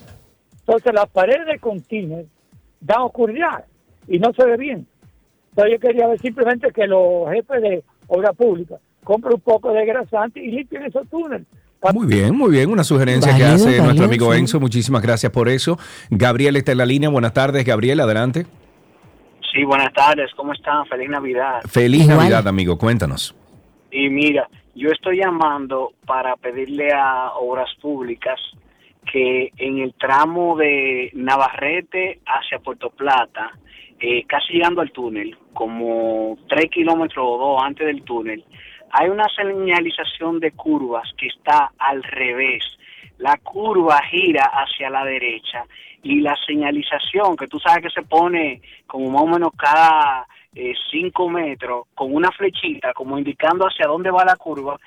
[0.61, 2.27] Entonces las paredes con tines
[2.81, 3.65] dan oscuridad
[4.09, 4.87] y no se ve bien.
[5.51, 9.87] Entonces yo quería ver simplemente que los jefes de obra pública compren un poco de
[9.87, 11.47] grasante y limpien esos túneles.
[11.93, 12.71] Muy bien, muy bien.
[12.71, 14.41] Una sugerencia que hace válido, nuestro amigo sí.
[14.41, 14.59] Enzo.
[14.61, 15.79] Muchísimas gracias por eso.
[16.11, 17.11] Gabriel está en la línea.
[17.11, 18.01] Buenas tardes, Gabriel.
[18.01, 18.47] Adelante.
[19.53, 20.85] Sí, buenas tardes, ¿cómo están?
[20.87, 21.61] Feliz Navidad.
[21.69, 22.77] Feliz Navidad, amigo.
[22.79, 23.37] Cuéntanos.
[23.93, 28.41] Y mira, yo estoy llamando para pedirle a Obras Públicas
[29.13, 33.53] que en el tramo de Navarrete hacia Puerto Plata,
[34.01, 38.45] eh, casi llegando al túnel, como tres kilómetros o dos antes del túnel,
[38.97, 42.63] hay una señalización de curvas que está al revés.
[43.19, 45.65] La curva gira hacia la derecha
[46.05, 50.75] y la señalización que tú sabes que se pone como más o menos cada eh,
[50.93, 54.79] cinco metros con una flechita como indicando hacia dónde va la curva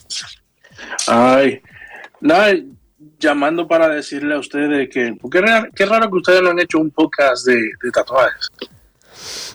[1.06, 1.60] Ay,
[2.20, 2.52] nada,
[3.20, 6.78] llamando para decirle a ustedes que, porque raro- qué raro que ustedes no han hecho
[6.78, 8.48] un podcast de, de tatuajes.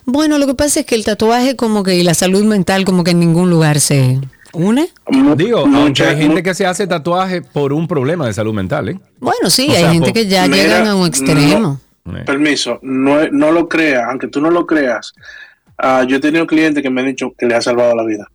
[0.06, 3.04] Bueno, lo que pasa es que el tatuaje como que y la salud mental como
[3.04, 4.18] que en ningún lugar se
[4.52, 4.88] une.
[5.36, 8.88] Digo, mucha- aunque hay gente que se hace tatuaje por un problema de salud mental,
[8.90, 8.98] ¿eh?
[9.18, 11.80] Bueno, sí, O hay sea, gente que ya Mira, llegan a un extremo.
[12.04, 15.12] no- permiso, no, no lo creas, aunque tú no lo creas.
[15.82, 18.26] ah, yo he tenido clientes que me han dicho que le ha salvado la vida.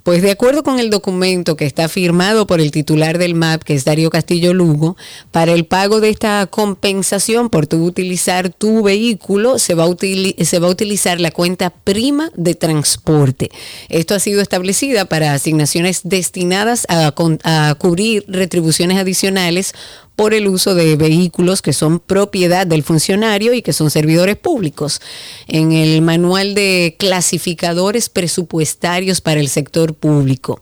[0.06, 3.74] Pues de acuerdo con el documento que está firmado por el titular del MAP, que
[3.74, 4.96] es Darío Castillo Lugo,
[5.32, 10.58] para el pago de esta compensación por tu utilizar tu vehículo, se va, a se
[10.60, 13.50] va a utilizar la cuenta prima de transporte.
[13.88, 17.12] Esto ha sido establecida para asignaciones destinadas a,
[17.42, 19.74] a cubrir retribuciones adicionales
[20.16, 25.02] por el uso de vehículos que son propiedad del funcionario y que son servidores públicos.
[25.46, 30.60] En el manual de clasificadores presupuestarios para el sector público.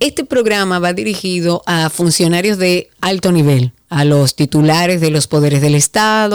[0.00, 5.62] Este programa va dirigido a funcionarios de alto nivel, a los titulares de los poderes
[5.62, 6.34] del Estado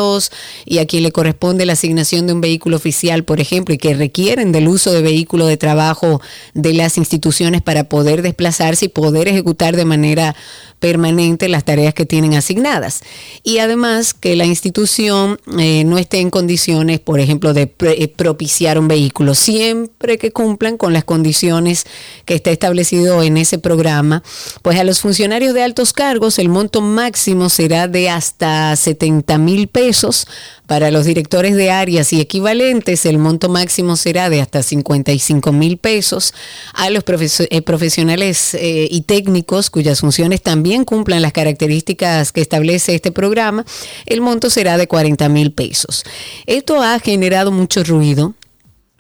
[0.66, 3.94] y a quien le corresponde la asignación de un vehículo oficial, por ejemplo, y que
[3.94, 6.22] requieren del uso de vehículo de trabajo
[6.54, 10.36] de las instituciones para poder desplazarse y poder ejecutar de manera
[10.80, 13.02] permanente las tareas que tienen asignadas.
[13.44, 18.80] Y además que la institución eh, no esté en condiciones, por ejemplo, de eh, propiciar
[18.80, 21.86] un vehículo, siempre que cumplan con las condiciones
[22.26, 24.24] que está establecido en ese programa,
[24.62, 29.68] pues a los funcionarios de altos cargos el monto máximo será de hasta 70 mil
[29.68, 30.28] pesos.
[30.68, 35.78] Para los directores de áreas y equivalentes, el monto máximo será de hasta 55 mil
[35.78, 36.34] pesos.
[36.74, 42.94] A los eh, profesionales eh, y técnicos cuyas funciones también cumplan las características que establece
[42.94, 43.66] este programa,
[44.06, 46.04] el monto será de 40 mil pesos.
[46.46, 48.36] Esto ha generado mucho ruido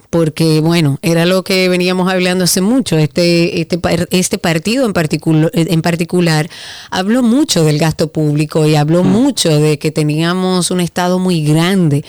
[0.09, 2.97] porque bueno, era lo que veníamos hablando hace mucho.
[2.97, 3.79] Este, este,
[4.11, 6.49] este partido en particular, en particular
[6.89, 12.03] habló mucho del gasto público y habló mucho de que teníamos un Estado muy grande.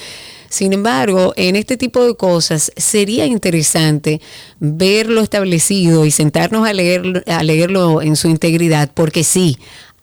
[0.49, 4.21] Sin embargo, en este tipo de cosas sería interesante
[4.59, 9.59] verlo establecido y sentarnos a leerlo, a leerlo en su integridad, porque sí,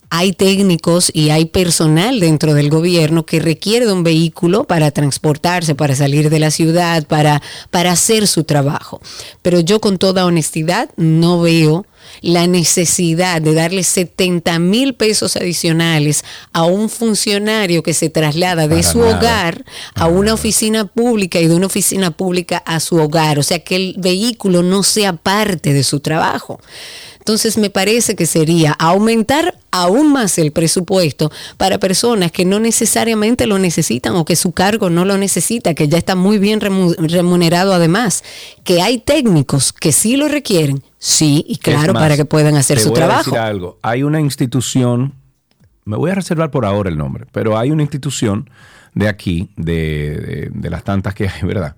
[0.09, 5.75] hay técnicos y hay personal dentro del gobierno que requiere de un vehículo para transportarse,
[5.75, 9.01] para salir de la ciudad, para, para hacer su trabajo.
[9.41, 11.85] Pero yo con toda honestidad no veo
[12.21, 16.23] la necesidad de darle 70 mil pesos adicionales
[16.53, 19.17] a un funcionario que se traslada de Para su nada.
[19.17, 23.39] hogar a una oficina pública y de una oficina pública a su hogar.
[23.39, 26.59] O sea, que el vehículo no sea parte de su trabajo.
[27.27, 33.47] Entonces me parece que sería aumentar aún más el presupuesto para personas que no necesariamente
[33.47, 36.95] lo necesitan o que su cargo no lo necesita, que ya está muy bien remu-
[37.11, 38.23] remunerado además,
[38.63, 42.77] que hay técnicos que sí lo requieren, sí, y claro, más, para que puedan hacer
[42.77, 43.31] te su voy a trabajo.
[43.31, 43.77] decir algo.
[43.81, 45.13] Hay una institución,
[45.83, 48.49] me voy a reservar por ahora el nombre, pero hay una institución
[48.93, 51.75] de aquí, de, de- de las tantas que hay, ¿verdad?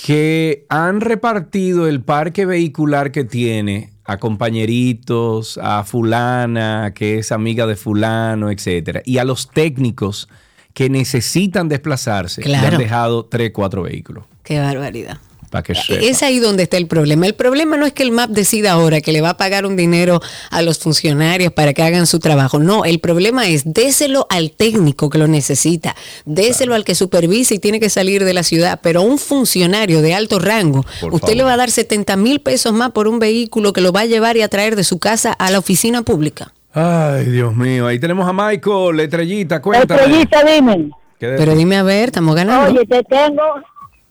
[0.00, 7.66] Que han repartido el parque vehicular que tiene a compañeritos, a fulana, que es amiga
[7.66, 10.28] de fulano, etcétera, y a los técnicos
[10.72, 12.76] que necesitan desplazarse, le Claro.
[12.76, 14.24] han dejado tres, cuatro vehículos.
[14.44, 15.18] Qué barbaridad.
[15.50, 16.00] Para que sepa.
[16.04, 17.26] Es ahí donde está el problema.
[17.26, 19.76] El problema no es que el MAP decida ahora que le va a pagar un
[19.76, 20.20] dinero
[20.50, 22.58] a los funcionarios para que hagan su trabajo.
[22.58, 25.96] No, el problema es déselo al técnico que lo necesita,
[26.26, 30.02] déselo al que supervisa y tiene que salir de la ciudad, pero a un funcionario
[30.02, 31.36] de alto rango, Por usted favor.
[31.36, 34.06] le va a dar 70 mil pesos más por un vehículo que lo va a
[34.06, 36.52] llevar y a traer de su casa a la oficina pública.
[36.74, 37.86] Ay, Dios mío.
[37.86, 40.00] Ahí tenemos a Michael, Estrellita, cuéntame.
[40.02, 40.90] Estrellita, dime.
[41.18, 42.70] ¿Qué de- Pero dime a ver, estamos ganando.
[42.78, 43.42] Oye, te tengo,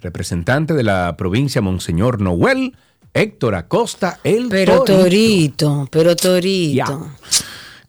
[0.00, 2.76] representante de la provincia Monseñor Noel,
[3.12, 5.02] Héctor Acosta, el Pero Torito.
[5.02, 7.10] Torito, pero Torito.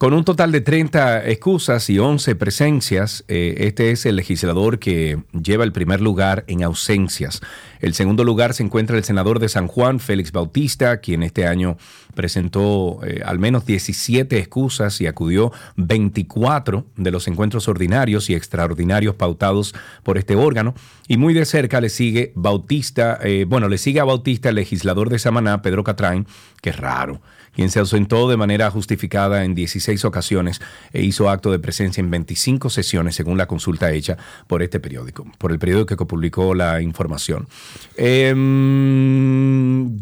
[0.01, 5.21] Con un total de 30 excusas y 11 presencias, eh, este es el legislador que
[5.31, 7.39] lleva el primer lugar en ausencias.
[7.81, 11.77] El segundo lugar se encuentra el senador de San Juan, Félix Bautista, quien este año
[12.15, 19.13] presentó eh, al menos 17 excusas y acudió 24 de los encuentros ordinarios y extraordinarios
[19.13, 20.73] pautados por este órgano.
[21.07, 25.11] Y muy de cerca le sigue Bautista, eh, bueno, le sigue a Bautista el legislador
[25.11, 26.25] de Samaná, Pedro Catrain,
[26.59, 27.21] que es raro
[27.53, 30.61] quien se ausentó de manera justificada en 16 ocasiones
[30.93, 34.17] e hizo acto de presencia en 25 sesiones, según la consulta hecha
[34.47, 37.47] por este periódico, por el periódico que publicó la información.
[37.95, 39.23] Em,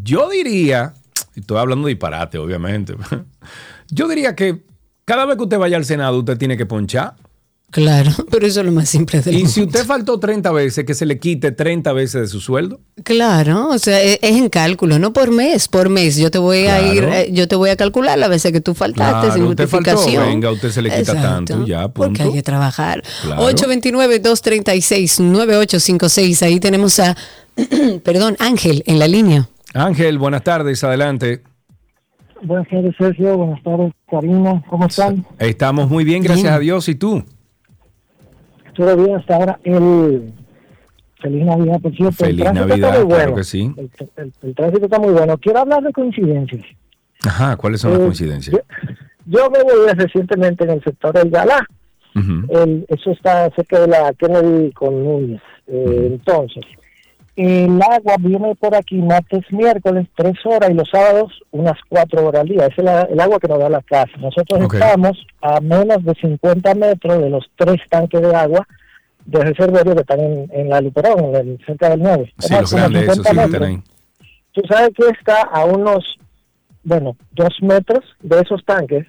[0.02, 0.94] yo diría,
[1.34, 2.94] estoy hablando de disparate, obviamente,
[3.90, 4.62] yo diría que
[5.04, 7.14] cada vez que usted vaya al Senado, usted tiene que ponchar.
[7.70, 9.50] Claro, pero eso es lo más simple del Y mundo.
[9.52, 12.80] si usted faltó 30 veces, que se le quite 30 veces de su sueldo.
[13.04, 16.16] Claro, o sea, e- es, en cálculo, no por mes, por mes.
[16.16, 18.74] Yo te voy a ir, eh, yo te voy a calcular las veces que tú
[18.74, 20.28] faltaste Claro, sin usted faltó, justificación.
[20.28, 22.22] venga, usted se le quita Exacto, tanto, ya, Porque punto.
[22.24, 23.02] hay que trabajar.
[23.22, 23.42] Claro.
[23.50, 26.42] 829-236-9856.
[26.42, 27.16] Ahí tenemos a,
[28.04, 29.48] perdón, Ángel en la línea.
[29.74, 31.42] Ángel, buenas tardes, adelante.
[32.42, 33.36] Buenas tardes, Sergio.
[33.36, 34.62] Buenas tardes, Karina.
[34.68, 35.26] ¿Cómo están?
[35.38, 36.54] Estamos muy bien, gracias Bien.
[36.54, 36.88] a Dios.
[36.88, 37.24] ¿Y tú?
[38.96, 39.58] Bien hasta ahora.
[39.64, 40.32] El...
[41.22, 42.24] Feliz Navidad, por cierto.
[42.24, 43.34] Feliz el Navidad, está muy claro bueno.
[43.36, 43.74] que sí.
[43.76, 45.36] El, el- el tránsito está muy bueno.
[45.38, 46.64] Quiero hablar de coincidencias.
[47.26, 48.60] Ajá, ¿cuáles son las Eh, coincidencias?
[49.26, 51.66] Yo me voy recientemente en el sector del Galá.
[52.14, 55.42] El- eso está cerca de la Kennedy con Núñez.
[55.66, 56.64] Eh, Entonces,
[57.36, 62.42] el agua viene por aquí martes, miércoles, tres horas y los sábados unas cuatro horas
[62.42, 62.66] al día.
[62.66, 64.10] Ese es la- el agua que nos da la casa.
[64.18, 68.66] Nosotros estamos a menos de 50 metros de los tres tanques de agua
[69.24, 72.32] de reservorio que están en, en la Luperón, en el, cerca del 9.
[72.38, 73.82] Sí, los grandes, esos sí, ahí.
[74.52, 76.18] Tú sabes que está a unos,
[76.82, 79.06] bueno, dos metros de esos tanques,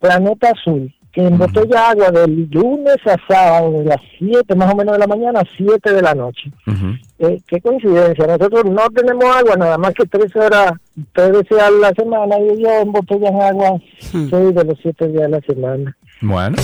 [0.00, 4.94] Planeta Azul, que embotella agua del lunes a sábado, de las 7 más o menos
[4.94, 6.50] de la mañana a 7 de la noche.
[7.18, 10.72] Eh, qué coincidencia, nosotros no tenemos agua, nada más que tres horas,
[11.12, 15.28] tres veces a la semana, y ellos embotellan agua seis de los siete días de
[15.28, 15.96] la semana.
[16.20, 16.56] Bueno.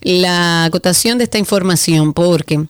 [0.00, 2.66] la acotación de esta información porque...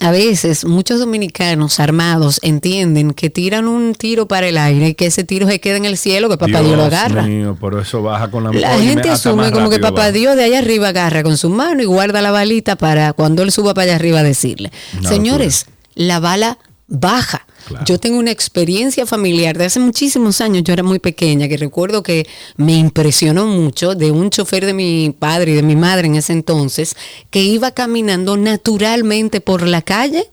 [0.00, 5.06] A veces muchos dominicanos armados entienden que tiran un tiro para el aire y que
[5.06, 7.22] ese tiro se queda en el cielo, que papá Dios, lo agarra.
[7.22, 10.12] mío, por eso baja con la La gente asume como que papá.
[10.12, 13.52] Dios de allá arriba agarra con su mano y guarda la balita para cuando él
[13.52, 14.70] suba para allá arriba decirle.
[15.02, 17.46] Señores, la bala baja.
[17.84, 22.02] Yo tengo una experiencia familiar de hace muchísimos años, yo era muy pequeña, que recuerdo
[22.02, 22.26] que
[22.56, 26.32] me impresionó mucho de un chofer de mi padre y de mi madre en ese
[26.32, 26.96] entonces,
[27.30, 30.28] que iba caminando naturalmente por la calle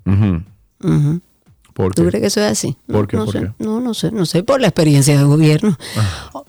[0.05, 0.41] Ujú.
[0.83, 1.21] Ujú.
[1.73, 2.09] ¿Por ¿Tú qué?
[2.09, 2.75] crees que eso es así?
[2.91, 3.17] ¿Por qué?
[3.17, 3.45] No, ¿Por sé, qué?
[3.47, 3.53] Ah.
[3.59, 5.77] no, no sé, no sé, por la experiencia de gobierno.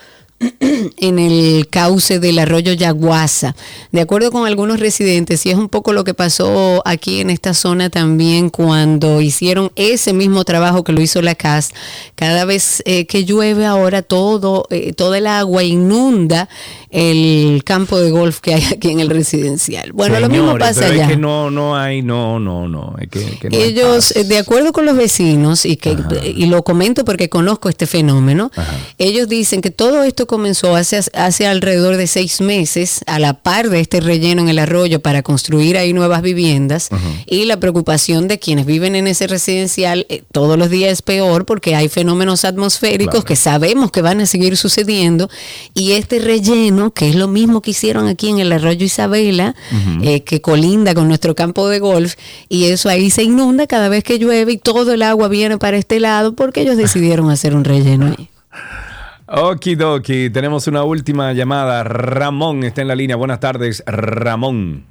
[0.98, 3.56] en el cauce del arroyo Yaguasa.
[3.92, 7.54] De acuerdo con algunos residentes, y es un poco lo que pasó aquí en esta
[7.54, 11.72] zona también cuando hicieron ese mismo trabajo que lo hizo la CAS,
[12.16, 16.50] cada vez eh, que llueve ahora todo, eh, todo el agua inunda
[16.90, 19.92] el campo de golf que hay aquí en el residencial.
[19.94, 21.04] Bueno, lo mismo pasa allá.
[21.04, 22.96] Es que no, no hay, no, no, no.
[23.00, 26.64] Es que, que no hay Ellos, de acuerdo con los vecinos, y, que, y lo
[26.64, 28.52] comento porque conozco este fenómeno,
[29.00, 33.70] ellos dicen que todo esto comenzó hace, hace alrededor de seis meses, a la par
[33.70, 36.90] de este relleno en el arroyo para construir ahí nuevas viviendas,
[37.28, 41.46] y la preocupación de quienes viven en ese residencial eh, todos los días es peor
[41.46, 45.30] porque hay fenómenos atmosféricos que sabemos que van a seguir sucediendo,
[45.76, 49.54] y este relleno, que es lo mismo que hicieron aquí en el arroyo Isabela,
[50.02, 52.16] eh, que colinda con nuestro campo de golf
[52.50, 55.78] y eso ahí se inunda cada vez que llueve y todo el agua viene para
[55.78, 58.30] este lado porque ellos decidieron hacer un relleno ahí.
[59.28, 61.84] Okidoki, tenemos una última llamada.
[61.84, 63.16] Ramón está en la línea.
[63.16, 64.86] Buenas tardes, Ramón.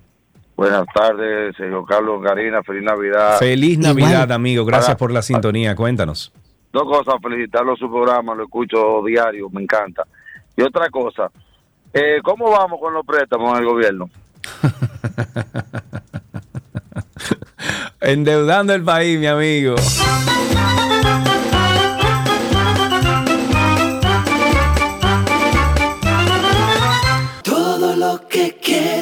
[0.57, 3.39] Buenas tardes, señor Carlos Karina, feliz Navidad.
[3.39, 4.65] Feliz Navidad, amigo.
[4.65, 5.75] Gracias Para- por la sintonía.
[5.75, 6.33] Cuéntanos.
[6.73, 10.05] Dos cosas, felicitarlo a su programa, lo escucho diario, me encanta.
[10.57, 11.31] Y otra cosa,
[11.93, 14.09] eh, ¿cómo vamos con los préstamos en el gobierno?
[18.01, 19.75] Endeudando el país, mi amigo.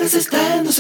[0.01, 0.73] Raiders están 2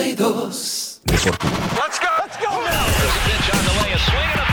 [1.05, 1.31] Let's go!
[1.77, 2.87] Let's go now!
[3.27, 4.50] Pitch on the way, a swing and a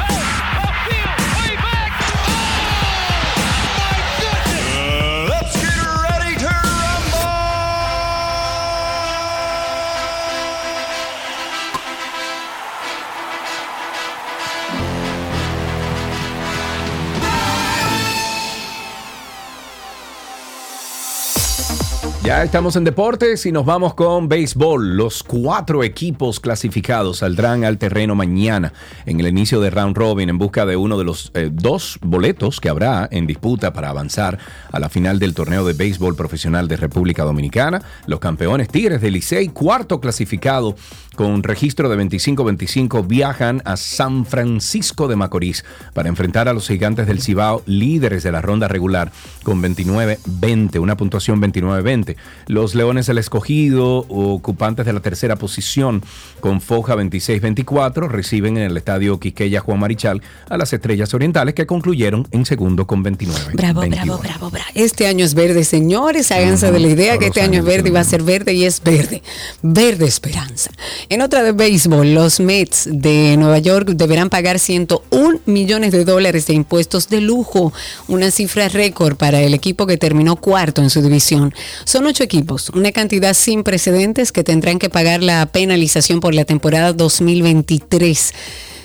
[22.27, 24.97] Ya estamos en deportes y nos vamos con béisbol.
[24.97, 28.73] Los cuatro equipos clasificados saldrán al terreno mañana
[29.05, 32.59] en el inicio de round robin en busca de uno de los eh, dos boletos
[32.59, 34.39] que habrá en disputa para avanzar
[34.69, 37.81] a la final del torneo de béisbol profesional de República Dominicana.
[38.07, 40.75] Los campeones Tigres de Licey, cuarto clasificado
[41.15, 45.63] con registro de 25-25, viajan a San Francisco de Macorís
[45.93, 49.13] para enfrentar a los gigantes del Cibao, líderes de la ronda regular,
[49.43, 52.16] con 29-20, una puntuación 29-20.
[52.47, 56.03] Los Leones del Escogido, ocupantes de la tercera posición,
[56.39, 61.65] con foja 26-24, reciben en el estadio Quiqueya Juan Marichal a las Estrellas Orientales, que
[61.65, 63.51] concluyeron en segundo con 29.
[63.53, 64.69] Bravo, bravo, bravo, bravo.
[64.73, 66.31] Este año es verde, señores.
[66.31, 68.65] Háganse de la idea que este año es verde y va a ser verde y
[68.65, 69.21] es verde.
[69.61, 70.71] Verde esperanza.
[71.09, 76.47] En otra de béisbol, los Mets de Nueva York deberán pagar 101 millones de dólares
[76.47, 77.73] de impuestos de lujo,
[78.07, 81.53] una cifra récord para el equipo que terminó cuarto en su división.
[81.85, 86.45] Son ocho equipos, una cantidad sin precedentes que tendrán que pagar la penalización por la
[86.45, 88.33] temporada 2023.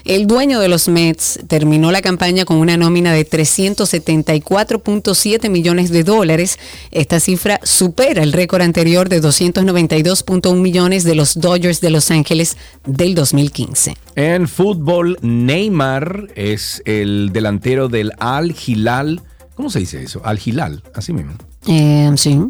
[0.05, 6.03] El dueño de los Mets terminó la campaña con una nómina de 374.7 millones de
[6.03, 6.59] dólares.
[6.91, 12.57] Esta cifra supera el récord anterior de 292.1 millones de los Dodgers de Los Ángeles
[12.85, 13.97] del 2015.
[14.17, 19.23] En fútbol, Neymar es el delantero del Al Hilal.
[19.55, 20.21] ¿Cómo se dice eso?
[20.25, 21.35] Al Hilal, así mismo.
[21.67, 22.41] Eh, sí.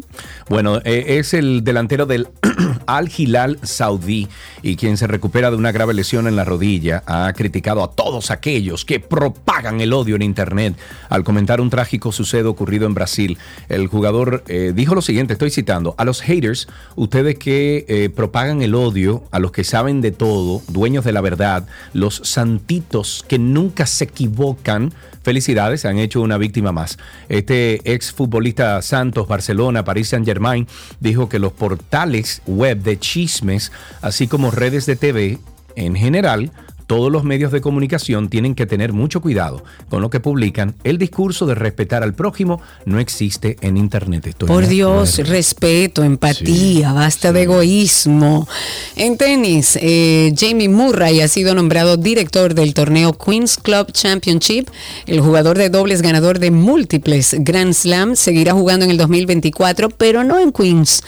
[0.49, 2.27] Bueno, eh, es el delantero del
[2.87, 4.27] Al Hilal Saudí
[4.63, 8.31] y quien se recupera de una grave lesión en la rodilla ha criticado a todos
[8.31, 10.75] aquellos que propagan el odio en Internet
[11.09, 13.37] al comentar un trágico suceso ocurrido en Brasil.
[13.69, 18.73] El jugador eh, dijo lo siguiente, estoy citando, a los haters, ustedes que propagan el
[18.73, 23.85] odio, a los que saben de todo, dueños de la verdad, los santitos que nunca
[23.85, 24.91] se equivocan,
[25.23, 26.97] Felicidades, se han hecho una víctima más.
[27.29, 28.81] Este ex futbolista
[29.11, 30.67] Barcelona, París Saint Germain,
[30.99, 33.71] dijo que los portales web de chismes,
[34.01, 35.39] así como redes de TV
[35.75, 36.51] en general,
[36.87, 40.75] todos los medios de comunicación tienen que tener mucho cuidado con lo que publican.
[40.83, 44.27] El discurso de respetar al prójimo no existe en Internet.
[44.27, 48.47] Estoy Por Dios, respeto, empatía, basta de egoísmo.
[48.95, 54.67] En tenis, eh, Jamie Murray ha sido nombrado director del torneo Queens Club Championship.
[55.05, 60.23] El jugador de dobles ganador de múltiples Grand Slam seguirá jugando en el 2024, pero
[60.23, 61.03] no en Queens,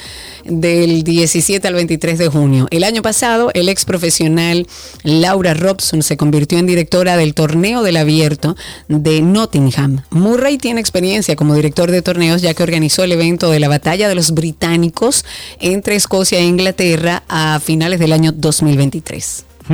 [0.45, 2.68] del 17 al 23 de junio.
[2.72, 4.68] El año pasado, el ex profesional
[5.03, 8.56] Laura Robson se convirtió en directora del torneo del abierto
[8.88, 10.04] de Nottingham.
[10.12, 14.08] Murray tiene experiencia como director de torneos ya que organizó el evento de la batalla
[14.08, 15.26] de los británicos
[15.60, 19.46] entre Escocia e Inglaterra a finales del año 2023.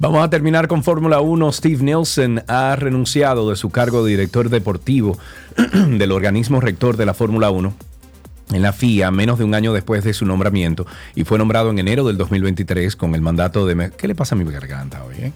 [0.00, 1.52] Vamos a terminar con Fórmula 1.
[1.52, 5.16] Steve Nielsen ha renunciado de su cargo de director deportivo
[5.56, 7.93] del organismo rector de la Fórmula 1
[8.52, 11.78] en la FIA menos de un año después de su nombramiento y fue nombrado en
[11.78, 13.90] enero del 2023 con el mandato de...
[13.96, 15.14] ¿Qué le pasa a mi garganta hoy?
[15.18, 15.32] eh?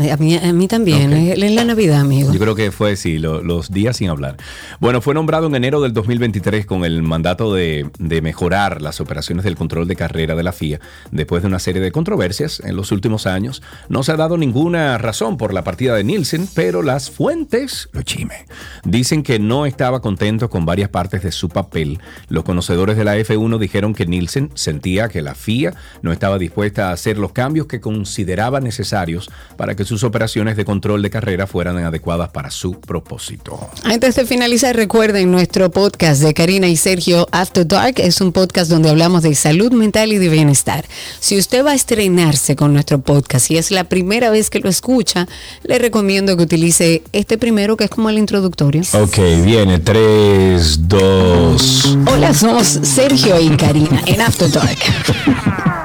[0.00, 2.32] Eh, A mí, a mí también, eh, en la Navidad, amigo.
[2.32, 4.36] Yo creo que fue, sí, lo- los días sin hablar.
[4.80, 9.44] Bueno, fue nombrado en enero del 2023 con el mandato de, de mejorar las operaciones
[9.44, 10.78] del control de carrera de la FIA
[11.10, 13.62] después de una serie de controversias en los últimos años.
[13.88, 18.02] No se ha dado ninguna razón por la partida de Nielsen, pero las fuentes, lo
[18.02, 18.46] chime,
[18.84, 21.98] dicen que no estaba contento con varias partes de su papel.
[22.28, 26.90] Los conocedores de la F1 dijeron que Nielsen sentía que la FIA no estaba dispuesta
[26.90, 31.46] a hacer los cambios que consideraba necesarios para que sus operaciones de control de carrera
[31.46, 33.58] fueran adecuadas para su propósito.
[33.84, 37.94] Antes de finalizar, recuerden nuestro podcast de Karina y Sergio After Dark.
[37.96, 40.84] Es un podcast donde hablamos de salud mental y de bienestar.
[41.20, 44.68] Si usted va a estrenarse con nuestro podcast y es la primera vez que lo
[44.68, 45.26] escucha,
[45.62, 48.82] le recomiendo que utilice este primero que es como el introductorio.
[48.92, 51.98] Ok, viene 3, 2.
[52.12, 54.78] Hola, somos Sergio y Karina en After Dark.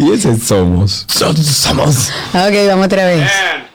[0.00, 1.04] Y ese somos.
[1.08, 2.10] Somos.
[2.32, 3.30] Ok, vamos otra vez.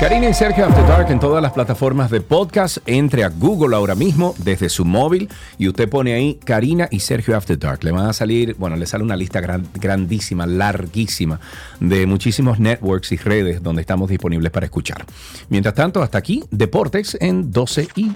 [0.00, 2.78] Karina y Sergio After Dark en todas las plataformas de podcast.
[2.86, 5.28] Entre a Google ahora mismo desde su móvil
[5.58, 7.84] y usted pone ahí Karina y Sergio After Dark.
[7.84, 11.38] Le van a salir, bueno, le sale una lista gran- grandísima, larguísima
[11.78, 15.04] de muchísimos networks y redes donde estamos disponibles para escuchar.
[15.48, 18.14] Mientras tanto, hasta aquí, Deportes en 12 y 2.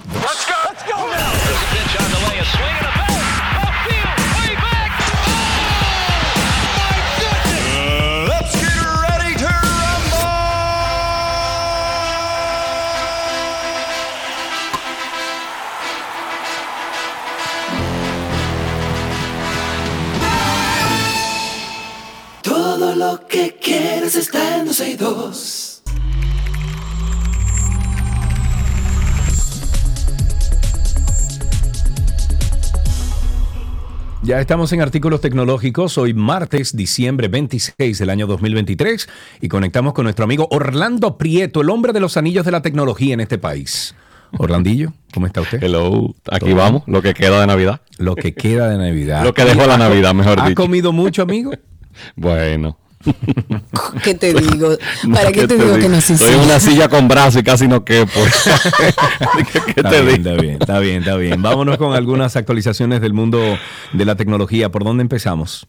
[24.07, 25.83] Que quieres está en 12 y 2.
[34.23, 35.99] Ya estamos en artículos tecnológicos.
[35.99, 39.09] Hoy martes, diciembre 26 del año 2023
[39.41, 43.15] y conectamos con nuestro amigo Orlando Prieto, el hombre de los anillos de la tecnología
[43.15, 43.95] en este país.
[44.39, 45.61] Orlandillo, ¿cómo está usted?
[45.63, 47.81] Hello, aquí ¿Todo vamos, lo que queda de Navidad.
[47.99, 49.25] Lo que queda de Navidad.
[49.25, 50.63] Lo que dejó la Navidad, mejor ¿Ha dicho.
[50.63, 51.51] comido mucho, amigo?
[52.15, 52.77] Bueno.
[54.03, 54.77] ¿Qué te digo?
[55.13, 57.69] ¿Para qué ¿Qué te digo que no Estoy en una silla con brazo y casi
[57.69, 58.21] no quepo.
[59.65, 60.31] ¿Qué Está te bien, digo?
[60.31, 61.43] está bien, está bien, está bien.
[61.43, 63.59] Vámonos con algunas actualizaciones del mundo
[63.93, 64.71] de la tecnología.
[64.71, 65.67] ¿Por dónde empezamos,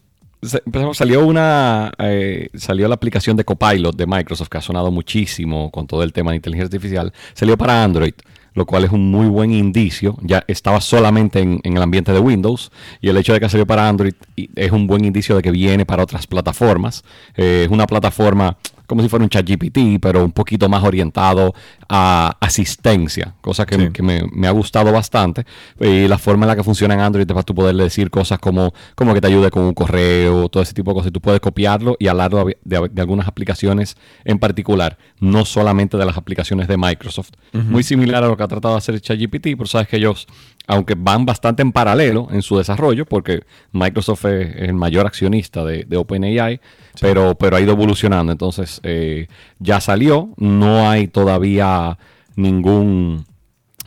[0.93, 5.87] salió una eh, salió la aplicación de Copilot de Microsoft que ha sonado muchísimo con
[5.87, 8.13] todo el tema de inteligencia artificial salió para Android
[8.57, 10.17] lo cual es un muy buen indicio.
[10.23, 13.67] Ya estaba solamente en, en el ambiente de Windows y el hecho de que salió
[13.67, 17.03] para Android es un buen indicio de que viene para otras plataformas.
[17.35, 18.57] Eh, es una plataforma
[18.87, 21.53] como si fuera un chat GPT, pero un poquito más orientado
[21.89, 25.45] a asistencia, cosa que, que me, me ha gustado bastante.
[25.79, 28.39] Y la forma en la que funciona en Android es para tú poderle decir cosas
[28.39, 31.09] como, como que te ayude con un correo, todo ese tipo de cosas.
[31.09, 33.95] Y tú puedes copiarlo y hablarlo de, de- algunas aplicaciones
[34.25, 37.29] en particular, no solamente de las aplicaciones de Microsoft.
[37.53, 40.27] Muy similar a lo que ha tratado de hacer ChatGPT, pero sabes que ellos
[40.67, 45.85] aunque van bastante en paralelo en su desarrollo, porque Microsoft es, el mayor accionista de,
[45.85, 46.59] de OpenAI,
[46.99, 48.33] pero, pero ha ido evolucionando.
[48.33, 49.27] Entonces, eh,
[49.59, 51.97] ya salió, no hay todavía
[52.35, 53.25] ningún,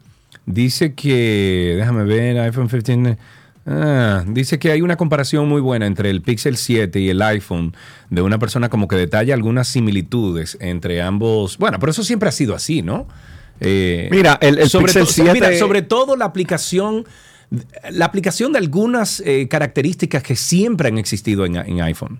[0.45, 3.18] dice que, déjame ver, iPhone 15...
[3.65, 7.73] Ah, dice que hay una comparación muy buena entre el Pixel 7 y el iPhone
[8.10, 11.57] de una persona como que detalla algunas similitudes entre ambos.
[11.57, 13.07] Bueno, pero eso siempre ha sido así, ¿no?
[13.61, 17.06] Eh, Mira, el- el sobre Pixel to- 7 mira, sobre todo la aplicación,
[17.91, 22.19] la aplicación de algunas eh, características que siempre han existido en, en iPhone.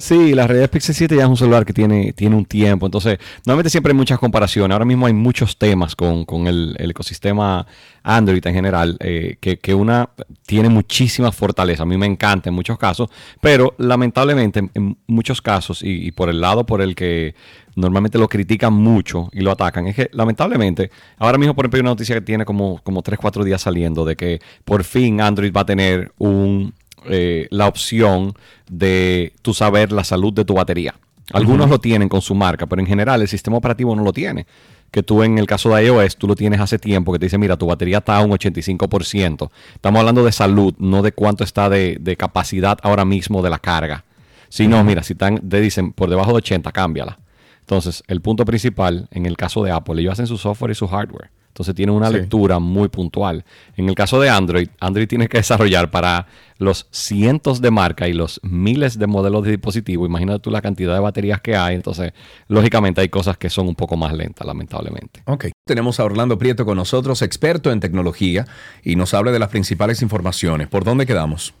[0.00, 3.18] Sí, la realidad Pixel 7 ya es un celular que tiene, tiene un tiempo, entonces
[3.44, 4.72] normalmente siempre hay muchas comparaciones.
[4.72, 7.66] Ahora mismo hay muchos temas con, con el, el ecosistema
[8.04, 10.08] Android en general, eh, que, que una
[10.46, 11.82] tiene muchísima fortaleza.
[11.82, 13.10] A mí me encanta en muchos casos,
[13.40, 17.34] pero lamentablemente en, en muchos casos, y, y por el lado por el que
[17.74, 21.80] normalmente lo critican mucho y lo atacan, es que lamentablemente, ahora mismo por ejemplo hay
[21.82, 25.52] una noticia que tiene como, como 3, 4 días saliendo de que por fin Android
[25.52, 26.72] va a tener un
[27.06, 28.34] eh, la opción
[28.70, 30.94] de tú saber la salud de tu batería.
[31.32, 34.46] Algunos lo tienen con su marca, pero en general el sistema operativo no lo tiene.
[34.90, 37.36] Que tú en el caso de iOS, tú lo tienes hace tiempo, que te dice,
[37.36, 39.50] mira, tu batería está a un 85%.
[39.74, 43.58] Estamos hablando de salud, no de cuánto está de, de capacidad ahora mismo de la
[43.58, 44.04] carga.
[44.48, 47.18] Si no, mira, si están, te dicen por debajo de 80, cámbiala.
[47.60, 50.88] Entonces, el punto principal, en el caso de Apple, ellos hacen su software y su
[50.88, 51.30] hardware.
[51.58, 52.14] Entonces tienen una Sí.
[52.14, 53.44] lectura muy puntual.
[53.76, 56.28] En el caso de Android, Android tiene que desarrollar para
[56.58, 60.08] los cientos de marcas y los miles de modelos de dispositivos.
[60.08, 61.74] Imagínate tú la cantidad de baterías que hay.
[61.74, 62.12] Entonces,
[62.46, 65.22] lógicamente hay cosas que son un poco más lentas, lamentablemente.
[65.26, 65.46] Ok.
[65.66, 68.46] Tenemos a Orlando Prieto con nosotros, experto en tecnología,
[68.84, 70.68] y nos habla de las principales informaciones.
[70.68, 71.54] ¿Por dónde quedamos?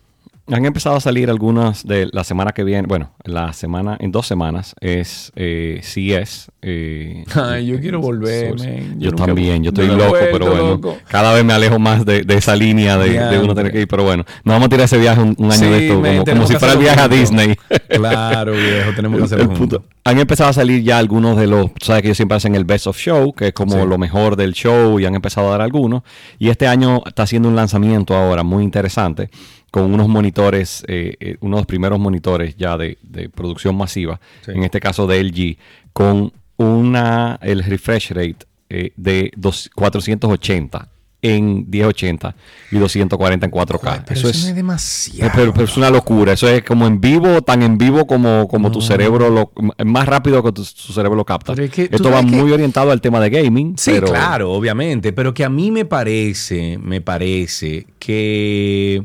[0.50, 2.86] Han empezado a salir algunas de la semana que viene.
[2.88, 6.50] Bueno, la semana, en dos semanas es eh, CES.
[6.62, 8.98] eh, Ay, yo quiero volver, man.
[8.98, 10.96] Yo, también, yo estoy loco, vuelto, pero bueno, loco.
[11.08, 13.88] cada vez me alejo más de, de esa línea de, de uno tener que ir.
[13.88, 16.12] Pero bueno, nos vamos a tirar ese viaje un, un año Sí, de esto, man,
[16.18, 17.08] como, como si fuera el viaje a.
[17.08, 17.54] Disney.
[17.88, 19.82] Claro, viejo, tenemos que hacerlo El punto-.
[20.04, 22.86] Han empezado a salir ya algunos de los, sabes que ellos siempre hacen el Best
[22.86, 23.86] of Show, que es como Sí.
[23.86, 26.02] lo mejor del show, y han empezado a dar algunos.
[26.38, 29.28] Y este año está haciendo un lanzamiento ahora muy interesante
[29.70, 34.18] con unos monitores, eh, eh, uno de los primeros monitores ya de, de producción masiva,
[34.44, 34.52] Sí.
[34.54, 35.56] en este caso de LG,
[35.92, 40.88] con una el refresh rate eh, de dos- 480
[41.20, 42.36] en 1080
[42.70, 44.04] y 240 en 4K.
[44.06, 45.32] Pero eso, no es demasiado.
[45.34, 46.32] Pero, pero es una locura.
[46.32, 49.50] Eso es como en vivo, tan en vivo como, como tu cerebro, lo,
[49.84, 51.54] más rápido que tu, tu cerebro lo capta.
[51.60, 53.74] Es que Esto va que- muy orientado al tema de gaming.
[53.76, 59.02] Sí, pero claro, obviamente, pero que a mí me parece, me parece que...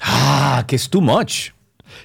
[0.00, 1.50] Ah, que es too much.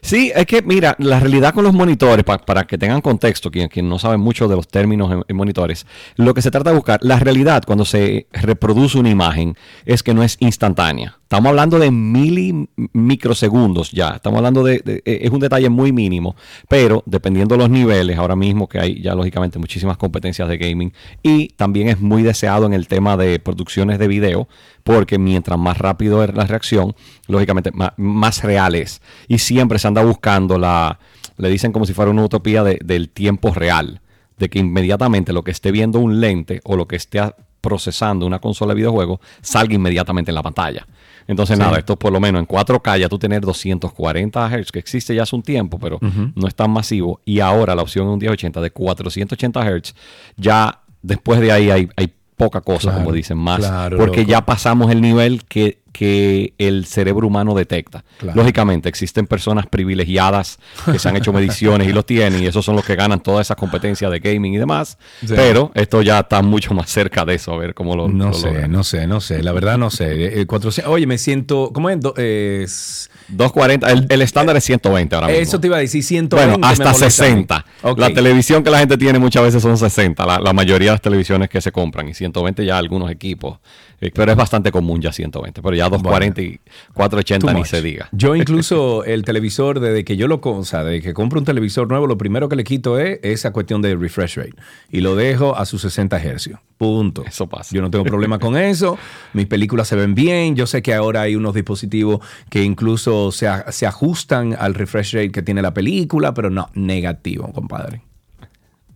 [0.01, 3.69] Sí, es que mira, la realidad con los monitores, pa- para que tengan contexto, quien,
[3.87, 5.85] no sabe mucho de los términos en, monitores,
[6.15, 9.55] lo que se trata de buscar, la realidad cuando se reproduce una imagen
[9.85, 11.17] es que no es instantánea.
[11.21, 14.09] Estamos hablando de mili microsegundos ya.
[14.15, 16.35] Estamos hablando de, de- eh, es un detalle muy mínimo,
[16.67, 20.93] pero dependiendo de los niveles, ahora mismo que hay ya lógicamente muchísimas competencias de gaming
[21.23, 24.47] y también es muy deseado en el tema de producciones de video,
[24.85, 26.95] porque mientras más rápido es la reacción,
[27.27, 29.01] lógicamente ma- más, real es.
[29.27, 30.99] Y siempre se anda buscando la,
[31.37, 33.99] le dicen como si fuera una utopía de- del tiempo real,
[34.37, 37.19] de que inmediatamente lo que esté viendo un lente o lo que esté
[37.61, 40.85] procesando una consola de videojuegos salga inmediatamente en la pantalla.
[41.27, 41.63] Entonces, Sí.
[41.63, 45.23] nada, esto por lo menos en 4K ya tú tener 240 Hz, que existe ya
[45.23, 45.97] hace un tiempo, pero
[46.35, 47.21] no es tan masivo.
[47.25, 49.95] Y ahora la opción en un 1080 de 480 Hz,
[50.37, 53.59] ya después de ahí hay, hay poca cosa, Claro, como dicen, más.
[53.59, 54.29] claro, porque loco.
[54.31, 58.03] ya pasamos el nivel que, que el cerebro humano detecta.
[58.17, 58.35] Claro.
[58.41, 60.59] Lógicamente, existen personas privilegiadas
[60.91, 63.41] que se han hecho mediciones y los tienen, y esos son los que ganan toda
[63.41, 64.97] esa competencia de gaming y demás.
[65.21, 65.33] Sí.
[65.35, 68.09] Pero esto ya está mucho más cerca de eso, a ver cómo lo.
[68.09, 68.71] No lo sé, logran.
[68.73, 69.41] no sé, no sé.
[69.41, 70.41] La verdad no sé.
[70.41, 71.71] Eh, 400 oye, me siento...
[71.73, 71.97] ¿Cómo es?
[72.01, 75.41] Do- es 240, el, el estándar es 120 ahora mismo.
[75.41, 77.11] eso te iba a decir, 120 Bueno, hasta molesta a mí.
[77.41, 77.65] 60.
[77.83, 77.99] Ok.
[77.99, 81.01] La televisión que la gente tiene muchas veces son 60, la, la mayoría de las
[81.01, 83.59] televisiones que se compran, y 120 ya algunos equipos.
[84.01, 86.59] Eh, pero es bastante común ya 120, pero ya ya 240 y
[86.93, 87.67] 480 Too ni much.
[87.67, 88.09] se diga.
[88.11, 91.87] Yo incluso el televisor, desde que yo lo o sea, desde que compro un televisor
[91.87, 94.53] nuevo, lo primero que le quito es esa cuestión de refresh rate.
[94.91, 96.59] Y lo dejo a sus 60 hercios.
[96.77, 97.23] Punto.
[97.25, 97.73] Eso pasa.
[97.73, 98.97] Yo no tengo problema con eso.
[99.33, 100.55] Mis películas se ven bien.
[100.55, 105.13] Yo sé que ahora hay unos dispositivos que incluso se, a- se ajustan al refresh
[105.13, 108.01] rate que tiene la película, pero no, negativo, compadre.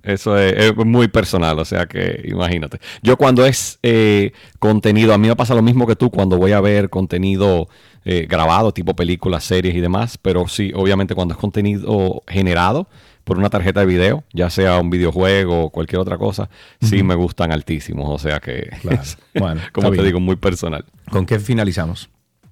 [0.03, 2.79] Eso es, es muy personal, o sea que imagínate.
[3.01, 6.53] Yo cuando es eh, contenido, a mí me pasa lo mismo que tú cuando voy
[6.53, 7.67] a ver contenido
[8.05, 12.87] eh, grabado, tipo películas, series y demás, pero sí, obviamente cuando es contenido generado
[13.25, 16.49] por una tarjeta de video, ya sea un videojuego o cualquier otra cosa,
[16.81, 19.01] sí me gustan altísimos, o sea que, Claro.
[19.35, 20.05] Bueno, como te bien.
[20.05, 20.85] digo, muy personal.
[21.11, 22.09] ¿Con qué finalizamos?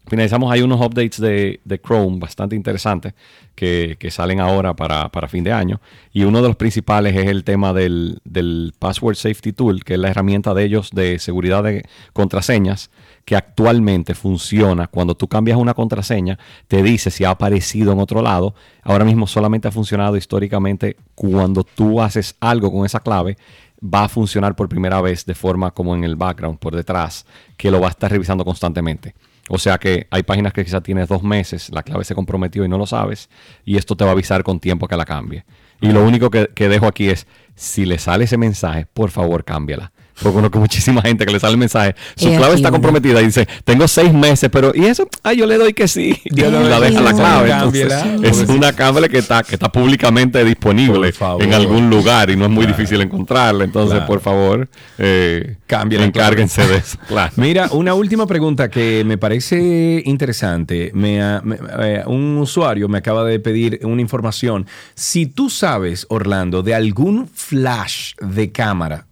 [0.07, 3.13] Finalizamos, hay unos updates de, de Chrome bastante interesantes
[3.55, 5.81] que, que salen ahora para, para fin de año.
[6.13, 9.99] Y uno de los principales es el tema del, del Password Safety Tool, que es
[9.99, 12.89] la herramienta de ellos de seguridad de contraseñas,
[13.25, 14.87] que actualmente funciona.
[14.87, 16.39] Cuando tú cambias una contraseña,
[16.69, 18.55] te dice si ha aparecido en otro lado.
[18.83, 23.35] Ahora mismo solamente ha funcionado históricamente cuando tú haces algo con esa clave
[23.83, 27.25] va a funcionar por primera vez de forma como en el background, por detrás,
[27.57, 29.13] que lo va a estar revisando constantemente.
[29.49, 32.67] O sea que hay páginas que quizás tienes dos meses, la clave se comprometió y
[32.67, 33.29] no lo sabes,
[33.65, 35.45] y esto te va a avisar con tiempo que la cambie.
[35.79, 39.43] Y lo único que, que dejo aquí es, si le sale ese mensaje, por favor
[39.43, 39.91] cámbiala.
[40.21, 43.25] Porque conozco muchísima gente que le sale el mensaje, su Y clave está comprometida y
[43.25, 45.07] dice, tengo seis meses, pero ¿y eso?
[45.23, 46.19] Ah, yo le doy que sí.
[46.25, 47.51] Y Yo le doy la deja la clave.
[47.51, 52.45] Entonces, es una clave que está, que está públicamente disponible en algún lugar y no
[52.45, 52.77] es muy Claro.
[52.77, 53.63] difícil encontrarla.
[53.63, 54.07] Entonces, Claro.
[54.07, 56.97] por favor, eh, encárguense de eso.
[57.07, 57.31] Claro.
[57.37, 60.91] Mira, una última pregunta que me parece interesante.
[60.93, 64.65] Me ha- me- eh, un usuario me acaba de pedir una información.
[64.95, 69.06] Si tú sabes, Orlando, de algún flash de cámara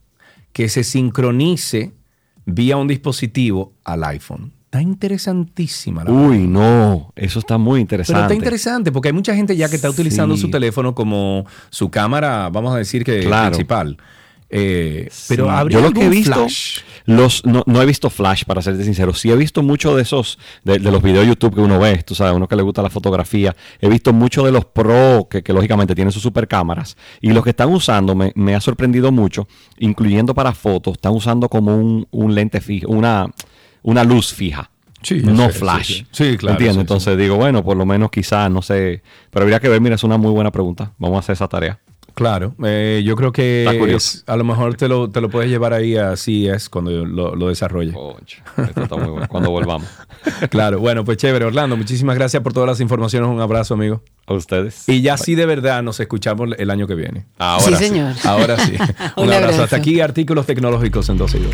[0.55, 1.91] que se sincronice
[2.45, 4.53] vía un dispositivo al iPhone.
[4.63, 8.13] Está interesantísima la Uy, no, eso está muy interesante.
[8.13, 10.43] Pero está interesante porque hay mucha gente ya que está utilizando Sí.
[10.43, 13.49] su teléfono como su cámara, vamos a decir que Claro.
[13.51, 13.97] principal.
[14.49, 15.49] Eh, pero Sí.
[15.51, 16.79] habría yo lo que he visto, flash?
[17.05, 19.13] los, no, no he visto Flash, para serte sincero.
[19.13, 22.03] Sí he visto mucho de esos, de, de los videos de YouTube que uno ve,
[22.03, 23.55] tú sabes, uno que le gusta la fotografía.
[23.81, 26.95] He visto mucho de los pro que, que lógicamente tienen sus super cámaras.
[27.21, 29.47] Y los que están usando me, me ha sorprendido mucho,
[29.79, 33.27] incluyendo para fotos, están usando como un, un lente fijo, una,
[33.81, 34.69] una luz fija.
[35.01, 35.87] Sí, no sé, flash.
[35.87, 36.07] sí.
[36.11, 39.03] Sí, claro, Entonces digo, bueno, por lo menos quizás, no sé.
[39.29, 40.93] Pero habría que ver, mira, es una muy buena pregunta.
[40.97, 41.79] Vamos a hacer esa tarea.
[42.15, 43.65] Claro, eh, yo creo que
[43.95, 47.35] es- a lo mejor te lo, te lo puedes llevar ahí así es cuando lo,
[47.35, 47.93] lo desarrolle.
[48.57, 49.27] Esto está muy bueno.
[49.27, 49.87] Cuando volvamos.
[50.49, 53.29] claro, bueno, pues chévere, Orlando, muchísimas gracias por todas las informaciones.
[53.29, 54.01] Un abrazo, amigo.
[54.27, 54.87] A ustedes.
[54.89, 57.25] Y ya sí de verdad nos escuchamos el año que viene.
[57.37, 58.13] Ahora Sí, señor.
[58.23, 58.71] Ahora sí.
[59.17, 59.43] Un, Un abrazo.
[59.45, 59.63] abrazo.
[59.63, 61.53] Hasta aquí, artículos tecnológicos en 12 y 2.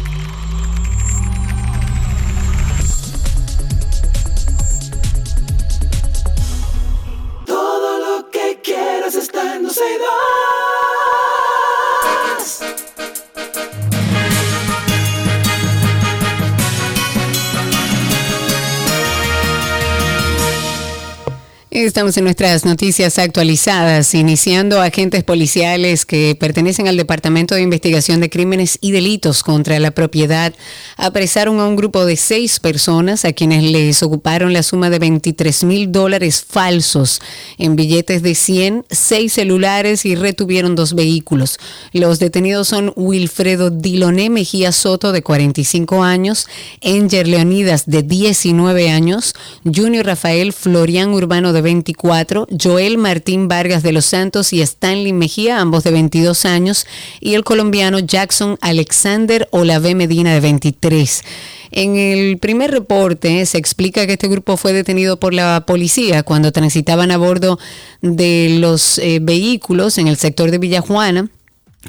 [21.85, 28.29] Estamos en nuestras noticias actualizadas, iniciando agentes policiales que pertenecen al Departamento de Investigación de
[28.29, 30.53] Crímenes y Delitos contra la Propiedad
[30.95, 35.63] apresaron a un grupo de seis personas a quienes les ocuparon la suma de 23
[35.63, 37.19] mil dólares falsos
[37.57, 41.57] en billetes de 100, seis celulares y retuvieron dos vehículos.
[41.93, 46.47] Los detenidos son Wilfredo Diloné Mejía Soto, de 45 años,
[46.81, 49.33] Enger Leonidas, de 19 años,
[49.65, 55.61] Junior Rafael Florian Urbano, de 24, Joel Martín Vargas de los Santos y Stanley Mejía,
[55.61, 56.85] ambos de 22 años,
[57.22, 61.23] y el colombiano Jackson Alexander Olave Medina, de 23.
[61.72, 66.52] En el primer reporte se explica que este grupo fue detenido por la policía cuando
[66.52, 67.57] transitaban a bordo
[68.02, 71.30] de los eh, vehículos en el sector de Villajuana.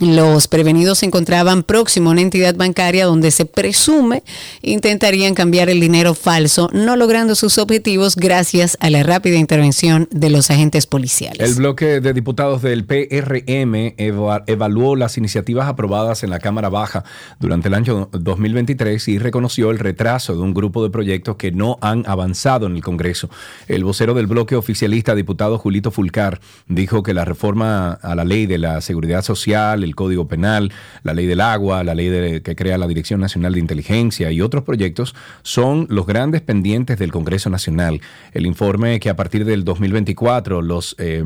[0.00, 4.22] Los prevenidos se encontraban próximo a una entidad bancaria donde se presume
[4.62, 10.30] intentarían cambiar el dinero falso, no logrando sus objetivos gracias a la rápida intervención de
[10.30, 11.46] los agentes policiales.
[11.50, 17.04] El bloque de diputados del PRM eva- evaluó las iniciativas aprobadas en la Cámara Baja
[17.38, 21.76] durante el año 2023 y reconoció el retraso de un grupo de proyectos que no
[21.82, 23.28] han avanzado en el Congreso.
[23.68, 28.46] El vocero del bloque oficialista, diputado Julito Fulcar, dijo que la reforma a la ley
[28.46, 30.72] de la seguridad social, el Código Penal,
[31.02, 34.40] la ley del agua, la ley de- que crea la Dirección Nacional de Inteligencia y
[34.40, 38.00] otros proyectos son los grandes pendientes del Congreso Nacional.
[38.32, 41.22] El informe que a partir del 2024 los, eh,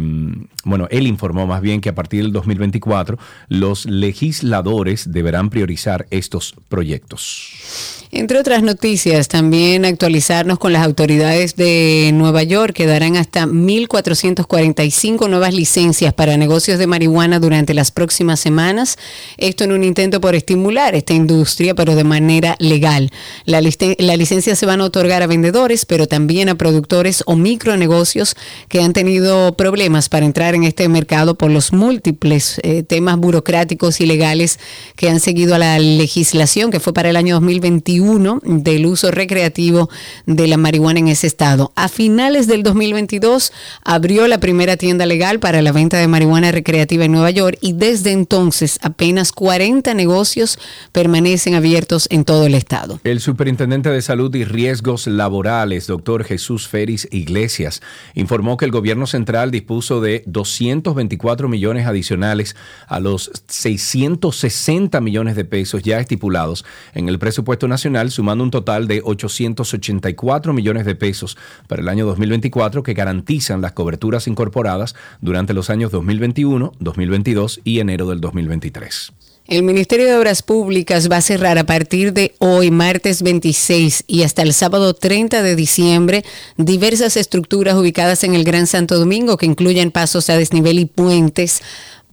[0.65, 3.19] bueno, él informó más bien que a partir del 2024
[3.49, 8.06] los legisladores deberán priorizar estos proyectos.
[8.19, 15.29] Entre otras noticias, también actualizarnos con las autoridades de Nueva York que darán hasta 1.445
[15.29, 18.97] nuevas licencias para negocios de marihuana durante las próximas semanas.
[19.37, 23.11] Esto en un intento por estimular esta industria, pero de manera legal.
[23.45, 28.35] La, la licencia se van a otorgar a vendedores, pero también a productores o micronegocios
[28.69, 34.01] que han tenido problemas para entrar en este mercado por los múltiples eh, temas burocráticos
[34.01, 34.59] y legales
[34.97, 38.06] que han seguido a la legislación que fue para el año 2021
[38.45, 39.91] del uso recreativo
[40.27, 41.73] de la marihuana en ese estado.
[41.75, 43.53] A finales del 2022
[43.85, 47.73] abrió la primera tienda legal para la venta de marihuana recreativa en Nueva York y
[47.73, 50.59] desde entonces apenas 40 negocios
[50.93, 53.01] permanecen abiertos en todo el estado.
[53.03, 57.83] El superintendente de Salud y Riesgos Laborales, doctor Jesús Feris Iglesias,
[58.15, 62.55] informó que el gobierno central dispuso de 224 millones adicionales
[62.87, 66.65] a los 660 millones de pesos ya estipulados
[66.95, 71.37] en el presupuesto nacional, sumando un total de 884 millones de pesos
[71.67, 77.81] para el año 2024 que garantizan las coberturas incorporadas durante los años 2021, 2022 y
[77.81, 79.13] enero del 2023.
[79.49, 84.25] El Ministerio de Obras Públicas va a cerrar a partir de hoy, martes 26, y
[84.25, 86.25] hasta el sábado 30 de diciembre,
[86.57, 91.63] diversas estructuras ubicadas en el Gran Santo Domingo que incluyen pasos a desnivel y puentes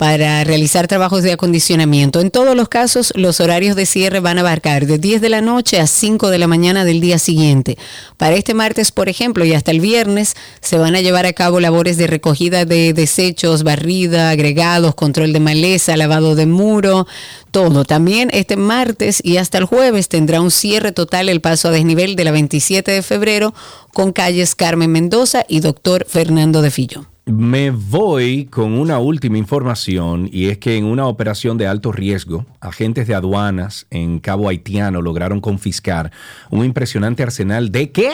[0.04, 2.20] para realizar trabajos de acondicionamiento.
[2.20, 5.40] En todos los casos, los horarios de cierre van a abarcar de 10 de la
[5.40, 7.78] noche a 5 de la mañana del día siguiente.
[8.18, 11.62] Para este martes, por ejemplo, y hasta el viernes, se van a llevar a cabo
[11.62, 17.08] labores de recogida de desechos, barrida, agregados, control de maleza, lavado de muro,
[17.52, 17.86] todo.
[17.86, 22.18] También este martes y hasta el jueves tendrá un cierre total el paso a desnivel
[22.18, 23.54] de la 27 de febrero
[23.94, 27.13] con calles Carmen Mendoza y doctor Fernando de Fillo.
[27.26, 32.46] Me voy con una última información y es que en una operación de alto riesgo,
[32.60, 36.12] agentes de aduanas en Cabo Haitiano lograron confiscar
[36.52, 38.12] un impresionante arsenal de qué?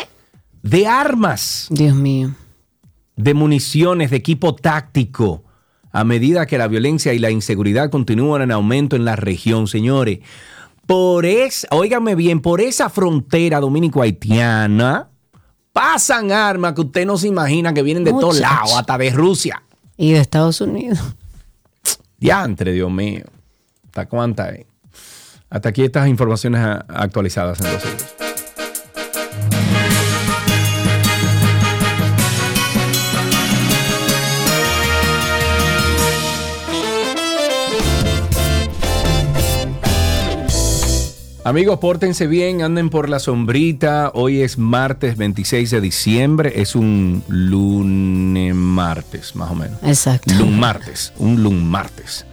[0.62, 1.68] De armas.
[1.72, 2.36] Dios mío.
[3.16, 5.44] De municiones, de equipo táctico.
[5.92, 10.20] A medida que la violencia y la inseguridad continúan en aumento en la región, señores.
[10.86, 15.10] Por esa, óigame bien, por esa frontera dominico-haitiana
[15.74, 19.62] pasan armas que usted no se imagina que vienen de todos lados, hasta de Rusia.
[19.98, 21.00] Y de Estados Unidos.
[22.18, 23.26] Diantre, Dios mío.
[23.86, 24.54] ¿Hasta cuánta?
[25.50, 28.29] Hasta aquí estas informaciones actualizadas en
[41.46, 44.12] Amigos, pórtense bien, anden por la sombrita.
[44.14, 46.62] Hoy es martes 26 de diciembre.
[46.62, 49.80] Es un lunes martes, más o menos.
[49.82, 50.34] Exacto.
[50.38, 52.26] Lun martes, un lun martes.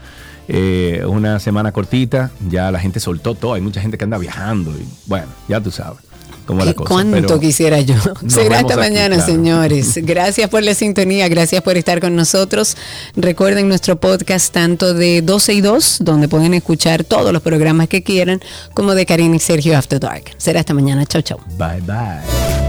[0.49, 3.55] Eh, una semana cortita, ya la gente soltó todo.
[3.55, 4.73] Hay mucha gente que anda viajando.
[4.73, 6.06] Y, bueno, ya tú sabes
[6.49, 6.89] la cosa.
[6.89, 7.95] ¿Cuánto pero quisiera yo?
[8.29, 9.33] Será hasta aquí, mañana, claro.
[9.33, 9.95] señores.
[10.03, 12.77] Gracias por la sintonía, gracias por estar con nosotros.
[13.17, 18.03] Recuerden nuestro podcast tanto de 12 y 2, donde pueden escuchar todos los programas que
[18.03, 18.41] quieran,
[18.75, 20.25] como de Karina y Sergio After Dark.
[20.37, 21.07] Será hasta mañana.
[21.07, 21.39] Chau, chau.
[21.59, 22.66] Bye, bye.